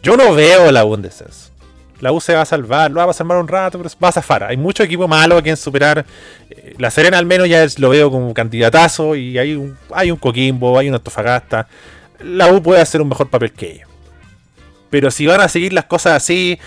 Yo 0.04 0.16
no 0.16 0.34
veo 0.34 0.72
la 0.72 0.86
U 0.86 0.94
en 0.94 1.02
descenso. 1.02 1.52
La 2.00 2.12
U 2.12 2.22
se 2.22 2.36
va 2.36 2.42
a 2.42 2.46
salvar, 2.46 2.92
lo 2.92 3.04
va 3.04 3.10
a 3.10 3.14
salvar 3.14 3.40
un 3.40 3.48
rato, 3.48 3.80
pero 3.80 3.90
va 4.02 4.10
a 4.10 4.12
zafar. 4.12 4.44
Hay 4.44 4.56
mucho 4.56 4.84
equipo 4.84 5.08
malo 5.08 5.38
a 5.38 5.42
quien 5.42 5.58
superar. 5.58 6.06
Eh, 6.50 6.76
la 6.78 6.92
Serena 6.92 7.18
al 7.18 7.26
menos 7.26 7.50
ya 7.50 7.66
lo 7.80 7.90
veo 7.90 8.12
como 8.12 8.32
candidatazo 8.36 9.16
y 9.16 9.40
hay 9.40 9.56
un, 9.56 9.76
hay 9.92 10.12
un 10.12 10.18
Coquimbo, 10.18 10.78
hay 10.78 10.90
un 10.90 10.96
Antofagasta. 10.96 11.68
La 12.20 12.52
U 12.54 12.62
puede 12.62 12.82
hacer 12.82 13.02
un 13.02 13.10
mejor 13.10 13.30
papel 13.30 13.52
que 13.52 13.72
ellos. 13.72 13.87
Pero 14.90 15.12
si 15.12 15.28
van 15.28 15.42
a 15.42 15.50
seguir 15.50 15.74
las 15.74 15.86
cosas 15.86 16.14
así, 16.14 16.58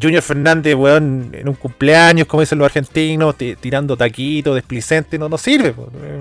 Junior 0.00 0.22
Fernández, 0.22 0.74
weón, 0.74 1.30
en 1.32 1.48
un 1.48 1.54
cumpleaños, 1.54 2.26
como 2.26 2.40
dicen 2.40 2.58
los 2.58 2.66
argentinos, 2.66 3.34
tirando 3.36 3.96
taquitos, 3.96 4.54
desplicente, 4.54 5.18
no, 5.18 5.28
no 5.28 5.38
sirve. 5.38 5.74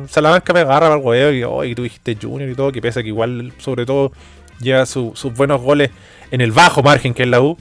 Salamanca 0.09 0.51
me 0.53 0.61
agarra 0.61 0.87
para 0.87 0.95
el 0.95 1.01
weón 1.01 1.35
y 1.35 1.43
hoy 1.43 1.75
tú 1.75 1.83
dijiste 1.83 2.17
Junior 2.19 2.49
y 2.49 2.55
todo, 2.55 2.71
que 2.71 2.81
pesa 2.81 3.03
que 3.03 3.09
igual, 3.09 3.53
sobre 3.59 3.85
todo, 3.85 4.11
lleva 4.59 4.85
sus 4.85 5.33
buenos 5.35 5.61
goles 5.61 5.91
en 6.31 6.41
el 6.41 6.51
bajo 6.51 6.81
margen 6.81 7.13
que 7.13 7.23
es 7.23 7.29
la 7.29 7.41
U. 7.41 7.57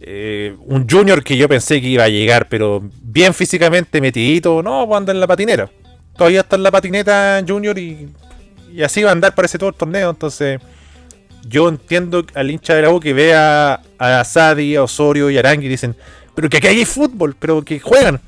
Eh, 0.00 0.56
un 0.64 0.88
Junior 0.88 1.22
que 1.22 1.36
yo 1.36 1.48
pensé 1.48 1.80
que 1.80 1.86
iba 1.86 2.04
a 2.04 2.08
llegar, 2.08 2.48
pero 2.48 2.82
bien 3.02 3.34
físicamente 3.34 4.00
metidito, 4.00 4.62
no, 4.62 4.86
pues 4.86 4.96
anda 4.96 5.12
en 5.12 5.20
la 5.20 5.26
patinera. 5.26 5.70
Todavía 6.16 6.40
está 6.40 6.56
en 6.56 6.64
la 6.64 6.70
patineta 6.70 7.42
Junior 7.46 7.78
y, 7.78 8.08
y 8.72 8.82
así 8.82 9.02
va 9.02 9.10
a 9.10 9.12
andar 9.12 9.34
parece 9.34 9.58
todo 9.58 9.68
el 9.68 9.76
torneo, 9.76 10.10
entonces 10.10 10.60
yo 11.48 11.68
entiendo 11.68 12.24
al 12.34 12.50
hincha 12.50 12.74
de 12.74 12.82
la 12.82 12.90
U 12.90 13.00
que 13.00 13.12
vea 13.12 13.80
a 13.98 14.24
Sadi, 14.24 14.76
a 14.76 14.82
Osorio 14.82 15.30
y 15.30 15.38
Arangui 15.38 15.66
y 15.66 15.68
dicen, 15.68 15.96
pero 16.34 16.48
que 16.48 16.58
aquí 16.58 16.66
hay 16.68 16.84
fútbol, 16.84 17.34
pero 17.38 17.62
que 17.62 17.80
juegan. 17.80 18.20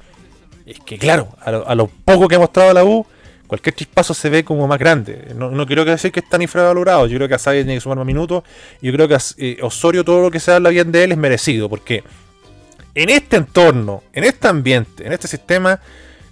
Es 0.67 0.79
que 0.81 0.99
claro, 0.99 1.29
a 1.41 1.75
lo, 1.75 1.89
poco 1.89 2.29
que 2.29 2.37
ha 2.37 2.39
mostrado 2.39 2.73
la 2.73 2.85
U, 2.85 3.05
cualquier 3.47 3.75
chispazo 3.75 4.15
se 4.15 4.31
ve 4.31 4.45
como 4.45 4.67
más 4.67 4.79
grande. 4.79 5.33
No, 5.37 5.51
no 5.51 5.67
quiero 5.67 5.85
decir 5.85 6.13
que 6.13 6.21
están 6.21 6.43
infravalorados, 6.43 7.11
yo 7.11 7.17
creo 7.17 7.29
que 7.29 7.35
a 7.35 7.39
Sadi 7.39 7.59
tiene 7.59 7.75
que 7.75 7.81
sumar 7.81 7.99
más 7.99 8.07
minutos, 8.07 8.45
yo 8.81 8.93
creo 8.93 9.09
que 9.09 9.15
a 9.15 9.21
eh, 9.39 9.59
Osorio 9.63 10.05
todo 10.05 10.23
lo 10.23 10.31
que 10.31 10.41
se 10.41 10.53
habla 10.53 10.71
bien 10.71 10.93
de 10.93 11.05
él 11.05 11.13
es 11.13 11.19
merecido, 11.19 11.69
porque 11.69 12.05
en 12.95 13.09
este 13.09 13.37
entorno, 13.37 14.03
en 14.13 14.25
este 14.25 14.49
ambiente, 14.49 15.07
en 15.07 15.13
este 15.13 15.27
sistema, 15.27 15.81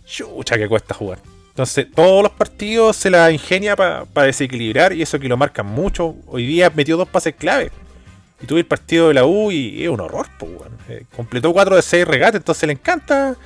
chucha 0.05 0.59
que 0.59 0.69
cuesta 0.69 0.95
jugar. 0.95 1.19
Entonces, 1.61 1.89
todos 1.95 2.23
los 2.23 2.33
partidos 2.33 2.97
se 2.97 3.11
la 3.11 3.31
ingenia 3.31 3.77
para 3.77 4.07
desequilibrar 4.25 4.95
y 4.95 5.03
eso 5.03 5.21
que 5.21 5.29
lo 5.29 5.37
marcan 5.37 5.67
mucho. 5.67 6.15
Hoy 6.27 6.47
día 6.47 6.73
metió 6.75 6.97
dos 6.97 7.07
pases 7.07 7.35
clave. 7.35 7.71
Y 8.43 8.47
tuve 8.47 8.61
el 8.61 8.67
partido 8.67 9.09
de 9.09 9.15
la 9.15 9.27
U 9.27 9.51
y 9.53 9.83
es 9.83 9.91
un 9.91 10.01
horror, 10.01 10.27
pues, 10.39 11.03
completó 11.15 11.53
4 11.53 11.77
de 11.77 11.83
6 11.83 12.09
regates, 12.09 12.37
entonces 12.37 12.67
le 12.67 12.73
encanta 12.73 13.37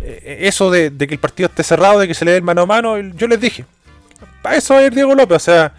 eh, 0.00 0.38
eso 0.42 0.70
de, 0.70 0.96
que 0.96 1.14
el 1.14 1.18
partido 1.18 1.48
esté 1.48 1.64
cerrado, 1.64 1.98
de 1.98 2.06
que 2.06 2.14
se 2.14 2.24
le 2.24 2.30
dé 2.30 2.36
el 2.36 2.44
mano 2.44 2.62
a 2.62 2.66
mano. 2.66 2.96
Yo 2.96 3.26
les 3.26 3.40
dije, 3.40 3.64
para 4.42 4.54
eso 4.54 4.74
va 4.74 4.80
a 4.80 4.84
ir 4.84 4.94
Diego 4.94 5.12
López, 5.16 5.34
o 5.38 5.40
sea, 5.40 5.72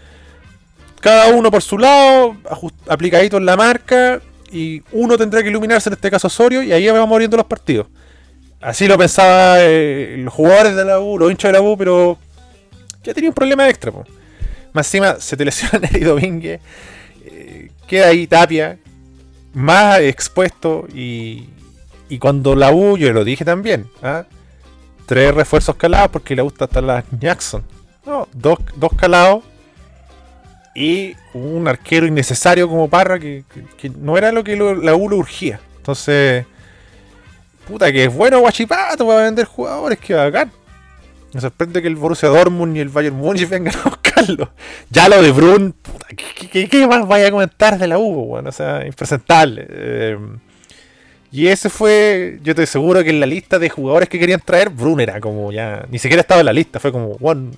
cada 0.99 1.27
uno 1.27 1.49
por 1.49 1.61
su 1.61 1.77
lado, 1.77 2.35
aplicadito 2.89 3.37
en 3.37 3.45
la 3.45 3.55
marca, 3.55 4.19
y 4.51 4.83
uno 4.91 5.17
tendrá 5.17 5.41
que 5.41 5.47
iluminarse, 5.47 5.87
en 5.87 5.93
este 5.93 6.11
caso 6.11 6.27
Osorio, 6.27 6.63
y 6.63 6.73
ahí 6.73 6.85
vamos 6.89 7.07
muriendo 7.07 7.37
los 7.37 7.45
partidos. 7.45 7.87
Así 8.61 8.87
lo 8.87 8.97
pensaba 8.97 9.55
eh, 9.59 10.15
los 10.19 10.33
jugadores 10.33 10.75
de 10.75 10.85
la 10.85 10.99
U, 10.99 11.17
los 11.17 11.31
hinchas 11.31 11.49
de 11.51 11.57
la 11.57 11.61
U, 11.63 11.75
pero 11.77 12.17
ya 13.03 13.13
tenía 13.13 13.29
un 13.29 13.33
problema 13.33 13.67
extra. 13.67 13.91
po. 13.91 14.05
Más 14.73 14.87
encima 14.87 15.19
se 15.19 15.35
te 15.35 15.43
lesiona 15.45 15.79
Neri 15.81 16.01
Domínguez, 16.01 16.61
eh, 17.25 17.71
queda 17.87 18.07
ahí 18.09 18.27
Tapia, 18.27 18.77
más 19.53 19.99
expuesto, 19.99 20.87
y, 20.93 21.49
y 22.07 22.19
cuando 22.19 22.55
la 22.55 22.71
U, 22.71 22.97
yo 22.97 23.11
lo 23.13 23.23
dije 23.23 23.43
también, 23.43 23.87
¿ah? 24.03 24.25
tres 25.07 25.33
refuerzos 25.33 25.75
calados, 25.75 26.09
porque 26.11 26.39
U 26.41 26.47
está 26.47 26.65
hasta 26.65 26.81
la 26.81 27.03
Jackson. 27.19 27.63
No, 28.05 28.27
dos, 28.33 28.59
dos 28.77 28.93
calados 28.93 29.43
y 30.75 31.15
un 31.33 31.67
arquero 31.67 32.05
innecesario 32.05 32.69
como 32.69 32.87
Parra 32.89 33.19
que, 33.19 33.43
que- 33.77 33.89
no 33.89 34.17
era 34.17 34.31
lo 34.31 34.43
que 34.43 34.55
la 34.55 34.95
U 34.95 35.09
lo 35.09 35.17
urgía. 35.17 35.59
Entonces, 35.77 36.45
puta 37.71 37.91
que 37.91 38.05
es 38.05 38.13
bueno 38.13 38.39
Guachipato 38.39 39.07
para 39.07 39.23
vender 39.23 39.45
jugadores, 39.45 39.97
que 39.99 40.13
bacán. 40.13 40.51
Me 41.33 41.39
sorprende 41.39 41.81
que 41.81 41.87
el 41.87 41.95
Borussia 41.95 42.27
Dortmund 42.27 42.75
y 42.75 42.81
el 42.81 42.89
Bayern 42.89 43.15
Múnich 43.15 43.47
vengan 43.47 43.73
a 43.85 43.89
buscarlo. 43.89 44.51
Ya 44.89 45.07
lo 45.07 45.21
de 45.21 45.31
Brun, 45.31 45.73
puta, 45.73 46.07
¿qué, 46.15 46.87
más 46.87 47.07
vaya 47.07 47.27
a 47.27 47.31
comentar 47.31 47.77
de 47.77 47.87
la 47.87 47.97
U? 47.97 48.25
Bueno, 48.25 48.49
o 48.49 48.51
sea, 48.51 48.85
impresentable. 48.85 49.65
Eh, 49.69 50.17
y 51.31 51.47
ese 51.47 51.69
fue, 51.69 52.39
yo 52.43 52.53
te 52.53 52.63
aseguro 52.63 53.01
que 53.03 53.11
en 53.11 53.21
la 53.21 53.25
lista 53.25 53.57
de 53.57 53.69
jugadores 53.69 54.09
que 54.09 54.19
querían 54.19 54.41
traer, 54.41 54.69
Brun 54.69 54.99
era 54.99 55.21
como 55.21 55.53
ya, 55.53 55.85
ni 55.89 55.97
siquiera 55.97 56.21
estaba 56.21 56.41
en 56.41 56.47
la 56.47 56.53
lista, 56.53 56.81
fue 56.81 56.91
como, 56.91 57.17
bueno, 57.19 57.51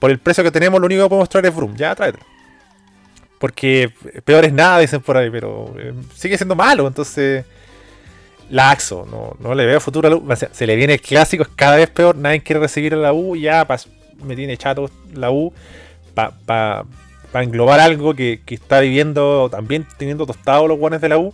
por 0.00 0.10
el 0.10 0.18
precio 0.18 0.42
que 0.42 0.50
tenemos, 0.50 0.80
lo 0.80 0.86
único 0.86 1.04
que 1.04 1.08
podemos 1.08 1.28
traer 1.28 1.46
es 1.46 1.54
Brun, 1.54 1.76
ya 1.76 1.94
tráetelo. 1.94 2.24
Porque 3.38 3.92
peor 4.24 4.44
es 4.44 4.52
nada, 4.52 4.80
dicen 4.80 5.00
por 5.00 5.16
ahí, 5.16 5.30
pero 5.30 5.72
eh, 5.78 5.94
sigue 6.16 6.36
siendo 6.36 6.56
malo, 6.56 6.88
entonces. 6.88 7.44
Laxo, 8.50 9.06
no, 9.10 9.36
no 9.40 9.54
le 9.54 9.66
veo 9.66 9.80
futuro 9.80 10.08
a 10.08 10.10
la 10.10 10.16
U. 10.16 10.26
Se 10.52 10.66
le 10.66 10.76
viene 10.76 10.94
el 10.94 11.00
clásico, 11.00 11.42
es 11.42 11.48
cada 11.54 11.76
vez 11.76 11.90
peor, 11.90 12.16
nadie 12.16 12.40
quiere 12.42 12.60
recibir 12.60 12.94
a 12.94 12.96
la 12.96 13.12
U, 13.12 13.36
ya 13.36 13.66
pa- 13.66 13.78
me 14.24 14.34
tiene 14.34 14.56
chato 14.56 14.90
la 15.14 15.30
U 15.30 15.52
para 16.14 16.84
englobar 17.34 17.78
algo 17.80 18.14
que, 18.14 18.40
que 18.44 18.54
está 18.54 18.80
viviendo 18.80 19.48
también 19.50 19.86
teniendo 19.96 20.26
tostados 20.26 20.66
los 20.68 20.78
guanes 20.78 21.00
de 21.00 21.08
la 21.08 21.18
U. 21.18 21.32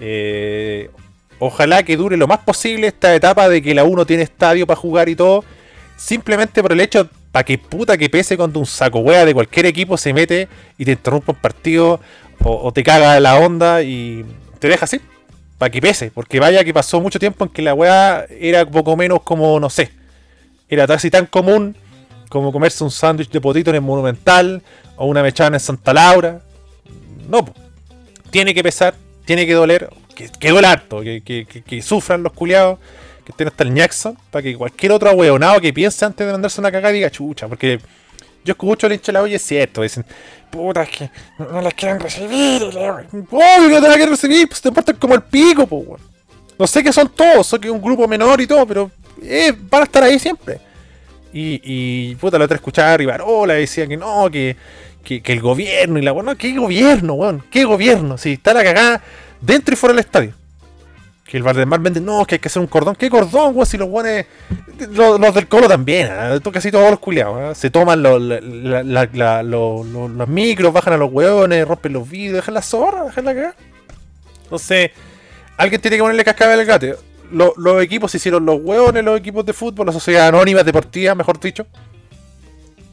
Eh, 0.00 0.90
ojalá 1.38 1.82
que 1.82 1.96
dure 1.96 2.16
lo 2.16 2.26
más 2.26 2.38
posible 2.38 2.86
esta 2.86 3.14
etapa 3.14 3.48
de 3.48 3.60
que 3.62 3.74
la 3.74 3.84
U 3.84 3.94
no 3.96 4.06
tiene 4.06 4.22
estadio 4.22 4.66
para 4.66 4.80
jugar 4.80 5.08
y 5.08 5.14
todo. 5.16 5.44
Simplemente 5.96 6.62
por 6.62 6.72
el 6.72 6.80
hecho, 6.80 7.08
para 7.30 7.44
que 7.44 7.58
puta 7.58 7.98
que 7.98 8.08
pese 8.08 8.36
cuando 8.36 8.58
un 8.58 8.66
saco 8.66 9.00
wea 9.00 9.24
de 9.26 9.34
cualquier 9.34 9.66
equipo 9.66 9.98
se 9.98 10.12
mete 10.14 10.48
y 10.78 10.84
te 10.86 10.92
interrumpe 10.92 11.32
un 11.32 11.36
partido 11.38 12.00
o, 12.42 12.66
o 12.66 12.72
te 12.72 12.82
caga 12.82 13.20
la 13.20 13.36
onda 13.36 13.82
y 13.82 14.24
te 14.58 14.68
deja 14.68 14.86
así. 14.86 15.00
Para 15.60 15.68
que 15.70 15.82
pese, 15.82 16.10
porque 16.10 16.40
vaya 16.40 16.64
que 16.64 16.72
pasó 16.72 17.02
mucho 17.02 17.18
tiempo 17.18 17.44
en 17.44 17.50
que 17.50 17.60
la 17.60 17.74
wea 17.74 18.24
era 18.30 18.64
poco 18.64 18.96
menos 18.96 19.20
como, 19.22 19.60
no 19.60 19.68
sé, 19.68 19.90
era 20.70 20.86
casi 20.86 21.10
tan 21.10 21.26
común 21.26 21.76
como 22.30 22.50
comerse 22.50 22.82
un 22.82 22.90
sándwich 22.90 23.28
de 23.30 23.42
potito 23.42 23.68
en 23.68 23.76
el 23.76 23.82
Monumental 23.82 24.62
o 24.96 25.04
una 25.04 25.22
mechana 25.22 25.56
en 25.56 25.60
Santa 25.60 25.92
Laura. 25.92 26.40
No, 27.28 27.44
tiene 28.30 28.54
que 28.54 28.62
pesar, 28.62 28.94
tiene 29.26 29.44
que 29.44 29.52
doler, 29.52 29.90
que, 30.16 30.30
que 30.30 30.48
duele 30.48 30.66
harto, 30.66 31.02
que, 31.02 31.20
que- 31.20 31.44
que- 31.44 31.82
sufran 31.82 32.22
los 32.22 32.32
culiados, 32.32 32.78
que 33.26 33.32
estén 33.32 33.48
hasta 33.48 33.62
el 33.64 33.74
Jackson, 33.74 34.16
para 34.30 34.42
que 34.42 34.56
cualquier 34.56 34.92
otro 34.92 35.10
ahueonado 35.10 35.60
que 35.60 35.74
piense 35.74 36.06
antes 36.06 36.26
de 36.26 36.32
mandarse 36.32 36.58
una 36.58 36.72
cagada 36.72 36.94
diga 36.94 37.10
chucha, 37.10 37.48
porque 37.48 37.80
yo 38.44 38.52
escucho 38.52 38.86
el 38.86 38.94
hincha 38.94 39.12
la 39.12 39.26
y 39.28 39.34
es 39.34 39.42
cierto, 39.42 39.82
dicen, 39.82 40.04
puta, 40.50 40.82
es 40.82 40.90
que 40.90 41.10
no, 41.38 41.60
las 41.60 41.74
quieren 41.74 42.00
recibir, 42.00 42.62
obvio 42.62 43.06
que 43.10 43.74
no 43.74 43.80
te 43.80 43.88
la 43.88 43.94
quieren 43.94 44.10
recibir, 44.10 44.48
pues 44.48 44.60
te 44.60 44.72
portan 44.72 44.96
como 44.96 45.14
el 45.14 45.22
pico, 45.22 45.66
pues, 45.66 45.86
weón. 45.86 46.00
No 46.58 46.66
sé 46.66 46.82
que 46.82 46.92
son 46.92 47.08
todos, 47.08 47.46
sé 47.46 47.58
que 47.58 47.70
un 47.70 47.80
grupo 47.80 48.06
menor 48.06 48.40
y 48.40 48.46
todo, 48.46 48.66
pero 48.66 48.90
eh, 49.22 49.54
van 49.70 49.82
a 49.82 49.84
estar 49.84 50.02
ahí 50.02 50.18
siempre. 50.18 50.60
Y, 51.32 51.60
y 51.64 52.14
puta, 52.16 52.38
la 52.38 52.44
otra 52.44 52.56
escuchaba 52.56 52.92
a 52.92 52.96
Rivarola, 52.96 53.54
decía 53.54 53.86
que 53.86 53.96
no, 53.96 54.30
que, 54.30 54.56
que, 55.04 55.22
que 55.22 55.32
el 55.32 55.40
gobierno 55.40 55.98
y 55.98 56.02
la 56.02 56.12
weón. 56.12 56.26
No, 56.26 56.36
¿qué 56.36 56.56
gobierno, 56.56 57.14
weón? 57.14 57.44
¿Qué 57.50 57.64
gobierno? 57.64 58.18
Si 58.18 58.32
está 58.32 58.52
la 58.52 58.62
cagada 58.62 59.02
dentro 59.40 59.72
y 59.72 59.76
fuera 59.76 59.94
del 59.94 60.04
estadio. 60.04 60.34
Que 61.30 61.36
el 61.36 61.44
Valdemar 61.44 61.78
vende, 61.78 62.00
no, 62.00 62.24
que 62.24 62.34
hay 62.34 62.38
que 62.40 62.48
hacer 62.48 62.60
un 62.60 62.66
cordón. 62.66 62.96
¿Qué 62.96 63.08
cordón, 63.08 63.54
weón? 63.54 63.64
Si 63.66 63.78
los 63.78 63.88
weones. 63.88 64.26
Los, 64.90 65.20
los 65.20 65.32
del 65.34 65.46
Colo 65.46 65.68
también, 65.68 66.08
¿eh? 66.10 66.40
Casi 66.52 66.72
todos 66.72 66.90
los 66.90 66.98
culiados. 66.98 67.38
¿eh? 67.40 67.54
Se 67.54 67.70
toman 67.70 68.02
los, 68.02 68.20
la- 68.20 68.40
la- 68.82 69.42
los- 69.44 69.86
los- 69.86 70.10
los 70.10 70.28
micros, 70.28 70.72
bajan 70.72 70.94
a 70.94 70.96
los 70.96 71.12
weones, 71.12 71.68
rompen 71.68 71.92
los 71.92 72.08
vidrios, 72.08 72.34
dejan 72.36 72.54
la 72.54 72.62
zorra, 72.62 73.04
dejan 73.04 73.24
la 73.26 73.34
cagada. 73.34 73.54
Entonces, 74.42 74.90
alguien 75.56 75.80
tiene 75.80 75.98
que 75.98 76.02
ponerle 76.02 76.24
cascabel 76.24 76.58
al 76.60 76.66
gato. 76.66 76.86
Lo- 77.30 77.54
los 77.56 77.80
equipos 77.80 78.10
se 78.10 78.16
hicieron 78.16 78.44
los 78.44 78.58
hueones, 78.60 79.04
los 79.04 79.16
equipos 79.16 79.46
de 79.46 79.52
fútbol, 79.52 79.86
la 79.86 79.92
sociedad 79.92 80.26
anónima 80.26 80.64
deportiva, 80.64 81.14
mejor 81.14 81.38
dicho. 81.38 81.64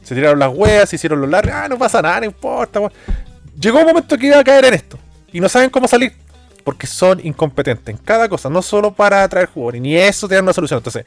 Se 0.03 0.13
tiraron 0.13 0.37
las 0.37 0.53
hueas, 0.53 0.87
se 0.89 0.97
hicieron 0.97 1.19
los 1.21 1.29
largos. 1.29 1.53
Ah, 1.55 1.67
no 1.67 1.77
pasa 1.79 2.03
nada, 2.03 2.19
no 2.19 2.27
importa. 2.27 2.79
weón. 2.81 2.91
Llegó 3.59 3.79
un 3.79 3.87
momento 3.87 4.15
que 4.15 4.27
iba 4.27 4.37
a 4.37 4.43
caer 4.43 4.65
en 4.65 4.73
esto. 4.75 4.99
Y 5.33 5.39
no 5.39 5.49
saben 5.49 5.71
cómo 5.71 5.87
salir. 5.87 6.13
Porque 6.67 6.85
son 6.85 7.25
incompetentes 7.25 7.95
en 7.95 7.97
cada 8.03 8.27
cosa. 8.27 8.49
No 8.49 8.61
solo 8.61 8.91
para 8.91 9.23
atraer 9.23 9.47
jugadores. 9.47 9.79
Ni 9.79 9.95
eso 9.95 10.27
tienen 10.27 10.43
una 10.43 10.51
solución. 10.51 10.79
Entonces, 10.79 11.05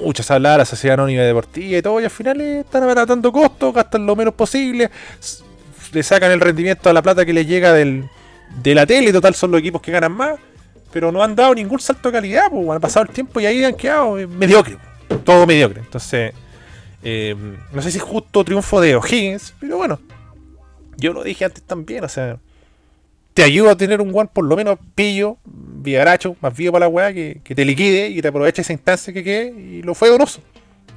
muchos 0.00 0.30
hablan 0.30 0.52
de 0.52 0.58
la 0.58 0.64
sociedad 0.64 0.94
anónima 0.94 1.22
deportiva 1.22 1.78
y 1.78 1.82
todo. 1.82 2.00
Y 2.00 2.04
al 2.04 2.10
final 2.10 2.40
eh, 2.40 2.60
están 2.60 2.84
abaratando 2.84 3.32
costos, 3.32 3.74
gastan 3.74 4.06
lo 4.06 4.14
menos 4.14 4.34
posible. 4.34 4.88
Le 5.90 6.02
sacan 6.04 6.30
el 6.30 6.40
rendimiento 6.40 6.88
a 6.88 6.92
la 6.92 7.02
plata 7.02 7.26
que 7.26 7.32
les 7.32 7.48
llega 7.48 7.72
del, 7.72 8.08
de 8.62 8.74
la 8.76 8.86
tele. 8.86 9.12
Total, 9.12 9.34
son 9.34 9.50
los 9.50 9.58
equipos 9.58 9.82
que 9.82 9.90
ganan 9.90 10.12
más. 10.12 10.38
Pero 10.92 11.10
no 11.10 11.20
han 11.20 11.34
dado 11.34 11.52
ningún 11.56 11.80
salto 11.80 12.08
de 12.08 12.18
calidad. 12.18 12.48
Pues, 12.48 12.70
han 12.70 12.80
pasado 12.80 13.06
el 13.06 13.12
tiempo 13.12 13.40
y 13.40 13.46
ahí 13.46 13.64
han 13.64 13.74
quedado 13.74 14.16
eh, 14.20 14.28
mediocre. 14.28 14.78
Todo 15.24 15.48
mediocre. 15.48 15.80
Entonces, 15.80 16.32
eh, 17.02 17.34
no 17.72 17.82
sé 17.82 17.90
si 17.90 17.98
es 17.98 18.04
justo 18.04 18.44
triunfo 18.44 18.80
de 18.80 18.94
O'Higgins. 18.94 19.52
Pero 19.58 19.78
bueno, 19.78 19.98
yo 20.96 21.12
lo 21.12 21.24
dije 21.24 21.44
antes 21.44 21.64
también. 21.64 22.04
O 22.04 22.08
sea, 22.08 22.38
te 23.36 23.42
ayuda 23.42 23.72
a 23.72 23.76
tener 23.76 24.00
un 24.00 24.16
one 24.16 24.30
por 24.32 24.46
lo 24.46 24.56
menos 24.56 24.78
pillo, 24.94 25.36
vigaracho, 25.44 26.36
más 26.40 26.56
vivo 26.56 26.72
para 26.72 26.86
la 26.86 26.88
weá, 26.88 27.12
que, 27.12 27.42
que 27.44 27.54
te 27.54 27.66
liquide 27.66 28.08
y 28.08 28.22
te 28.22 28.28
aproveche 28.28 28.62
esa 28.62 28.72
instancia 28.72 29.12
que 29.12 29.22
quede. 29.22 29.48
Y 29.50 29.82
lo 29.82 29.94
fue 29.94 30.08
donoso. 30.08 30.40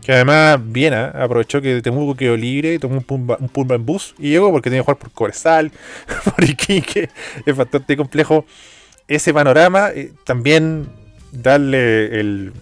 Que 0.02 0.14
además 0.14 0.58
Viena 0.64 1.10
aprovechó 1.10 1.62
que 1.62 1.82
Temuco 1.82 2.16
quedó 2.16 2.38
libre 2.38 2.76
y 2.76 2.80
tomó 2.80 2.96
un 2.96 3.04
pumba, 3.04 3.38
un 3.42 3.72
en 3.74 3.86
bus 3.86 4.16
y 4.18 4.30
llegó 4.30 4.52
porque 4.52 4.70
tenía 4.70 4.80
que 4.80 4.86
jugar 4.86 4.98
por 5.00 5.12
Cobresal, 5.12 5.70
por 6.24 6.42
Iquique. 6.42 7.10
Es 7.46 7.58
bastante 7.58 7.98
complejo 7.98 8.46
ese 9.10 9.34
panorama. 9.34 9.90
Eh, 9.94 10.14
también 10.24 10.88
darle 11.34 12.22
el, 12.22 12.54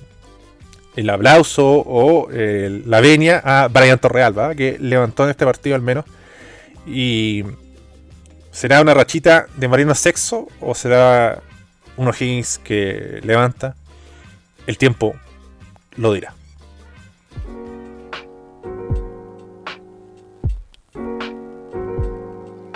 el 0.96 1.10
aplauso 1.12 1.84
o 1.86 2.30
eh, 2.32 2.82
la 2.84 3.00
venia 3.00 3.44
a 3.46 3.68
Brian 3.68 4.00
Torrealba, 4.00 4.56
que 4.56 4.80
levantó 4.80 5.26
en 5.26 5.30
este 5.30 5.46
partido 5.46 5.76
al 5.76 5.84
menos. 5.84 6.06
Y 6.88 7.44
¿será 8.58 8.82
una 8.82 8.96
rachita 8.96 9.46
de 9.56 9.68
Marino 9.68 9.94
Sexo 9.94 10.48
o 10.60 10.74
será 10.74 11.44
un 11.96 12.08
O'Higgins 12.08 12.58
que 12.58 13.20
levanta? 13.24 13.76
El 14.66 14.80
tiempo 14.80 15.14
lo 15.96 16.12
dirá. 16.12 16.34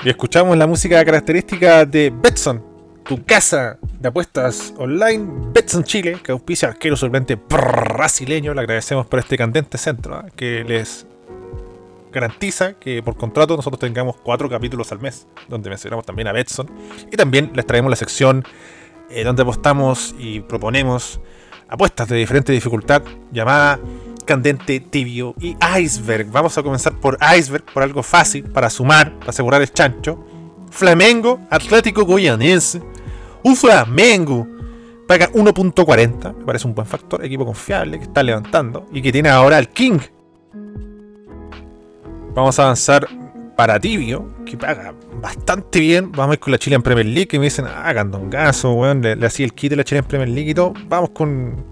Y 0.04 0.10
escuchamos 0.10 0.56
la 0.56 0.68
música 0.68 1.04
característica 1.04 1.84
de 1.86 2.14
Betson, 2.16 2.64
tu 3.04 3.26
casa 3.26 3.80
de 4.00 4.08
apuestas 4.08 4.76
online, 4.78 5.28
Betson 5.52 5.84
Chile, 5.84 6.20
que 6.24 6.32
auspicia 6.32 6.68
arquero 6.68 6.96
solvente 6.96 7.36
brasileño. 7.36 8.54
Le 8.54 8.62
agradecemos 8.62 9.08
por 9.08 9.18
este 9.18 9.36
candente 9.36 9.80
centro 9.80 10.16
¿ah? 10.16 10.26
que 10.36 10.64
les 10.64 11.08
garantiza 12.12 12.74
que 12.74 13.02
por 13.02 13.16
contrato 13.18 13.56
nosotros 13.56 13.80
tengamos 13.80 14.16
cuatro 14.18 14.50
capítulos 14.50 14.92
al 14.92 15.00
mes, 15.00 15.28
donde 15.48 15.70
mencionamos 15.70 16.06
también 16.06 16.28
a 16.28 16.32
Betson. 16.32 16.70
Y 17.12 17.16
también 17.16 17.52
les 17.56 17.66
traemos 17.66 17.90
la 17.90 17.96
sección 17.96 18.44
eh, 19.10 19.24
donde 19.24 19.42
apostamos 19.42 20.16
y 20.18 20.42
proponemos 20.42 21.20
apuestas 21.68 22.08
de 22.10 22.18
diferente 22.18 22.52
dificultad 22.52 23.04
llamada 23.32 23.80
Candente, 24.26 24.80
Tibio 24.80 25.36
y 25.40 25.56
Iceberg. 25.80 26.28
Vamos 26.32 26.58
a 26.58 26.64
comenzar 26.64 26.94
por 26.94 27.18
Iceberg, 27.38 27.66
por 27.74 27.84
algo 27.84 28.04
fácil, 28.04 28.44
para 28.44 28.70
sumar, 28.70 29.18
para 29.20 29.32
asegurar 29.32 29.62
el 29.62 29.72
chancho. 29.72 30.24
Flamengo, 30.70 31.40
Atlético 31.50 32.06
Goianense. 32.06 32.82
Un 33.44 33.56
Flamengo 33.56 34.48
paga 35.08 35.30
1.40. 35.32 36.38
Me 36.38 36.46
parece 36.46 36.68
un 36.68 36.76
buen 36.76 36.88
factor. 36.88 37.26
Equipo 37.26 37.46
confiable 37.46 37.98
que 37.98 38.06
está 38.06 38.24
levantando 38.24 38.86
y 38.92 39.02
que 39.02 39.12
tiene 39.12 39.30
ahora 39.30 39.58
al 39.58 39.70
King. 39.70 40.00
Vamos 42.34 42.58
a 42.60 42.64
avanzar 42.64 43.08
para 43.56 43.80
Tibio, 43.80 44.34
que 44.46 44.58
paga 44.58 44.94
bastante 45.22 45.80
bien. 45.80 46.12
Vamos 46.12 46.32
a 46.32 46.34
ir 46.36 46.40
con 46.40 46.52
la 46.52 46.58
Chile 46.58 46.76
en 46.76 46.82
Premier 46.82 47.06
League, 47.06 47.28
que 47.28 47.38
me 47.38 47.46
dicen, 47.46 47.66
ah, 47.68 47.94
Candongazo, 47.94 48.72
weón, 48.74 49.02
le, 49.02 49.16
le 49.16 49.26
hacía 49.26 49.46
el 49.46 49.54
kit 49.54 49.70
de 49.70 49.76
la 49.76 49.84
Chile 49.84 50.00
en 50.00 50.06
Premier 50.06 50.30
League 50.30 50.52
y 50.52 50.54
todo. 50.54 50.74
Vamos 50.88 51.12
con 51.12 51.66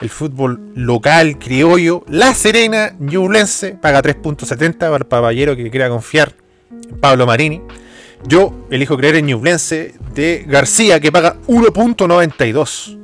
el 0.00 0.10
fútbol 0.10 0.72
local, 0.74 1.38
criollo. 1.38 2.04
La 2.08 2.34
Serena, 2.34 2.94
Ñublense, 2.98 3.78
paga 3.80 4.02
3.70 4.02 4.76
para 4.78 4.96
el 4.96 5.06
caballero 5.06 5.56
que 5.56 5.70
quiera 5.70 5.88
confiar 5.88 6.34
en 6.70 6.98
Pablo 6.98 7.26
Marini. 7.26 7.62
Yo 8.26 8.66
elijo 8.70 8.96
creer 8.96 9.16
en 9.16 9.26
Ñublense 9.26 9.94
de 10.14 10.44
García, 10.46 11.00
que 11.00 11.12
paga 11.12 11.36
1.92. 11.46 12.98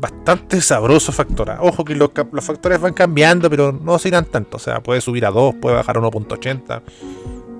Bastante 0.00 0.62
sabroso 0.62 1.12
factor. 1.12 1.54
Ojo 1.60 1.84
que 1.84 1.94
los, 1.94 2.10
factores 2.40 2.80
van 2.80 2.94
cambiando, 2.94 3.50
pero 3.50 3.70
no 3.70 3.98
se 3.98 4.08
irán 4.08 4.24
tanto. 4.24 4.56
O 4.56 4.60
sea, 4.60 4.82
puede 4.82 5.02
subir 5.02 5.26
a 5.26 5.30
2, 5.30 5.56
puede 5.60 5.76
bajar 5.76 5.98
a 5.98 6.00
1.80. 6.00 6.82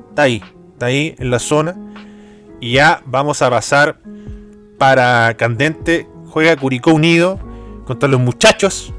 Está 0.09 0.22
ahí, 0.22 0.43
está 0.72 0.86
ahí 0.86 1.14
en 1.18 1.30
la 1.30 1.38
zona. 1.38 1.76
Y 2.59 2.72
ya 2.72 3.03
vamos 3.05 3.43
a 3.43 3.51
pasar 3.51 4.01
para 4.78 5.36
Candente. 5.36 6.09
Juega 6.28 6.57
Curicó 6.57 6.95
Unido 6.95 7.38
contra 7.84 8.09
los 8.09 8.20
muchachos 8.20 8.95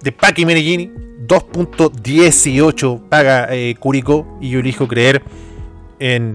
de 0.00 0.12
Paqui 0.12 0.46
Menellini. 0.46 0.92
2.18 1.26 3.08
paga 3.08 3.48
eh, 3.50 3.74
Curicó. 3.80 4.38
Y 4.40 4.50
yo 4.50 4.60
elijo 4.60 4.86
creer 4.86 5.20
en 5.98 6.34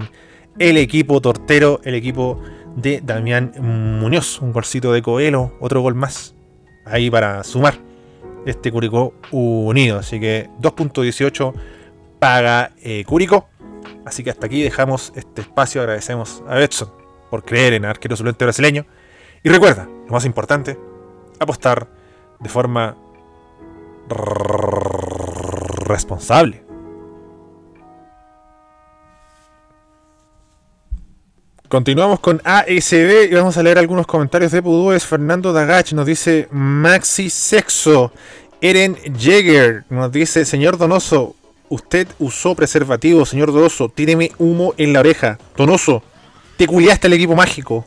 el 0.58 0.76
equipo 0.76 1.22
tortero, 1.22 1.80
el 1.84 1.94
equipo 1.94 2.38
de 2.76 3.00
Damián 3.02 3.54
Muñoz. 3.58 4.42
Un 4.42 4.52
golcito 4.52 4.92
de 4.92 5.00
Coelho, 5.00 5.54
otro 5.58 5.80
gol 5.80 5.94
más. 5.94 6.34
Ahí 6.84 7.10
para 7.10 7.44
sumar 7.44 7.74
este 8.46 8.72
Curicó 8.72 9.14
unido. 9.30 9.98
Así 9.98 10.18
que 10.20 10.48
2.18 10.60 11.54
paga 12.18 12.72
eh, 12.82 13.04
Curicó. 13.04 13.48
Así 14.04 14.24
que 14.24 14.30
hasta 14.30 14.46
aquí 14.46 14.62
dejamos 14.62 15.12
este 15.14 15.42
espacio. 15.42 15.80
Agradecemos 15.82 16.42
a 16.48 16.54
Betson 16.54 16.90
por 17.30 17.44
creer 17.44 17.74
en 17.74 17.84
arquero 17.84 18.16
suplente 18.16 18.44
brasileño. 18.44 18.86
Y 19.42 19.48
recuerda, 19.48 19.88
lo 20.06 20.12
más 20.12 20.24
importante, 20.24 20.78
apostar 21.38 21.88
de 22.40 22.48
forma 22.48 22.96
responsable. 25.86 26.69
Continuamos 31.70 32.18
con 32.18 32.42
ASB 32.44 33.30
y 33.30 33.34
vamos 33.34 33.56
a 33.56 33.62
leer 33.62 33.78
algunos 33.78 34.04
comentarios 34.04 34.50
de 34.50 34.60
Pudúes. 34.60 35.06
Fernando 35.06 35.52
Dagach 35.52 35.92
nos 35.92 36.04
dice 36.04 36.48
Maxi 36.50 37.30
Sexo. 37.30 38.10
Eren 38.60 38.96
Jäger 39.16 39.84
nos 39.88 40.10
dice, 40.10 40.44
señor 40.44 40.78
Donoso, 40.78 41.36
usted 41.68 42.08
usó 42.18 42.56
preservativo, 42.56 43.24
señor 43.24 43.52
Donoso, 43.52 43.88
tíreme 43.88 44.32
humo 44.38 44.74
en 44.78 44.92
la 44.92 44.98
oreja. 44.98 45.38
Donoso, 45.56 46.02
te 46.56 46.66
culiaste 46.66 47.06
el 47.06 47.12
equipo 47.12 47.36
mágico. 47.36 47.86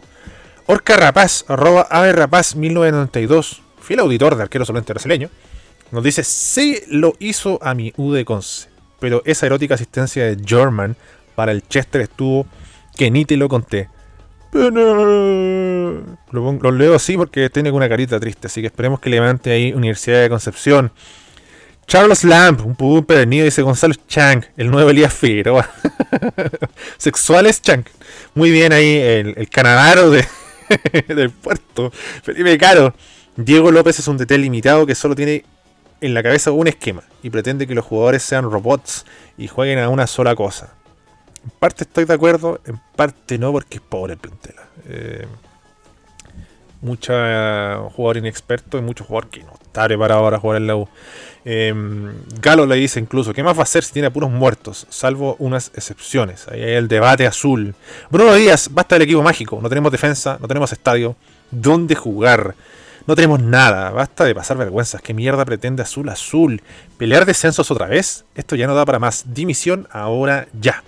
Orca 0.66 0.96
Rapaz, 0.96 1.44
arroba 1.50 1.82
Ave 1.92 2.14
Rapaz 2.14 2.56
1992, 2.56 3.62
fiel 3.82 4.00
auditor 4.00 4.38
de 4.38 4.44
arquero 4.44 4.64
solamente 4.64 4.94
brasileño, 4.94 5.30
nos 5.92 6.06
dice, 6.06 6.24
sí 6.24 6.80
lo 6.88 7.16
hizo 7.20 7.60
a 7.62 7.74
mi 7.74 7.92
U 7.98 8.14
de 8.14 8.24
Conce, 8.24 8.70
pero 9.02 9.22
esa 9.26 9.46
erótica 9.46 9.76
asistencia 9.76 10.24
de 10.24 10.42
German 10.42 10.96
para 11.36 11.52
el 11.52 11.68
Chester 11.68 12.00
estuvo 12.00 12.48
que 12.96 13.12
ni 13.12 13.26
te 13.26 13.38
lo 13.38 13.50
conté. 13.50 13.90
Lo, 14.52 14.70
lo, 16.32 16.72
leo 16.72 16.96
así 16.96 17.18
porque 17.18 17.50
tiene 17.50 17.72
una 17.72 17.90
carita 17.90 18.20
triste, 18.20 18.48
así 18.48 18.62
que 18.62 18.68
esperemos 18.68 19.00
que 19.00 19.10
levante 19.10 19.52
ahí 19.52 19.74
Universidad 19.74 20.22
de 20.22 20.30
Concepción. 20.30 20.92
Charles 21.88 22.24
Lamp, 22.24 22.66
un 22.66 22.76
pudú 22.76 23.06
perdido, 23.06 23.46
dice 23.46 23.62
Gonzalo 23.62 23.96
Chang, 24.08 24.46
el 24.56 24.70
nuevo 24.70 24.90
Elías 24.90 25.14
Figueroa. 25.14 25.70
Sexuales 26.98 27.62
Chang. 27.62 27.84
Muy 28.36 28.52
bien 28.52 28.72
ahí 28.74 28.96
el, 28.96 29.34
el 29.38 29.50
canadaro 29.50 30.12
de, 30.12 30.26
del 31.08 31.32
puerto. 31.32 31.92
Felipe 32.24 32.58
Caro. 32.58 32.94
Diego 33.36 33.72
López 33.72 33.98
es 33.98 34.08
un 34.08 34.18
DT 34.18 34.38
limitado 34.38 34.86
que 34.86 34.94
solo 34.94 35.16
tiene 35.16 35.44
en 36.02 36.14
la 36.14 36.22
cabeza 36.22 36.52
un 36.52 36.68
esquema 36.68 37.04
y 37.24 37.30
pretende 37.30 37.66
que 37.66 37.74
los 37.74 37.86
jugadores 37.86 38.22
sean 38.22 38.50
robots 38.50 39.06
y 39.38 39.48
jueguen 39.48 39.80
a 39.80 39.90
una 39.90 40.06
sola 40.06 40.36
cosa. 40.36 40.76
En 41.44 41.52
parte 41.60 41.84
estoy 41.84 42.06
de 42.06 42.14
acuerdo, 42.14 42.62
en 42.66 42.80
parte 42.96 43.38
no, 43.38 43.52
porque 43.52 43.78
es 43.78 43.82
pobre 43.82 44.14
el 44.14 44.20
plantel. 44.20 44.56
Eh, 44.88 45.28
mucho 46.82 47.14
jugador 47.92 48.18
inexperto 48.18 48.78
y 48.78 48.82
mucho 48.82 49.04
jugador 49.04 49.30
que 49.30 49.44
no 49.44 49.54
está 49.54 49.86
preparado 49.86 50.24
para 50.24 50.40
jugar 50.40 50.58
en 50.58 50.68
la 50.68 50.76
U. 50.76 50.88
Eh, 51.46 51.74
Galo 52.42 52.66
le 52.66 52.76
dice 52.76 53.00
incluso, 53.00 53.34
¿qué 53.34 53.44
más 53.44 53.56
va 53.56 53.62
a 53.62 53.64
hacer 53.64 53.84
si 53.84 53.94
tiene 53.94 54.12
puros 54.12 54.30
muertos? 54.30 54.86
Salvo 54.90 55.36
unas 55.40 55.72
excepciones. 55.76 56.48
Ahí 56.48 56.62
hay 56.62 56.74
el 56.74 56.88
debate 56.88 57.26
azul. 57.26 57.76
Bruno 58.10 58.34
Díaz, 58.34 58.70
basta 58.72 58.96
del 58.96 59.04
equipo 59.04 59.24
mágico. 59.24 59.60
No 59.62 59.70
tenemos 59.70 59.92
defensa, 59.92 60.38
no 60.40 60.48
tenemos 60.48 60.72
estadio. 60.72 61.16
¿Dónde 61.52 61.96
jugar? 61.96 62.56
No 63.06 63.16
tenemos 63.16 63.42
nada, 63.42 63.92
basta 63.92 64.24
de 64.24 64.34
pasar 64.34 64.58
vergüenzas. 64.58 65.02
¿Qué 65.02 65.14
mierda 65.14 65.44
pretende 65.44 65.84
Azul 65.84 66.08
Azul? 66.08 66.62
¿Pelear 66.98 67.26
descensos 67.26 67.70
otra 67.70 67.88
vez? 67.88 68.24
Esto 68.34 68.56
ya 68.56 68.66
no 68.66 68.76
da 68.76 68.86
para 68.86 69.00
más. 69.00 69.34
Dimisión 69.34 69.88
ahora 69.92 70.48
ya. 70.60 70.84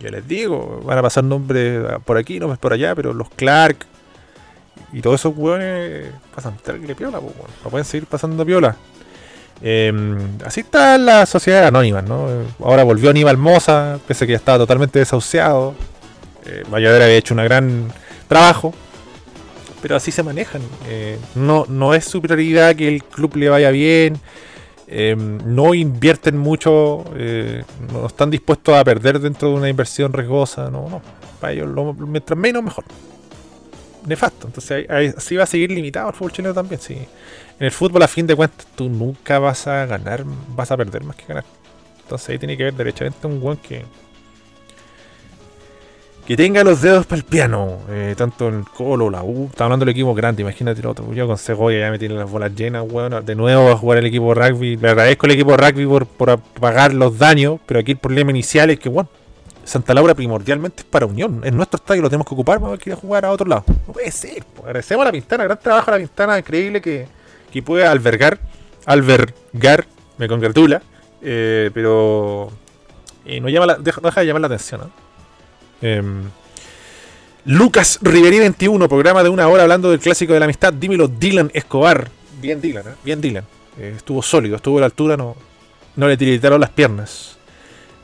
Yo 0.00 0.10
les 0.10 0.26
digo, 0.26 0.80
van 0.84 0.98
a 0.98 1.02
pasar 1.02 1.24
nombres 1.24 1.84
por 2.04 2.16
aquí, 2.16 2.40
nombres 2.40 2.58
por 2.58 2.72
allá, 2.72 2.94
pero 2.94 3.12
los 3.12 3.28
Clark 3.30 3.86
y 4.92 5.00
todos 5.00 5.20
esos 5.20 5.36
hueones 5.36 6.06
pasan 6.34 6.56
terrible 6.58 6.94
piola, 6.94 7.20
pues, 7.20 7.34
no 7.64 7.70
pueden 7.70 7.84
seguir 7.84 8.06
pasando 8.06 8.44
piola. 8.44 8.76
Eh, 9.62 9.92
así 10.44 10.60
está 10.60 10.98
la 10.98 11.24
sociedad 11.24 11.66
anónima, 11.66 12.02
¿no? 12.02 12.26
Ahora 12.60 12.82
volvió 12.82 13.10
Aníbal 13.10 13.36
Moza, 13.36 13.98
pese 14.06 14.24
a 14.24 14.26
que 14.26 14.32
ya 14.32 14.38
estaba 14.38 14.58
totalmente 14.58 14.98
desahuciado. 14.98 15.74
Eh, 16.44 16.64
Valladera 16.72 17.04
había 17.04 17.16
hecho 17.16 17.34
un 17.34 17.44
gran 17.44 17.92
trabajo, 18.28 18.74
pero 19.80 19.96
así 19.96 20.10
se 20.10 20.22
manejan. 20.22 20.62
Eh, 20.88 21.18
no, 21.36 21.64
no 21.68 21.94
es 21.94 22.04
su 22.04 22.20
prioridad 22.20 22.74
que 22.74 22.88
el 22.88 23.04
club 23.04 23.36
le 23.36 23.48
vaya 23.48 23.70
bien. 23.70 24.20
Eh, 24.94 25.16
no 25.16 25.72
invierten 25.72 26.36
mucho, 26.36 27.02
eh, 27.16 27.64
no 27.90 28.06
están 28.06 28.30
dispuestos 28.30 28.74
a 28.74 28.84
perder 28.84 29.18
dentro 29.20 29.48
de 29.48 29.54
una 29.54 29.70
inversión 29.70 30.12
riesgosa. 30.12 30.70
No. 30.70 31.00
Para 31.40 31.54
ellos, 31.54 31.68
lo, 31.68 31.94
mientras 31.94 32.38
menos, 32.38 32.62
mejor. 32.62 32.84
Nefasto. 34.04 34.48
Entonces, 34.48 34.86
así 35.16 35.34
va 35.36 35.44
a 35.44 35.46
seguir 35.46 35.70
limitado 35.70 36.10
el 36.10 36.14
fútbol 36.14 36.32
chileno 36.32 36.52
también. 36.52 36.78
Sí. 36.78 36.94
En 36.94 37.66
el 37.66 37.70
fútbol, 37.70 38.02
a 38.02 38.08
fin 38.08 38.26
de 38.26 38.36
cuentas, 38.36 38.66
tú 38.74 38.90
nunca 38.90 39.38
vas 39.38 39.66
a 39.66 39.86
ganar, 39.86 40.24
vas 40.54 40.70
a 40.70 40.76
perder 40.76 41.04
más 41.04 41.16
que 41.16 41.24
ganar. 41.26 41.44
Entonces, 42.02 42.28
ahí 42.28 42.38
tiene 42.38 42.54
que 42.58 42.64
ver 42.64 42.74
derechamente 42.74 43.26
un 43.26 43.40
buen 43.40 43.56
que 43.56 43.84
que 46.26 46.36
tenga 46.36 46.62
los 46.62 46.80
dedos 46.80 47.06
para 47.06 47.18
el 47.18 47.24
piano. 47.24 47.78
Eh, 47.90 48.14
tanto 48.16 48.48
el 48.48 48.64
Colo, 48.64 49.10
la 49.10 49.22
U. 49.22 49.48
Está 49.50 49.64
hablando 49.64 49.84
del 49.84 49.92
equipo 49.92 50.14
grande, 50.14 50.42
imagínate 50.42 50.80
el 50.80 50.86
otro. 50.86 51.12
Yo 51.12 51.26
con 51.26 51.36
Segoya 51.36 51.80
ya 51.80 51.90
me 51.90 51.98
tiene 51.98 52.14
las 52.14 52.30
bolas 52.30 52.54
llenas, 52.54 52.84
weón. 52.88 53.24
De 53.24 53.34
nuevo 53.34 53.64
va 53.64 53.72
a 53.72 53.76
jugar 53.76 53.98
el 53.98 54.06
equipo 54.06 54.32
rugby. 54.34 54.76
Le 54.76 54.88
agradezco 54.90 55.26
al 55.26 55.32
equipo 55.32 55.56
rugby 55.56 55.86
por, 55.86 56.06
por 56.06 56.38
pagar 56.38 56.94
los 56.94 57.18
daños. 57.18 57.58
Pero 57.66 57.80
aquí 57.80 57.92
el 57.92 57.98
problema 57.98 58.30
inicial 58.30 58.70
es 58.70 58.78
que, 58.78 58.88
bueno, 58.88 59.08
Santa 59.64 59.94
Laura 59.94 60.14
primordialmente 60.14 60.82
es 60.82 60.84
para 60.84 61.06
Unión. 61.06 61.40
Es 61.44 61.52
nuestro 61.52 61.78
estadio, 61.78 62.02
lo 62.02 62.08
tenemos 62.08 62.26
que 62.26 62.34
ocupar 62.34 62.60
para 62.60 62.74
ir 62.74 62.92
a 62.92 62.96
jugar 62.96 63.24
a 63.24 63.30
otro 63.30 63.48
lado. 63.48 63.64
No 63.86 63.92
puede 63.92 64.10
ser. 64.10 64.44
Pues. 64.54 64.66
Agradecemos 64.66 65.02
a 65.02 65.06
la 65.06 65.12
Pintana, 65.12 65.44
gran 65.44 65.58
trabajo 65.58 65.90
a 65.90 65.94
la 65.94 65.98
Pintana, 65.98 66.38
increíble 66.38 66.80
que, 66.80 67.06
que 67.52 67.62
puede 67.62 67.84
albergar. 67.84 68.38
Albergar, 68.86 69.86
me 70.18 70.28
congratula. 70.28 70.82
Eh, 71.20 71.70
pero 71.72 72.50
eh, 73.24 73.40
no, 73.40 73.48
llama 73.48 73.66
la, 73.66 73.74
deja, 73.76 74.00
no 74.00 74.08
deja 74.08 74.20
de 74.20 74.26
llamar 74.26 74.40
la 74.40 74.46
atención, 74.48 74.80
¿no? 74.80 75.01
Eh, 75.82 76.02
Lucas 77.44 77.98
Riveri 78.02 78.38
21, 78.38 78.88
programa 78.88 79.22
de 79.24 79.28
una 79.28 79.48
hora 79.48 79.64
hablando 79.64 79.90
del 79.90 79.98
clásico 79.98 80.32
de 80.32 80.38
la 80.38 80.44
amistad. 80.44 80.72
Dímelo, 80.72 81.08
Dylan 81.08 81.50
Escobar. 81.52 82.08
Bien 82.40 82.60
Dylan, 82.60 82.86
¿eh? 82.86 82.94
Bien 83.04 83.20
Dylan. 83.20 83.44
Eh, 83.78 83.94
estuvo 83.96 84.22
sólido, 84.22 84.56
estuvo 84.56 84.78
a 84.78 84.80
la 84.80 84.86
altura, 84.86 85.16
no, 85.16 85.36
no 85.96 86.08
le 86.08 86.16
tiritaron 86.16 86.60
las 86.60 86.70
piernas. 86.70 87.36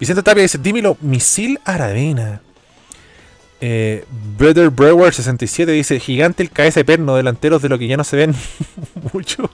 Vicente 0.00 0.22
Tapia 0.22 0.42
dice, 0.42 0.58
dímelo, 0.58 0.96
Misil 1.00 1.60
Aravena. 1.64 2.40
Eh, 3.60 4.04
Brother 4.36 4.70
Brewer 4.70 5.12
67 5.12 5.70
dice, 5.72 6.00
gigante 6.00 6.42
el 6.42 6.50
KS 6.50 6.82
perno, 6.84 7.16
delanteros 7.16 7.62
de 7.62 7.68
lo 7.68 7.78
que 7.78 7.86
ya 7.86 7.96
no 7.96 8.04
se 8.04 8.16
ven 8.16 8.34
mucho. 9.12 9.50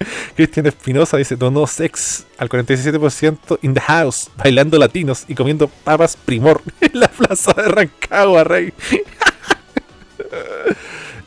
Cristian 0.36 0.66
Espinosa 0.66 1.16
dice, 1.16 1.36
donó 1.36 1.66
sex 1.66 2.26
al 2.38 2.48
47% 2.48 3.58
in 3.62 3.74
the 3.74 3.80
house, 3.80 4.30
bailando 4.36 4.78
latinos 4.78 5.24
y 5.28 5.34
comiendo 5.34 5.68
papas 5.68 6.16
primor 6.16 6.62
en 6.80 7.00
la 7.00 7.08
plaza 7.08 7.52
de 7.52 7.68
Rancagua, 7.68 8.44
rey. 8.44 8.72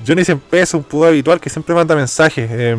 Johnny 0.05 0.25
Sempé 0.25 0.61
es 0.61 0.73
un 0.73 0.83
pudo 0.83 1.07
habitual 1.07 1.39
que 1.39 1.49
siempre 1.49 1.73
manda 1.73 1.95
mensajes. 1.95 2.49
Eh, 2.51 2.75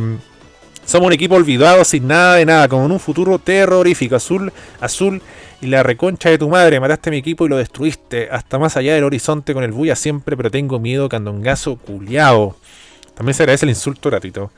somos 0.85 1.07
un 1.07 1.13
equipo 1.15 1.35
olvidado 1.35 1.83
sin 1.85 2.07
nada 2.07 2.37
de 2.37 2.45
nada, 2.45 2.69
con 2.69 2.91
un 2.91 3.01
futuro 3.01 3.39
terrorífico. 3.39 4.17
Azul, 4.17 4.53
azul 4.81 5.23
y 5.63 5.67
la 5.69 5.83
reconcha 5.83 6.29
de 6.29 6.37
tu 6.37 6.51
madre. 6.51 6.79
Mataste 6.81 7.09
a 7.09 7.13
mi 7.13 7.17
equipo 7.19 7.47
y 7.47 7.49
lo 7.49 7.57
destruiste. 7.57 8.29
Hasta 8.31 8.59
más 8.59 8.77
allá 8.77 8.95
del 8.95 9.05
horizonte 9.05 9.55
con 9.55 9.65
el 9.65 9.73
bulla 9.73 9.97
siempre, 9.97 10.37
pero 10.37 10.51
tengo 10.51 10.79
miedo, 10.79 11.09
candongazo 11.09 11.77
culiao. 11.77 12.57
También 13.15 13.35
se 13.35 13.45
agradece 13.45 13.65
el 13.65 13.71
insulto 13.71 14.11
gratuito. 14.11 14.51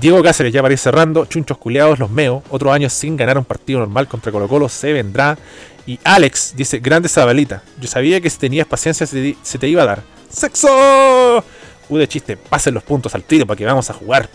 Diego 0.00 0.22
Cáceres 0.22 0.52
ya 0.52 0.62
para 0.62 0.72
ir 0.72 0.78
cerrando. 0.78 1.26
Chunchos 1.26 1.58
culeados, 1.58 1.98
los 1.98 2.10
meo. 2.10 2.42
Otro 2.50 2.72
año 2.72 2.90
sin 2.90 3.16
ganar 3.16 3.38
un 3.38 3.44
partido 3.44 3.78
normal 3.78 4.08
contra 4.08 4.32
Colo 4.32 4.48
Colo 4.48 4.68
se 4.68 4.92
vendrá. 4.92 5.38
Y 5.86 5.98
Alex 6.04 6.54
dice, 6.56 6.78
grande 6.80 7.08
Zabalita. 7.08 7.62
Yo 7.80 7.88
sabía 7.88 8.20
que 8.20 8.28
si 8.28 8.38
tenías 8.38 8.66
paciencia 8.66 9.06
se 9.06 9.58
te, 9.58 9.68
iba 9.68 9.82
a 9.82 9.86
dar. 9.86 10.02
¡Sexo! 10.28 11.44
U 11.88 11.96
de 11.96 12.06
chiste, 12.06 12.36
pasen 12.36 12.74
los 12.74 12.82
puntos 12.82 13.14
al 13.14 13.22
tiro 13.22 13.46
para 13.46 13.56
que 13.56 13.64
vamos 13.64 13.88
a 13.90 13.94
jugar. 13.94 14.28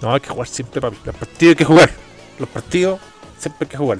No, 0.00 0.12
hay 0.12 0.20
que 0.20 0.28
jugar 0.28 0.48
siempre, 0.48 0.80
papi. 0.80 0.96
Los 1.04 1.14
partidos 1.14 1.50
hay 1.50 1.56
que 1.56 1.64
jugar. 1.64 1.90
Los 2.38 2.48
partidos 2.48 3.00
siempre 3.38 3.66
hay 3.66 3.70
que 3.70 3.76
jugar. 3.76 3.98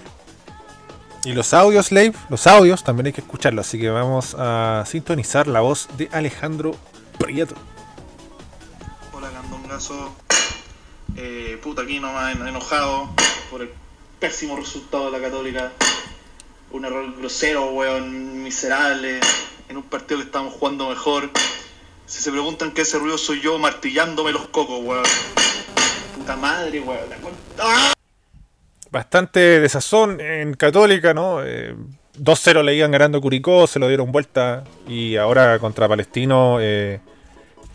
Y 1.25 1.33
los 1.33 1.55
audios, 1.55 1.87
Slave, 1.87 2.13
los 2.29 2.47
audios 2.47 2.85
también 2.85 3.07
hay 3.07 3.13
que 3.13 3.23
escucharlos. 3.23 3.67
Así 3.67 3.79
que 3.79 3.89
vamos 3.89 4.37
a 4.39 4.85
sintonizar 4.87 5.47
la 5.47 5.61
voz 5.61 5.89
de 5.97 6.09
Alejandro 6.13 6.75
Prieto. 7.19 7.55
Eh, 11.17 11.59
puta, 11.63 11.83
aquí 11.83 12.01
nomás 12.01 12.35
en- 12.35 12.47
enojado 12.47 13.09
por 13.51 13.63
el 13.63 13.71
pésimo 14.21 14.57
resultado 14.57 15.11
de 15.11 15.19
la 15.19 15.25
Católica. 15.25 15.73
Un 16.71 16.85
error 16.85 17.15
grosero, 17.19 17.71
weón, 17.71 18.43
miserable. 18.43 19.21
En 19.69 19.77
un 19.77 19.83
partido 19.85 20.19
que 20.21 20.27
estábamos 20.27 20.55
jugando 20.55 20.89
mejor. 20.89 21.31
Si 22.07 22.21
se 22.21 22.31
preguntan 22.31 22.73
qué 22.73 22.83
ese 22.83 22.99
ruido 22.99 23.17
soy 23.19 23.41
yo 23.41 23.59
martillándome 23.59 24.33
los 24.33 24.47
cocos, 24.49 24.81
weón. 24.83 25.05
Puta 26.17 26.37
madre, 26.37 26.81
weón. 26.81 27.01
¡Ah! 27.59 27.93
Bastante 28.91 29.61
desazón 29.61 30.21
en 30.21 30.55
Católica, 30.55 31.15
¿no? 31.15 31.43
Eh, 31.45 31.75
2-0 32.17 32.63
le 32.63 32.75
iban 32.77 32.93
ganando 32.93 33.21
Curicó, 33.21 33.67
se 33.67 33.79
lo 33.81 33.89
dieron 33.89 34.13
vuelta 34.13 34.63
y 34.87 35.17
ahora 35.17 35.59
contra 35.59 35.89
Palestino 35.89 36.59
eh, 36.61 37.01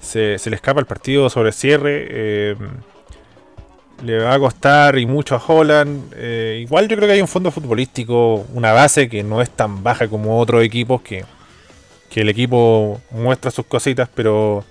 se, 0.01 0.37
se 0.37 0.49
le 0.49 0.55
escapa 0.55 0.79
el 0.79 0.85
partido 0.85 1.29
sobre 1.29 1.51
cierre. 1.51 2.07
eh, 2.09 2.55
le 4.03 4.19
va 4.19 4.33
a 4.33 4.39
costar 4.39 4.97
y 4.97 5.05
mucho 5.05 5.35
a 5.35 5.43
Holland. 5.45 6.13
eh, 6.15 6.59
igual 6.61 6.87
yo 6.87 6.95
creo 6.95 7.07
que 7.07 7.13
hay 7.15 7.21
un 7.21 7.27
fondo 7.27 7.51
futbolístico, 7.51 8.45
una 8.53 8.71
base 8.71 9.09
que 9.09 9.23
no 9.23 9.41
es 9.41 9.49
tan 9.49 9.83
baja 9.83 10.07
como 10.07 10.39
otros 10.39 10.63
equipos, 10.63 11.01
que, 11.01 11.25
que 12.09 12.21
el 12.21 12.29
equipo 12.29 13.01
muestra 13.11 13.51
sus 13.51 13.65
cositas, 13.65 14.09
pero 14.13 14.63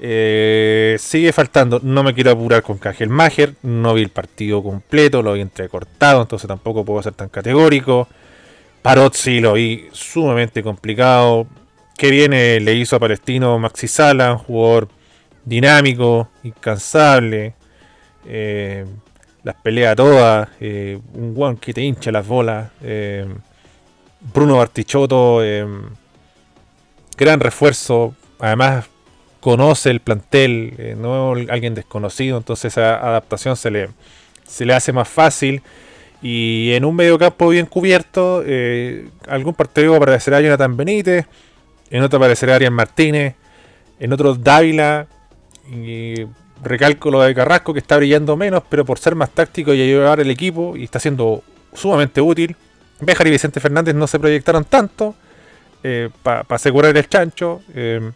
eh, 0.00 0.96
sigue 0.98 1.32
faltando. 1.32 1.80
No 1.82 2.02
me 2.02 2.14
quiero 2.14 2.32
apurar 2.32 2.62
con 2.62 2.78
Mager. 3.08 3.54
No 3.62 3.94
vi 3.94 4.02
el 4.02 4.10
partido 4.10 4.62
completo, 4.62 5.22
lo 5.22 5.32
vi 5.32 5.40
entrecortado, 5.40 6.22
entonces 6.22 6.48
tampoco 6.48 6.84
puedo 6.84 7.02
ser 7.02 7.14
tan 7.14 7.28
categórico. 7.28 8.08
Parot 8.82 9.16
lo 9.40 9.54
vi 9.54 9.88
sumamente 9.92 10.62
complicado. 10.62 11.46
Que 11.96 12.10
viene 12.10 12.58
le 12.60 12.74
hizo 12.74 12.96
a 12.96 12.98
Palestino 12.98 13.58
Maxi 13.58 13.86
Sala, 13.86 14.32
un 14.32 14.38
jugador 14.38 14.88
dinámico, 15.44 16.28
incansable. 16.42 17.54
eh, 18.26 18.84
las 19.42 19.54
pelea 19.56 19.94
todas. 19.94 20.48
eh, 20.60 20.98
un 21.12 21.34
guan 21.34 21.56
que 21.56 21.72
te 21.72 21.82
hincha 21.82 22.10
las 22.10 22.26
bolas. 22.26 22.70
eh, 22.82 23.26
Bruno 24.32 24.56
Bartichotto, 24.56 25.40
gran 27.16 27.40
refuerzo. 27.40 28.14
Además, 28.40 28.86
conoce 29.40 29.90
el 29.90 30.00
plantel, 30.00 30.96
no 30.98 31.34
alguien 31.34 31.74
desconocido, 31.74 32.38
entonces 32.38 32.72
esa 32.72 32.96
adaptación 32.96 33.56
se 33.56 33.70
le, 33.70 33.90
se 34.46 34.64
le 34.64 34.72
hace 34.72 34.92
más 34.92 35.08
fácil. 35.08 35.62
Y 36.22 36.72
en 36.72 36.86
un 36.86 36.96
mediocampo 36.96 37.50
bien 37.50 37.66
cubierto, 37.66 38.42
algún 39.28 39.52
partido 39.54 39.94
aparecerá 39.94 40.40
Jonathan 40.40 40.74
Benítez, 40.74 41.26
en 41.96 42.02
otro 42.02 42.16
aparecerá 42.18 42.56
Arián 42.56 42.72
Martínez, 42.72 43.34
en 44.00 44.12
otro 44.12 44.34
Dávila, 44.34 45.06
y 45.70 46.26
recalco 46.62 47.22
de 47.22 47.34
Carrasco 47.34 47.72
que 47.72 47.78
está 47.80 47.96
brillando 47.96 48.36
menos, 48.36 48.62
pero 48.68 48.84
por 48.84 48.98
ser 48.98 49.14
más 49.14 49.30
táctico 49.30 49.72
y 49.72 49.80
ayudar 49.82 50.20
el 50.20 50.30
equipo, 50.30 50.76
y 50.76 50.84
está 50.84 50.98
siendo 50.98 51.42
sumamente 51.72 52.20
útil. 52.20 52.56
Béjar 53.00 53.26
y 53.26 53.30
Vicente 53.30 53.60
Fernández 53.60 53.94
no 53.94 54.06
se 54.06 54.18
proyectaron 54.18 54.64
tanto 54.64 55.14
para 56.22 56.44
asegurar 56.48 56.96
el 56.96 57.08
chancho. 57.08 57.60
eh, 57.74 58.10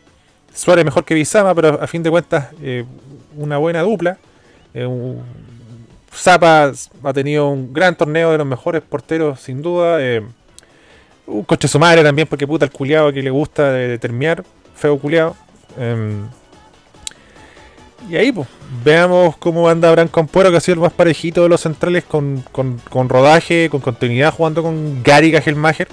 Suárez 0.54 0.84
mejor 0.84 1.04
que 1.04 1.14
Bizama, 1.14 1.54
pero 1.54 1.80
a 1.80 1.86
fin 1.86 2.02
de 2.02 2.10
cuentas 2.10 2.48
eh, 2.62 2.84
una 3.36 3.58
buena 3.58 3.82
dupla. 3.82 4.16
Eh, 4.74 4.86
un- 4.86 5.22
Zapa 6.12 6.72
ha 7.04 7.12
tenido 7.12 7.48
un 7.48 7.72
gran 7.72 7.94
torneo 7.94 8.32
de 8.32 8.38
los 8.38 8.46
mejores 8.46 8.82
porteros, 8.82 9.40
sin 9.40 9.60
duda. 9.62 9.98
Un 11.28 11.44
coche 11.44 11.68
su 11.68 11.78
madre 11.78 12.02
también, 12.02 12.26
porque 12.26 12.46
puta 12.46 12.64
el 12.64 12.70
culiado 12.72 13.12
que 13.12 13.22
le 13.22 13.30
gusta 13.30 13.70
de, 13.72 13.98
terminar. 13.98 14.42
Feo 14.74 14.98
culiado. 14.98 15.36
y 18.08 18.16
ahí, 18.16 18.32
pues, 18.32 18.48
veamos 18.84 19.36
cómo 19.36 19.68
anda 19.68 19.90
Branco 19.90 20.20
Ampuero, 20.20 20.50
que 20.50 20.56
ha 20.56 20.60
sido 20.60 20.74
el 20.74 20.80
más 20.80 20.92
parejito 20.92 21.42
de 21.42 21.48
los 21.48 21.60
centrales, 21.60 22.04
con, 22.04 22.42
con- 22.52 22.80
con 22.90 23.08
rodaje, 23.08 23.68
con 23.70 23.80
continuidad, 23.80 24.32
jugando 24.32 24.62
con 24.62 25.02
Gary 25.02 25.30
Gagelmacher. 25.30 25.88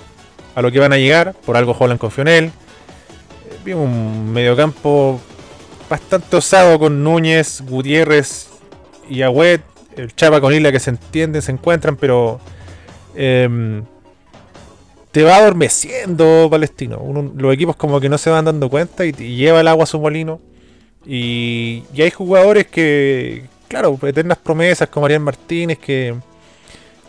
A 0.56 0.62
lo 0.62 0.72
que 0.72 0.80
van 0.80 0.94
a 0.94 0.98
llegar, 0.98 1.34
por 1.46 1.58
algo 1.58 1.76
Holland 1.78 2.00
confió 2.00 2.22
en 2.22 2.28
él. 2.30 2.46
Eh, 2.46 3.58
Vimos 3.66 3.86
un 3.90 4.32
mediocampo 4.32 5.20
bastante 5.90 6.38
osado 6.38 6.80
con 6.80 7.04
Núñez, 7.04 7.62
Gutiérrez 7.68 8.48
y 9.10 9.22
Agüet. 9.24 9.62
El 9.98 10.16
Chapa 10.16 10.40
con 10.40 10.54
Isla 10.54 10.72
que 10.72 10.80
se 10.80 10.92
entienden, 10.92 11.42
se 11.42 11.52
encuentran, 11.52 11.96
pero 11.98 12.40
em, 13.16 13.84
te 15.16 15.24
va 15.24 15.38
adormeciendo 15.38 16.50
Palestino. 16.52 17.02
Los 17.38 17.54
equipos 17.54 17.78
como 17.78 18.02
que 18.02 18.10
no 18.10 18.18
se 18.18 18.30
van 18.30 18.44
dando 18.44 18.70
cuenta 18.70 19.06
y, 19.06 19.16
y 19.18 19.38
lleva 19.38 19.62
el 19.62 19.68
agua 19.70 19.86
a 19.86 19.88
su 19.88 19.98
molino. 19.98 20.42
Y, 21.06 21.84
hay 21.98 22.12
jugadores 22.12 22.68
que, 22.68 23.46
claro, 23.70 23.98
eternas 24.02 24.38
promesas 24.40 24.90
como 24.90 25.06
Ariel 25.06 25.22
Martínez, 25.22 25.80
que 25.80 26.14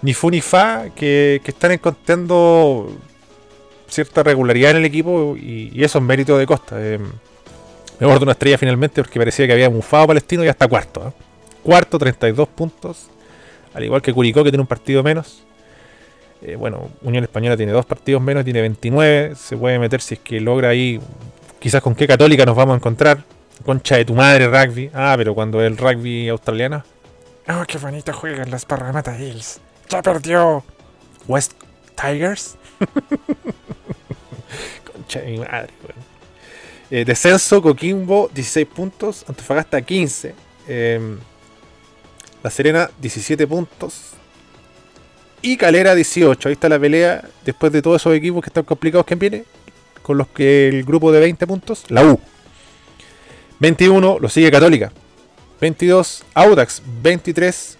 ni 0.03 0.15
fu 0.15 0.31
ni 0.31 0.41
fa, 0.41 0.85
que, 0.95 1.43
están 1.45 1.73
encontrando 1.73 2.97
cierta 3.89 4.23
regularidad 4.23 4.71
en 4.71 4.77
el 4.77 4.85
equipo 4.85 5.37
y, 5.37 5.73
y 5.75 5.83
eso 5.83 5.99
es 5.99 6.05
mérito 6.05 6.39
de 6.39 6.47
Costa. 6.47 6.77
Eh, 6.79 7.01
me 7.99 8.07
guardo 8.07 8.23
una 8.23 8.33
estrella 8.33 8.57
finalmente 8.57 9.03
porque 9.03 9.19
parecía 9.19 9.49
que 9.49 9.53
había 9.53 9.69
mufado 9.69 10.07
Palestino 10.07 10.45
y 10.45 10.49
hasta 10.49 10.69
cuarto. 10.69 11.09
¿eh? 11.09 11.13
Cuarto, 11.65 11.99
32 11.99 12.47
puntos. 12.51 13.09
Al 13.75 13.83
igual 13.83 14.01
que 14.01 14.13
Curicó, 14.13 14.45
que 14.45 14.53
tiene 14.53 14.63
un 14.63 14.69
partido 14.69 15.03
menos. 15.03 15.46
Eh, 16.43 16.57
bueno, 16.57 16.91
Unión 17.03 17.25
Española 17.25 17.57
tiene 17.57 17.73
dos 17.73 17.87
partidos 17.87 18.23
menos, 18.23 18.45
tiene 18.45 18.61
29. 18.61 19.35
Se 19.35 19.57
puede 19.57 19.79
meter 19.79 20.01
si 20.01 20.15
es 20.15 20.21
que 20.21 20.41
logra 20.41 20.69
ahí. 20.69 21.01
Quizás 21.59 21.83
con 21.83 21.95
qué 21.95 22.07
católica 22.07 22.45
nos 22.45 22.57
vamos 22.57 22.75
a 22.75 22.77
encontrar. 22.77 23.25
Concha 23.65 23.97
de 23.97 24.05
tu 24.05 24.15
madre, 24.15 24.47
rugby. 24.47 24.91
Ah, 24.95 25.15
pero 25.17 25.35
cuando 25.35 25.61
es 25.61 25.67
el 25.67 25.77
rugby 25.77 26.29
australiano. 26.29 26.85
Oh, 27.49 27.65
qué 27.67 27.79
bonito 27.79 28.13
juegan 28.13 28.51
las 28.51 28.65
Parramatta 28.65 29.19
Hills. 29.19 29.61
Ya 29.89 30.03
perdió. 30.03 30.63
West 31.27 31.53
Tigers. 32.01 32.57
Concha 34.93 35.21
de 35.21 35.31
mi 35.31 35.39
madre, 35.39 35.73
weón. 35.83 36.07
Eh, 36.91 37.05
descenso, 37.05 37.61
Coquimbo, 37.63 38.31
16 38.33 38.67
puntos. 38.67 39.25
Antofagasta, 39.29 39.83
15. 39.83 40.35
Eh, 40.69 41.17
la 42.43 42.51
Serena, 42.51 42.91
17 43.01 43.47
puntos. 43.47 44.13
Y 45.47 45.57
Calera, 45.57 45.95
18. 45.95 46.49
Ahí 46.49 46.55
está 46.55 46.69
la 46.69 46.77
pelea. 46.77 47.23
Después 47.45 47.73
de 47.73 47.81
todos 47.81 48.03
esos 48.03 48.13
equipos 48.17 48.43
que 48.43 48.49
están 48.51 48.65
complicados, 48.65 49.07
¿quién 49.07 49.21
viene? 49.21 49.45
Con 50.03 50.19
los 50.19 50.27
que 50.27 50.67
el 50.67 50.83
grupo 50.83 51.13
de 51.13 51.21
20 51.21 51.47
puntos, 51.47 51.85
la 51.89 52.05
U. 52.05 52.19
21, 53.61 54.19
lo 54.19 54.29
sigue 54.29 54.51
Católica. 54.51 54.91
22, 55.61 56.25
Audax, 56.35 56.83
23. 57.01 57.79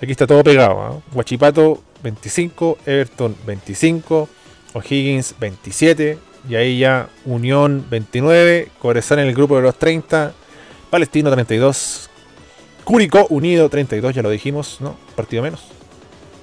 Aquí 0.00 0.12
está 0.12 0.26
todo 0.26 0.42
pegado. 0.42 0.80
¿ah? 0.80 1.02
Huachipato 1.12 1.82
25, 2.02 2.78
Everton 2.86 3.36
25, 3.44 4.26
O'Higgins 4.72 5.34
27, 5.38 6.16
y 6.48 6.54
ahí 6.54 6.78
ya 6.78 7.10
Unión 7.26 7.84
29, 7.90 8.70
Cobresal 8.78 9.18
en 9.18 9.28
el 9.28 9.34
grupo 9.34 9.56
de 9.56 9.62
los 9.62 9.78
30, 9.78 10.32
Palestino 10.88 11.30
32, 11.30 12.08
Curicó 12.82 13.26
Unido 13.28 13.68
32, 13.68 14.14
ya 14.14 14.22
lo 14.22 14.30
dijimos, 14.30 14.78
¿no? 14.80 14.96
Partido 15.14 15.42
menos. 15.42 15.73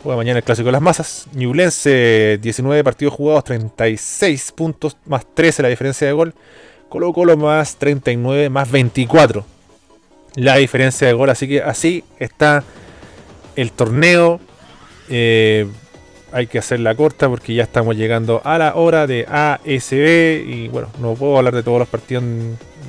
Juega 0.03 0.17
mañana 0.17 0.39
el 0.39 0.43
clásico 0.43 0.65
de 0.67 0.71
las 0.71 0.81
masas. 0.81 1.27
Ñublense 1.33 2.39
19 2.41 2.83
partidos 2.83 3.13
jugados, 3.13 3.43
36 3.43 4.51
puntos, 4.53 4.97
más 5.05 5.25
13 5.33 5.61
la 5.61 5.69
diferencia 5.69 6.07
de 6.07 6.13
gol. 6.13 6.33
Colo 6.89 7.13
Colo 7.13 7.37
más 7.37 7.75
39, 7.75 8.49
más 8.49 8.69
24 8.71 9.45
la 10.35 10.55
diferencia 10.55 11.07
de 11.07 11.13
gol. 11.13 11.29
Así 11.29 11.47
que 11.47 11.61
así 11.61 12.03
está 12.17 12.63
el 13.55 13.71
torneo. 13.71 14.39
Eh, 15.09 15.67
hay 16.31 16.47
que 16.47 16.57
hacerla 16.57 16.95
corta 16.95 17.27
porque 17.29 17.53
ya 17.53 17.63
estamos 17.63 17.95
llegando 17.95 18.41
a 18.43 18.57
la 18.57 18.75
hora 18.75 19.05
de 19.05 19.27
ASB. 19.29 20.43
Y 20.47 20.67
bueno, 20.69 20.89
no 20.99 21.13
puedo 21.13 21.37
hablar 21.37 21.53
de 21.53 21.61
todos 21.61 21.77
los 21.77 21.87
partidos 21.87 22.23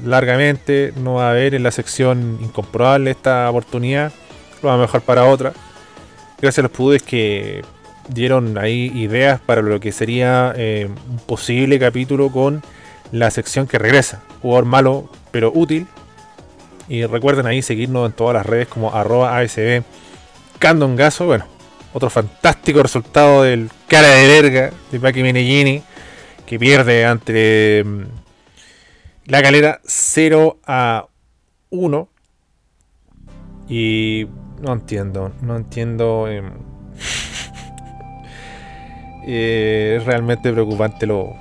largamente. 0.05 0.95
No 0.97 1.15
va 1.15 1.29
a 1.29 1.31
haber 1.33 1.55
en 1.55 1.63
la 1.63 1.73
sección 1.73 2.39
incomprobable 2.41 3.11
esta 3.11 3.51
oportunidad. 3.51 4.13
Lo 4.63 4.71
vamos 4.71 4.85
a 4.85 4.87
dejar 4.87 5.03
para 5.03 5.27
otra. 5.27 5.53
Gracias 6.43 6.59
a 6.59 6.63
los 6.63 6.73
pudes 6.73 7.05
que 7.05 7.65
dieron 8.09 8.59
ahí 8.59 8.91
ideas 8.97 9.39
para 9.41 9.63
lo 9.63 9.79
que 9.79 9.93
sería 9.93 10.53
eh, 10.57 10.89
un 11.09 11.19
posible 11.19 11.79
capítulo 11.79 12.33
con 12.33 12.65
la 13.13 13.31
sección 13.31 13.69
que 13.69 13.79
regresa. 13.79 14.25
Jugador 14.43 14.65
malo 14.65 15.09
pero 15.31 15.53
útil. 15.55 15.87
Y 16.89 17.07
recuerden 17.07 17.47
ahí 17.47 17.63
seguirnos 17.63 18.07
en 18.07 18.13
todas 18.13 18.35
las 18.35 18.45
redes 18.45 18.67
como 18.67 18.93
arroba 18.93 19.39
ASB 19.39 19.85
Candongazo. 20.59 21.27
Bueno, 21.27 21.47
otro 21.93 22.11
fantástico 22.11 22.83
resultado 22.83 23.45
del 23.45 23.71
cara 23.87 24.09
de 24.09 24.27
verga 24.27 24.73
de 24.91 24.99
Paki 24.99 25.23
Menellini 25.23 25.85
que 26.45 26.59
pierde 26.59 27.05
ante 27.05 27.85
mm, 27.87 28.03
la 29.27 29.43
calera 29.43 29.81
0 29.85 30.59
a 30.67 31.07
1. 31.71 32.09
Y 33.69 34.27
no 34.63 34.73
entiendo, 34.73 35.33
no 35.43 35.57
entiendo. 35.57 36.29
em, 36.29 36.53
eh, 39.27 39.97
es 39.99 40.05
realmente 40.07 40.53
preocupante 40.53 41.07
lo, 41.07 41.35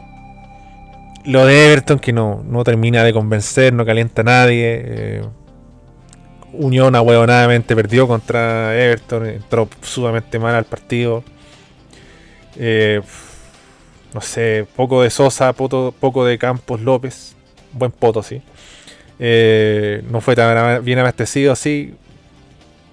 lo 1.25 1.45
de 1.45 1.67
Everton 1.71 1.99
que 1.99 2.13
no, 2.13 2.43
no 2.45 2.63
termina 2.63 3.03
de 3.03 3.13
convencer, 3.13 3.73
no 3.73 3.85
calienta 3.85 4.21
a 4.21 4.25
nadie. 4.25 4.81
eh, 4.85 5.21
Unión 6.53 6.95
ahueonadamente 6.97 7.75
perdió 7.77 8.07
contra 8.09 8.75
Everton, 8.77 9.25
entró 9.25 9.69
sumamente 9.81 10.37
mal 10.37 10.53
al 10.53 10.65
partido. 10.65 11.23
Eh, 12.57 13.01
no 14.13 14.19
sé, 14.19 14.67
poco 14.75 15.01
de 15.01 15.09
Sosa, 15.09 15.53
poco, 15.53 16.25
de 16.25 16.37
Campos 16.37 16.81
López. 16.81 17.37
Buen 17.71 17.91
poto, 17.91 18.21
sí. 18.21 18.41
Eh, 19.17 20.03
no 20.11 20.19
fue 20.19 20.35
tan 20.35 20.83
bien 20.83 20.99
abastecido 20.99 21.53
así. 21.53 21.93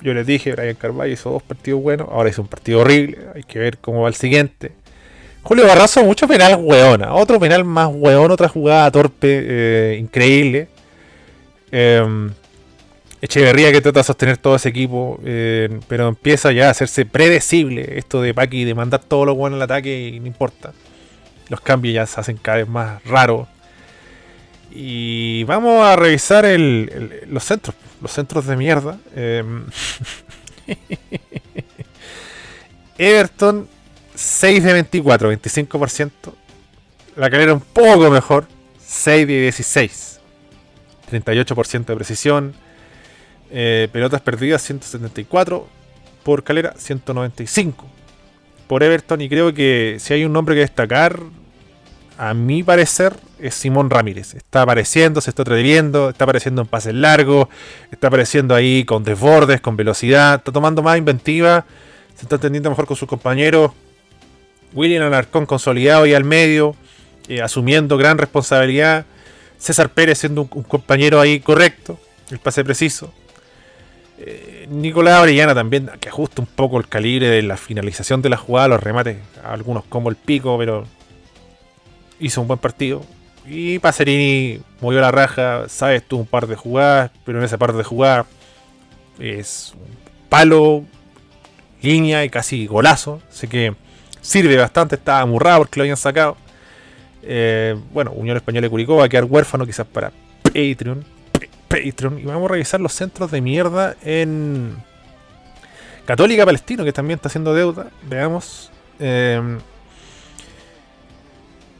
Yo 0.00 0.14
les 0.14 0.26
dije, 0.26 0.52
Brian 0.52 0.76
Carvalho 0.76 1.12
hizo 1.12 1.30
dos 1.30 1.42
partidos 1.42 1.82
buenos, 1.82 2.08
ahora 2.10 2.30
hizo 2.30 2.42
un 2.42 2.48
partido 2.48 2.80
horrible. 2.80 3.18
Hay 3.34 3.42
que 3.42 3.58
ver 3.58 3.78
cómo 3.78 4.02
va 4.02 4.08
el 4.08 4.14
siguiente. 4.14 4.72
Julio 5.42 5.66
Barrazo, 5.66 6.04
mucho 6.04 6.28
penal 6.28 6.58
hueona. 6.60 7.14
Otro 7.14 7.40
penal 7.40 7.64
más 7.64 7.88
hueón, 7.92 8.30
otra 8.30 8.48
jugada 8.48 8.90
torpe, 8.90 9.40
eh, 9.42 9.96
increíble. 9.98 10.68
Eh, 11.72 12.30
Echeverría 13.20 13.72
que 13.72 13.80
trata 13.80 14.00
de 14.00 14.04
sostener 14.04 14.36
todo 14.36 14.54
ese 14.54 14.68
equipo, 14.68 15.18
eh, 15.24 15.80
pero 15.88 16.06
empieza 16.06 16.52
ya 16.52 16.68
a 16.68 16.70
hacerse 16.70 17.04
predecible 17.04 17.98
esto 17.98 18.22
de 18.22 18.32
Paki 18.32 18.64
de 18.64 18.74
mandar 18.74 19.00
todo 19.00 19.24
lo 19.24 19.34
bueno 19.34 19.56
al 19.56 19.62
ataque 19.62 20.08
y 20.08 20.20
no 20.20 20.28
importa. 20.28 20.72
Los 21.48 21.60
cambios 21.60 21.94
ya 21.94 22.06
se 22.06 22.20
hacen 22.20 22.36
cada 22.36 22.58
vez 22.58 22.68
más 22.68 23.02
raros. 23.04 23.48
Y 24.70 25.27
vamos 25.44 25.82
a 25.84 25.96
revisar 25.96 26.44
el- 26.44 27.20
el- 27.22 27.32
los 27.32 27.44
centros, 27.44 27.74
los 28.00 28.12
centros 28.12 28.46
de 28.46 28.56
mierda. 28.56 28.98
Eh, 29.14 29.42
Everton 32.98 33.68
6 34.14 34.64
de 34.64 34.72
24, 34.72 35.32
25%. 35.32 36.10
La 37.16 37.30
calera 37.30 37.52
un 37.54 37.60
poco 37.60 38.10
mejor, 38.10 38.46
6 38.84 39.26
de 39.26 39.40
16. 39.42 40.20
38% 41.10 41.86
de 41.86 41.96
precisión. 41.96 42.54
Eh, 43.50 43.88
pelotas 43.92 44.20
perdidas 44.20 44.62
174. 44.62 45.66
Por 46.22 46.44
calera 46.44 46.74
195. 46.76 47.86
Por 48.66 48.82
Everton. 48.82 49.20
Y 49.20 49.28
creo 49.28 49.54
que 49.54 49.96
si 50.00 50.14
hay 50.14 50.24
un 50.24 50.32
nombre 50.32 50.54
que 50.54 50.60
destacar, 50.62 51.20
a 52.18 52.34
mi 52.34 52.64
parecer, 52.64 53.14
es 53.38 53.54
Simón 53.54 53.88
Ramírez. 53.90 54.34
Está 54.34 54.62
apareciendo, 54.62 55.20
se 55.20 55.30
está 55.30 55.42
atreviendo, 55.42 56.10
está 56.10 56.24
apareciendo 56.24 56.62
en 56.62 56.66
pases 56.66 56.92
largos, 56.92 57.46
está 57.92 58.08
apareciendo 58.08 58.56
ahí 58.56 58.84
con 58.84 59.04
desbordes, 59.04 59.60
con 59.60 59.76
velocidad, 59.76 60.34
está 60.34 60.50
tomando 60.50 60.82
más 60.82 60.98
inventiva, 60.98 61.64
se 62.16 62.22
está 62.22 62.34
entendiendo 62.34 62.70
mejor 62.70 62.86
con 62.86 62.96
sus 62.96 63.08
compañeros. 63.08 63.70
William 64.74 65.04
Alarcón 65.04 65.46
consolidado 65.46 66.06
y 66.06 66.14
al 66.14 66.24
medio, 66.24 66.74
eh, 67.28 67.40
asumiendo 67.40 67.96
gran 67.96 68.18
responsabilidad. 68.18 69.06
César 69.56 69.88
Pérez 69.88 70.18
siendo 70.18 70.48
un, 70.52 70.62
compañero 70.64 71.20
ahí 71.20 71.38
correcto, 71.38 72.00
el 72.30 72.40
pase 72.40 72.64
preciso. 72.64 73.14
Eh, 74.18 74.66
Nicolás 74.68 75.22
Orellana 75.22 75.54
también, 75.54 75.88
que 76.00 76.08
ajusta 76.08 76.42
un 76.42 76.48
poco 76.48 76.78
el 76.78 76.88
calibre 76.88 77.28
de 77.28 77.42
la 77.42 77.56
finalización 77.56 78.22
de 78.22 78.28
la 78.28 78.36
jugada, 78.36 78.66
los 78.66 78.82
remates, 78.82 79.18
algunos 79.44 79.84
como 79.84 80.10
el 80.10 80.16
pico, 80.16 80.58
pero 80.58 80.84
hizo 82.20 82.40
un 82.40 82.48
buen 82.48 82.58
partido. 82.58 83.02
Y 83.46 83.78
Pacerini 83.78 84.60
movió 84.80 85.00
la 85.00 85.10
raja, 85.10 85.68
sabes 85.68 86.02
tú 86.06 86.18
un 86.18 86.26
par 86.26 86.46
de 86.46 86.54
jugadas, 86.56 87.10
pero 87.24 87.38
en 87.38 87.44
ese 87.44 87.56
par 87.56 87.72
de 87.72 87.82
jugadas 87.82 88.26
es 89.18 89.72
un 89.74 89.96
palo, 90.28 90.84
línea 91.80 92.24
y 92.24 92.30
casi 92.30 92.66
golazo. 92.66 93.22
Así 93.30 93.48
que 93.48 93.74
sirve 94.20 94.56
bastante, 94.56 94.96
estaba 94.96 95.20
amurrado 95.20 95.60
porque 95.60 95.80
lo 95.80 95.84
habían 95.84 95.96
sacado. 95.96 96.36
Eh, 97.22 97.74
bueno, 97.92 98.12
Unión 98.12 98.36
Española 98.36 98.66
de 98.66 98.70
Curicó 98.70 98.96
va 98.96 99.04
a 99.04 99.08
quedar 99.08 99.24
huérfano 99.24 99.64
quizás 99.64 99.86
para 99.86 100.12
Patreon. 100.42 101.04
Pa- 101.32 101.40
Patreon. 101.68 102.18
Y 102.18 102.24
vamos 102.24 102.50
a 102.50 102.52
revisar 102.52 102.80
los 102.80 102.92
centros 102.92 103.30
de 103.30 103.40
mierda 103.40 103.96
en 104.02 104.76
Católica 106.04 106.44
Palestino, 106.44 106.84
que 106.84 106.92
también 106.92 107.16
está 107.16 107.28
haciendo 107.28 107.54
deuda. 107.54 107.86
Veamos. 108.08 108.70
Eh, 108.98 109.58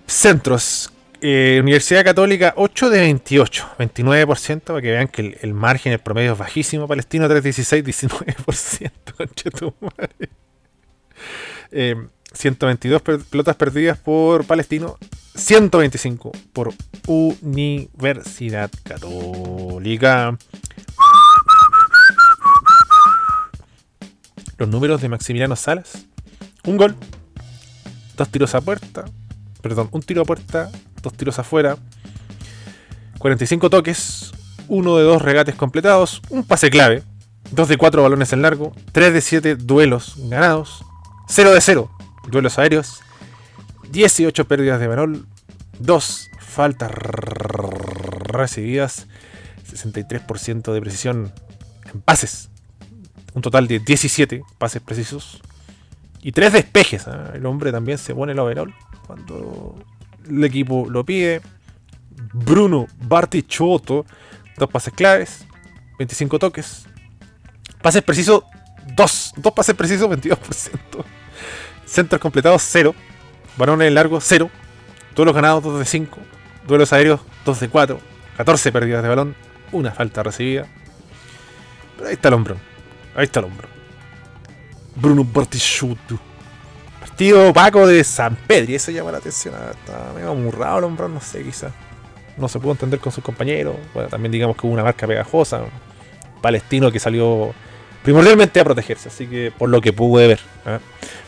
centros. 0.08 0.90
Eh, 1.20 1.58
Universidad 1.60 2.04
Católica 2.04 2.54
8 2.56 2.90
de 2.90 3.00
28, 3.00 3.70
29%, 3.78 4.60
para 4.62 4.80
que 4.80 4.90
vean 4.92 5.08
que 5.08 5.36
el, 5.40 5.52
margen, 5.54 5.92
el 5.92 5.98
promedio 5.98 6.32
es 6.32 6.38
bajísimo. 6.38 6.86
Palestino 6.86 7.28
316, 7.28 7.84
19%. 7.84 8.90
concha 9.16 9.50
tu 9.50 9.74
madre. 9.80 10.30
Eh, 11.72 11.96
122 12.32 13.02
per- 13.02 13.20
pelotas 13.24 13.56
perdidas 13.56 13.98
por 13.98 14.44
Palestino, 14.44 14.96
125 15.34 16.30
por 16.52 16.72
Universidad 17.08 18.70
Católica. 18.84 20.38
Los 24.56 24.68
números 24.68 25.00
de 25.00 25.08
Maximiliano 25.08 25.56
Salas: 25.56 26.06
un 26.64 26.76
gol, 26.76 26.94
dos 28.16 28.28
tiros 28.28 28.54
a 28.54 28.60
puerta, 28.60 29.04
perdón, 29.62 29.88
un 29.92 30.02
tiro 30.02 30.22
a 30.22 30.24
puerta, 30.24 30.70
dos 31.02 31.14
tiros 31.14 31.38
afuera, 31.38 31.76
45 33.18 33.70
toques, 33.70 34.32
uno 34.68 34.96
de 34.96 35.04
dos 35.04 35.22
regates 35.22 35.54
completados, 35.54 36.22
un 36.30 36.44
pase 36.44 36.70
clave, 36.70 37.02
2 37.50 37.68
de 37.68 37.78
4 37.78 38.02
balones 38.02 38.32
en 38.32 38.42
largo, 38.42 38.72
3 38.92 39.12
de 39.12 39.20
7 39.20 39.56
duelos 39.56 40.14
ganados, 40.28 40.84
0 41.28 41.52
de 41.52 41.60
0 41.60 41.90
duelos 42.30 42.58
aéreos, 42.58 43.00
18 43.90 44.46
pérdidas 44.46 44.80
de 44.80 44.86
balón, 44.86 45.26
2 45.78 46.30
faltas 46.38 46.92
recibidas, 46.92 49.06
63% 49.70 50.72
de 50.72 50.80
precisión 50.80 51.32
en 51.92 52.00
pases, 52.02 52.50
un 53.34 53.42
total 53.42 53.66
de 53.66 53.78
17 53.78 54.42
pases 54.58 54.82
precisos 54.82 55.40
y 56.20 56.32
3 56.32 56.52
despejes. 56.52 57.08
¿ah? 57.08 57.32
El 57.34 57.46
hombre 57.46 57.72
también 57.72 57.98
se 57.98 58.14
pone 58.14 58.32
el 58.32 58.38
overall 58.38 58.74
cuando 59.08 59.74
el 60.28 60.44
equipo 60.44 60.86
lo 60.88 61.04
pide. 61.04 61.40
Bruno 62.32 62.86
Bartichotto, 63.00 64.04
dos 64.56 64.70
pases 64.70 64.92
claves, 64.92 65.46
25 65.98 66.38
toques, 66.38 66.86
pases 67.80 68.02
precisos, 68.02 68.44
2, 68.94 69.34
dos 69.36 69.52
pases 69.52 69.74
precisos, 69.74 70.08
22%. 70.08 71.04
Centros 71.86 72.20
completados 72.20 72.62
0. 72.66 72.94
Balones 73.56 73.92
largos 73.92 74.24
0. 74.26 74.50
Duelos 75.14 75.34
ganados 75.34 75.64
2 75.64 75.78
de 75.78 75.84
5. 75.84 76.18
Duelos 76.66 76.92
aéreos 76.92 77.20
2 77.44 77.60
de 77.60 77.68
4. 77.68 78.00
14 78.36 78.72
pérdidas 78.72 79.02
de 79.02 79.08
balón. 79.08 79.34
Una 79.72 79.90
falta 79.92 80.22
recibida. 80.22 80.66
Pero 81.96 82.08
ahí 82.08 82.14
está 82.14 82.28
el 82.28 82.34
hombro. 82.34 82.56
Ahí 83.14 83.24
está 83.24 83.40
el 83.40 83.46
hombro. 83.46 83.68
Bruno 84.96 85.24
Bartichotto. 85.24 86.27
Partido 87.18 87.48
opaco 87.48 87.84
de 87.84 88.04
San 88.04 88.36
Pedro. 88.46 88.70
Y 88.70 88.76
eso 88.76 88.92
llama 88.92 89.10
la 89.10 89.18
atención. 89.18 89.52
Ah, 89.58 89.72
Está 89.72 90.12
medio 90.14 90.30
amurrado 90.30 90.78
el 90.78 90.84
hombro. 90.84 91.08
No 91.08 91.20
sé, 91.20 91.42
quizás. 91.42 91.72
No 92.36 92.46
se 92.46 92.60
pudo 92.60 92.70
entender 92.70 93.00
con 93.00 93.10
sus 93.10 93.24
compañeros. 93.24 93.74
Bueno, 93.92 94.08
también 94.08 94.30
digamos 94.30 94.56
que 94.56 94.64
hubo 94.64 94.72
una 94.72 94.84
marca 94.84 95.04
pegajosa. 95.04 95.62
Palestino 96.40 96.92
que 96.92 97.00
salió 97.00 97.52
primordialmente 98.04 98.60
a 98.60 98.64
protegerse. 98.64 99.08
Así 99.08 99.26
que 99.26 99.50
por 99.50 99.68
lo 99.68 99.80
que 99.80 99.92
pude 99.92 100.28
ver. 100.28 100.38
¿ah? 100.64 100.78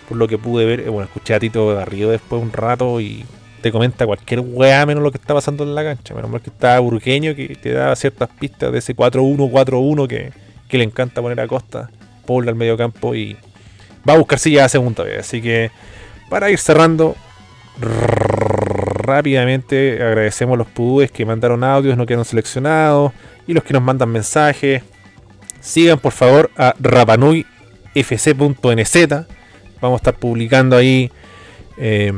por 0.09 0.17
lo 0.17 0.29
que 0.29 0.39
pude 0.39 0.65
ver, 0.65 0.79
eh, 0.79 0.89
bueno, 0.91 1.07
escuché 1.07 1.35
a 1.35 1.41
Tito 1.41 1.75
Garrido 1.75 2.13
después 2.13 2.41
un 2.41 2.53
rato 2.53 3.01
y 3.01 3.25
te 3.61 3.73
comenta 3.73 4.07
cualquier 4.07 4.41
weá 4.41 4.87
menos 4.87 5.03
lo 5.03 5.11
que 5.11 5.19
está 5.19 5.35
pasando 5.35 5.65
en 5.65 5.75
la 5.75 5.83
cancha. 5.83 6.15
Menos 6.15 6.31
mal 6.31 6.41
que 6.41 6.51
está 6.51 6.79
Burgueño 6.79 7.35
que 7.35 7.57
te 7.61 7.73
da 7.73 7.97
ciertas 7.97 8.29
pistas 8.29 8.71
de 8.71 8.79
ese 8.79 8.95
4-1-4-1 8.95 10.07
que, 10.07 10.33
que 10.69 10.79
le 10.79 10.85
encanta 10.85 11.21
poner 11.21 11.41
a 11.41 11.49
Costa, 11.49 11.91
Paul 12.27 12.49
al 12.49 12.55
medio 12.55 12.77
campo 12.77 13.17
y 13.17 13.37
va 14.09 14.15
a 14.15 14.19
buscar 14.19 14.39
silla 14.39 14.65
a 14.65 14.69
segunda 14.69 15.05
vez. 15.05 15.21
Así 15.21 15.41
que 15.43 15.71
para 16.29 16.51
ir 16.51 16.59
cerrando 16.59 17.17
rápidamente, 19.03 20.03
agradecemos 20.03 20.55
a 20.55 20.59
los 20.59 20.67
pudúes 20.69 21.11
que 21.11 21.25
mandaron 21.27 21.65
audios, 21.65 21.97
no 21.97 22.07
quedaron 22.07 22.25
seleccionados 22.25 23.13
y 23.47 23.55
los 23.55 23.65
que 23.65 23.73
nos 23.73 23.83
mandan 23.83 24.11
mensajes. 24.11 24.83
Sigan 25.61 25.99
por 25.99 26.13
favor 26.13 26.51
a 26.57 26.75
rapanuyfc.nz 26.79 27.47
Vamos 29.81 29.97
a 29.97 30.01
estar 30.01 30.15
publicando 30.15 30.77
ahí 30.77 31.11
eh, 31.79 32.13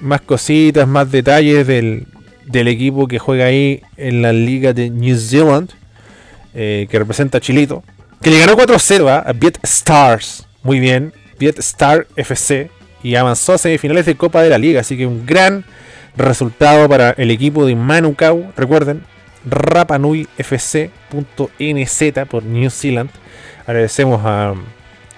más 0.00 0.20
cositas, 0.20 0.86
más 0.86 1.10
detalles 1.10 1.66
del, 1.66 2.06
del 2.46 2.68
equipo 2.68 3.08
que 3.08 3.18
juega 3.18 3.46
ahí 3.46 3.82
en 3.96 4.22
la 4.22 4.32
liga 4.32 4.72
de 4.72 4.90
New 4.90 5.16
Zealand. 5.16 5.70
eh, 6.54 6.88
que 6.90 6.98
representa 6.98 7.38
a 7.38 7.40
Chilito, 7.40 7.82
que 8.20 8.30
le 8.30 8.38
ganó 8.38 8.56
4-0 8.56 9.08
¿ah? 9.08 9.24
a 9.26 9.32
Viet 9.32 9.58
Stars. 9.62 10.46
Muy 10.62 10.80
bien, 10.80 11.12
Viet 11.38 11.58
Star 11.58 12.06
FC. 12.16 12.70
Y 13.02 13.14
avanzó 13.14 13.54
a 13.54 13.58
semifinales 13.58 14.04
de 14.04 14.16
Copa 14.16 14.42
de 14.42 14.50
la 14.50 14.58
Liga. 14.58 14.80
Así 14.80 14.96
que 14.96 15.06
un 15.06 15.24
gran 15.24 15.64
resultado 16.16 16.88
para 16.88 17.10
el 17.10 17.30
equipo 17.30 17.64
de 17.64 17.74
Manukau. 17.74 18.52
Recuerden, 18.56 19.02
rapanuifc.nz 19.46 22.28
por 22.28 22.42
New 22.42 22.70
Zealand. 22.70 23.10
Agradecemos 23.66 24.20
a 24.24 24.54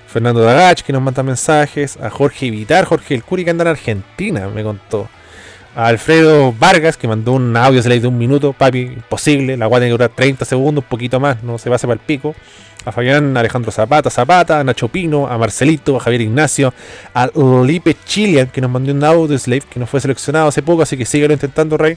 Fernando 0.07 0.43
Dagach 0.43 0.83
que 0.83 0.93
nos 0.93 1.03
manda 1.03 1.23
mensajes, 1.23 1.97
a 1.97 2.11
Jorge 2.11 2.51
Vitar, 2.51 2.85
Jorge 2.85 3.15
El 3.15 3.25
Curi 3.25 3.45
que 3.45 3.51
anda 3.51 3.63
en 3.63 3.69
Argentina, 3.69 4.49
me 4.49 4.63
contó. 4.63 5.09
A 5.75 5.87
Alfredo 5.87 6.53
Vargas 6.53 6.97
que 6.99 7.09
mandó 7.09 7.33
un 7.33 7.57
audio 7.57 7.83
slide 7.83 8.03
de 8.03 8.09
un 8.09 8.19
minuto, 8.19 8.53
papi, 8.53 8.81
imposible, 8.81 9.57
la 9.57 9.67
guardia 9.67 9.87
tiene 9.87 9.97
que 9.97 10.05
durar 10.05 10.17
30 10.17 10.45
segundos, 10.45 10.85
un 10.85 10.89
poquito 10.89 11.19
más, 11.19 11.43
no 11.43 11.57
se 11.57 11.71
va 11.71 11.77
a 11.77 11.79
para 11.79 11.95
el 11.95 11.99
pico. 11.99 12.35
A 12.85 12.91
Fabián 12.91 13.37
Alejandro 13.37 13.71
Zapata, 13.71 14.11
Zapata, 14.11 14.59
a 14.59 14.65
Nacho 14.65 14.89
Pino, 14.89 15.29
a 15.29 15.39
Marcelito, 15.39 15.97
a 15.97 16.01
Javier 16.01 16.23
Ignacio, 16.23 16.75
a 17.15 17.29
Lipe 17.65 17.97
Chilian 18.05 18.49
que 18.49 18.61
nos 18.61 18.71
mandó 18.71 18.93
un 18.93 19.03
audio 19.05 19.39
slave 19.39 19.63
que 19.71 19.79
no 19.79 19.87
fue 19.87 20.01
seleccionado 20.01 20.49
hace 20.49 20.63
poco, 20.63 20.83
así 20.83 20.97
que 20.97 21.07
síguelo 21.07 21.33
intentando, 21.33 21.77
Rey. 21.77 21.97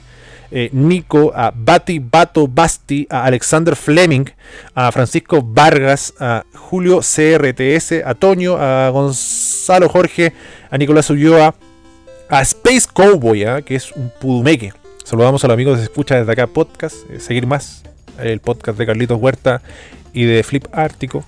Eh, 0.51 0.69
Nico, 0.73 1.33
a 1.35 1.51
Bati 1.53 1.99
Bato 1.99 2.47
Basti, 2.47 3.07
a 3.09 3.25
Alexander 3.25 3.75
Fleming, 3.75 4.25
a 4.75 4.91
Francisco 4.91 5.41
Vargas, 5.41 6.13
a 6.19 6.43
Julio 6.53 6.99
CRTS, 6.99 8.03
a 8.05 8.13
Toño, 8.13 8.55
a 8.55 8.89
Gonzalo 8.89 9.89
Jorge, 9.89 10.33
a 10.69 10.77
Nicolás 10.77 11.09
Ulloa, 11.09 11.55
a 12.29 12.41
Space 12.41 12.87
Cowboy, 12.91 13.43
¿ah? 13.43 13.61
que 13.61 13.75
es 13.75 13.91
un 13.91 14.11
pudumeque. 14.19 14.73
Saludamos 15.03 15.43
a 15.43 15.47
los 15.47 15.53
amigos 15.53 15.77
de 15.77 15.83
Escucha 15.83 16.15
desde 16.15 16.31
acá 16.31 16.47
podcast, 16.47 16.95
eh, 17.11 17.19
seguir 17.19 17.45
más, 17.45 17.83
el 18.19 18.39
podcast 18.39 18.77
de 18.77 18.85
Carlitos 18.85 19.19
Huerta 19.19 19.61
y 20.13 20.23
de 20.23 20.43
Flip 20.43 20.65
Ártico, 20.71 21.23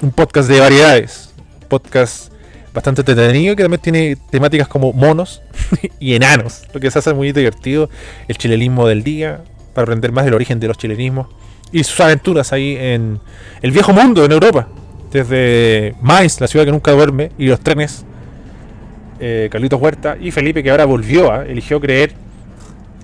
un 0.00 0.10
podcast 0.10 0.48
de 0.48 0.60
variedades, 0.60 1.34
podcast 1.68 2.32
bastante 2.72 3.02
entretenido 3.02 3.56
que 3.56 3.62
también 3.62 3.82
tiene 3.82 4.16
temáticas 4.30 4.68
como 4.68 4.92
monos 4.92 5.42
y 6.00 6.14
enanos, 6.14 6.62
lo 6.72 6.80
que 6.80 6.90
se 6.90 6.98
hace 6.98 7.12
muy 7.12 7.32
divertido, 7.32 7.90
el 8.28 8.38
chilenismo 8.38 8.86
del 8.86 9.02
día, 9.02 9.42
para 9.74 9.82
aprender 9.84 10.12
más 10.12 10.24
del 10.24 10.34
origen 10.34 10.60
de 10.60 10.68
los 10.68 10.78
chilenismos 10.78 11.28
y 11.72 11.84
sus 11.84 12.00
aventuras 12.00 12.52
ahí 12.52 12.76
en 12.78 13.20
el 13.60 13.70
viejo 13.72 13.92
mundo 13.92 14.24
en 14.24 14.32
Europa, 14.32 14.68
desde 15.10 15.94
Mainz, 16.00 16.40
la 16.40 16.48
ciudad 16.48 16.64
que 16.64 16.72
nunca 16.72 16.92
duerme, 16.92 17.30
y 17.36 17.46
los 17.46 17.60
trenes, 17.60 18.04
eh, 19.20 19.48
Carlitos 19.50 19.80
Huerta 19.80 20.16
y 20.20 20.30
Felipe 20.30 20.62
que 20.62 20.70
ahora 20.70 20.84
volvió, 20.84 21.32
a, 21.32 21.44
eligió 21.44 21.80
creer 21.80 22.12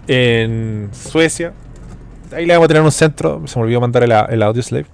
en 0.07 0.89
Suecia. 0.93 1.53
Ahí 2.33 2.47
le 2.47 2.55
vamos 2.55 2.67
a 2.67 2.69
tener 2.69 2.83
un 2.83 2.93
centro, 2.93 3.43
se 3.47 3.59
me 3.59 3.65
olvidó 3.65 3.81
mandar 3.81 4.03
el, 4.05 4.12
el 4.12 4.43
audio 4.43 4.62
slave. 4.62 4.87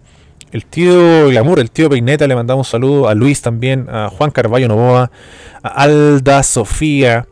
El 0.53 0.67
tío 0.67 1.29
Glamour, 1.29 1.61
el 1.61 1.71
tío 1.71 1.89
Peineta, 1.89 2.27
le 2.27 2.35
mandamos 2.35 2.67
un 2.67 2.71
saludo 2.71 3.09
a 3.09 3.15
Luis 3.15 3.41
también, 3.41 3.87
a 3.89 4.09
Juan 4.09 4.33
Carballo 4.33 4.67
Novoa, 4.67 5.11
a 5.63 5.69
Alda 5.69 6.43
Sofía, 6.43 7.27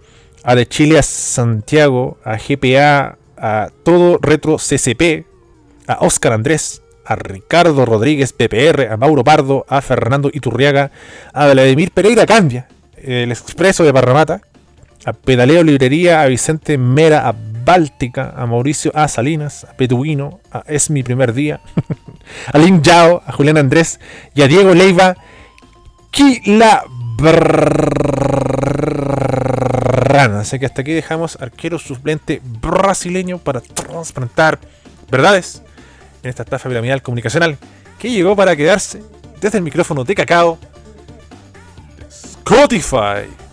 a 0.45 0.55
De 0.55 0.67
Chile 0.67 0.99
a 0.99 1.03
Santiago, 1.03 2.19
a 2.25 2.37
GPA, 2.37 3.19
a 3.37 3.71
todo 3.83 4.19
Retro 4.23 4.57
CCP, 4.57 5.27
a 5.89 5.99
Oscar 6.01 6.33
Andrés, 6.33 6.83
a 7.05 7.17
Ricardo 7.17 7.85
Rodríguez 7.85 8.33
PPR, 8.33 8.93
a 8.93 8.97
Mauro 8.97 9.25
Pardo, 9.25 9.65
a 9.69 9.81
Fernando 9.81 10.31
Iturriaga, 10.33 10.93
a 11.33 11.49
Vladimir 11.49 11.91
Pereira 11.91 12.25
Cambia, 12.25 12.69
el 13.05 13.31
expreso 13.31 13.85
de 13.85 13.93
Parramata, 13.93 14.41
a 15.05 15.13
Pedaleo 15.13 15.63
Librería, 15.63 16.23
a 16.23 16.27
Vicente 16.27 16.79
Mera, 16.79 17.29
a 17.29 17.35
Báltica, 17.65 18.33
a 18.37 18.47
Mauricio 18.47 18.93
A. 18.95 19.09
Salinas, 19.09 19.65
a 19.65 19.75
Petuino, 19.75 20.41
a 20.51 20.65
Es 20.67 20.91
mi 20.91 21.03
primer 21.03 21.35
día, 21.35 21.61
a 22.53 22.59
Lin 22.59 22.83
Yao, 22.83 23.23
a 23.27 23.33
Julián 23.33 23.59
Andrés 23.59 24.01
y 24.35 24.43
a 24.43 24.49
Diego 24.49 24.75
Leiva 24.75 25.17
Quila 26.11 26.85
Brana. 27.17 27.61
Así 30.41 30.59
que 30.59 30.67
hasta 30.67 30.83
aquí 30.83 30.93
dejamos 30.93 31.37
arquero 31.41 31.79
suplente 31.79 32.41
brasileño 32.43 33.39
para 33.39 33.61
transplantar 33.61 34.59
verdades 35.11 35.63
en 36.23 36.31
esta 36.31 36.43
estafa 36.43 36.69
piramidal 36.69 37.03
comunicacional 37.03 37.59
que 37.99 38.11
llegó 38.11 38.35
para 38.37 38.57
quedarse 38.57 39.03
desde 39.41 39.59
el 39.59 39.65
micrófono 39.65 40.05
de 40.05 40.15
cacao 40.15 40.59
de 42.49 42.55
Spotify. 42.55 43.48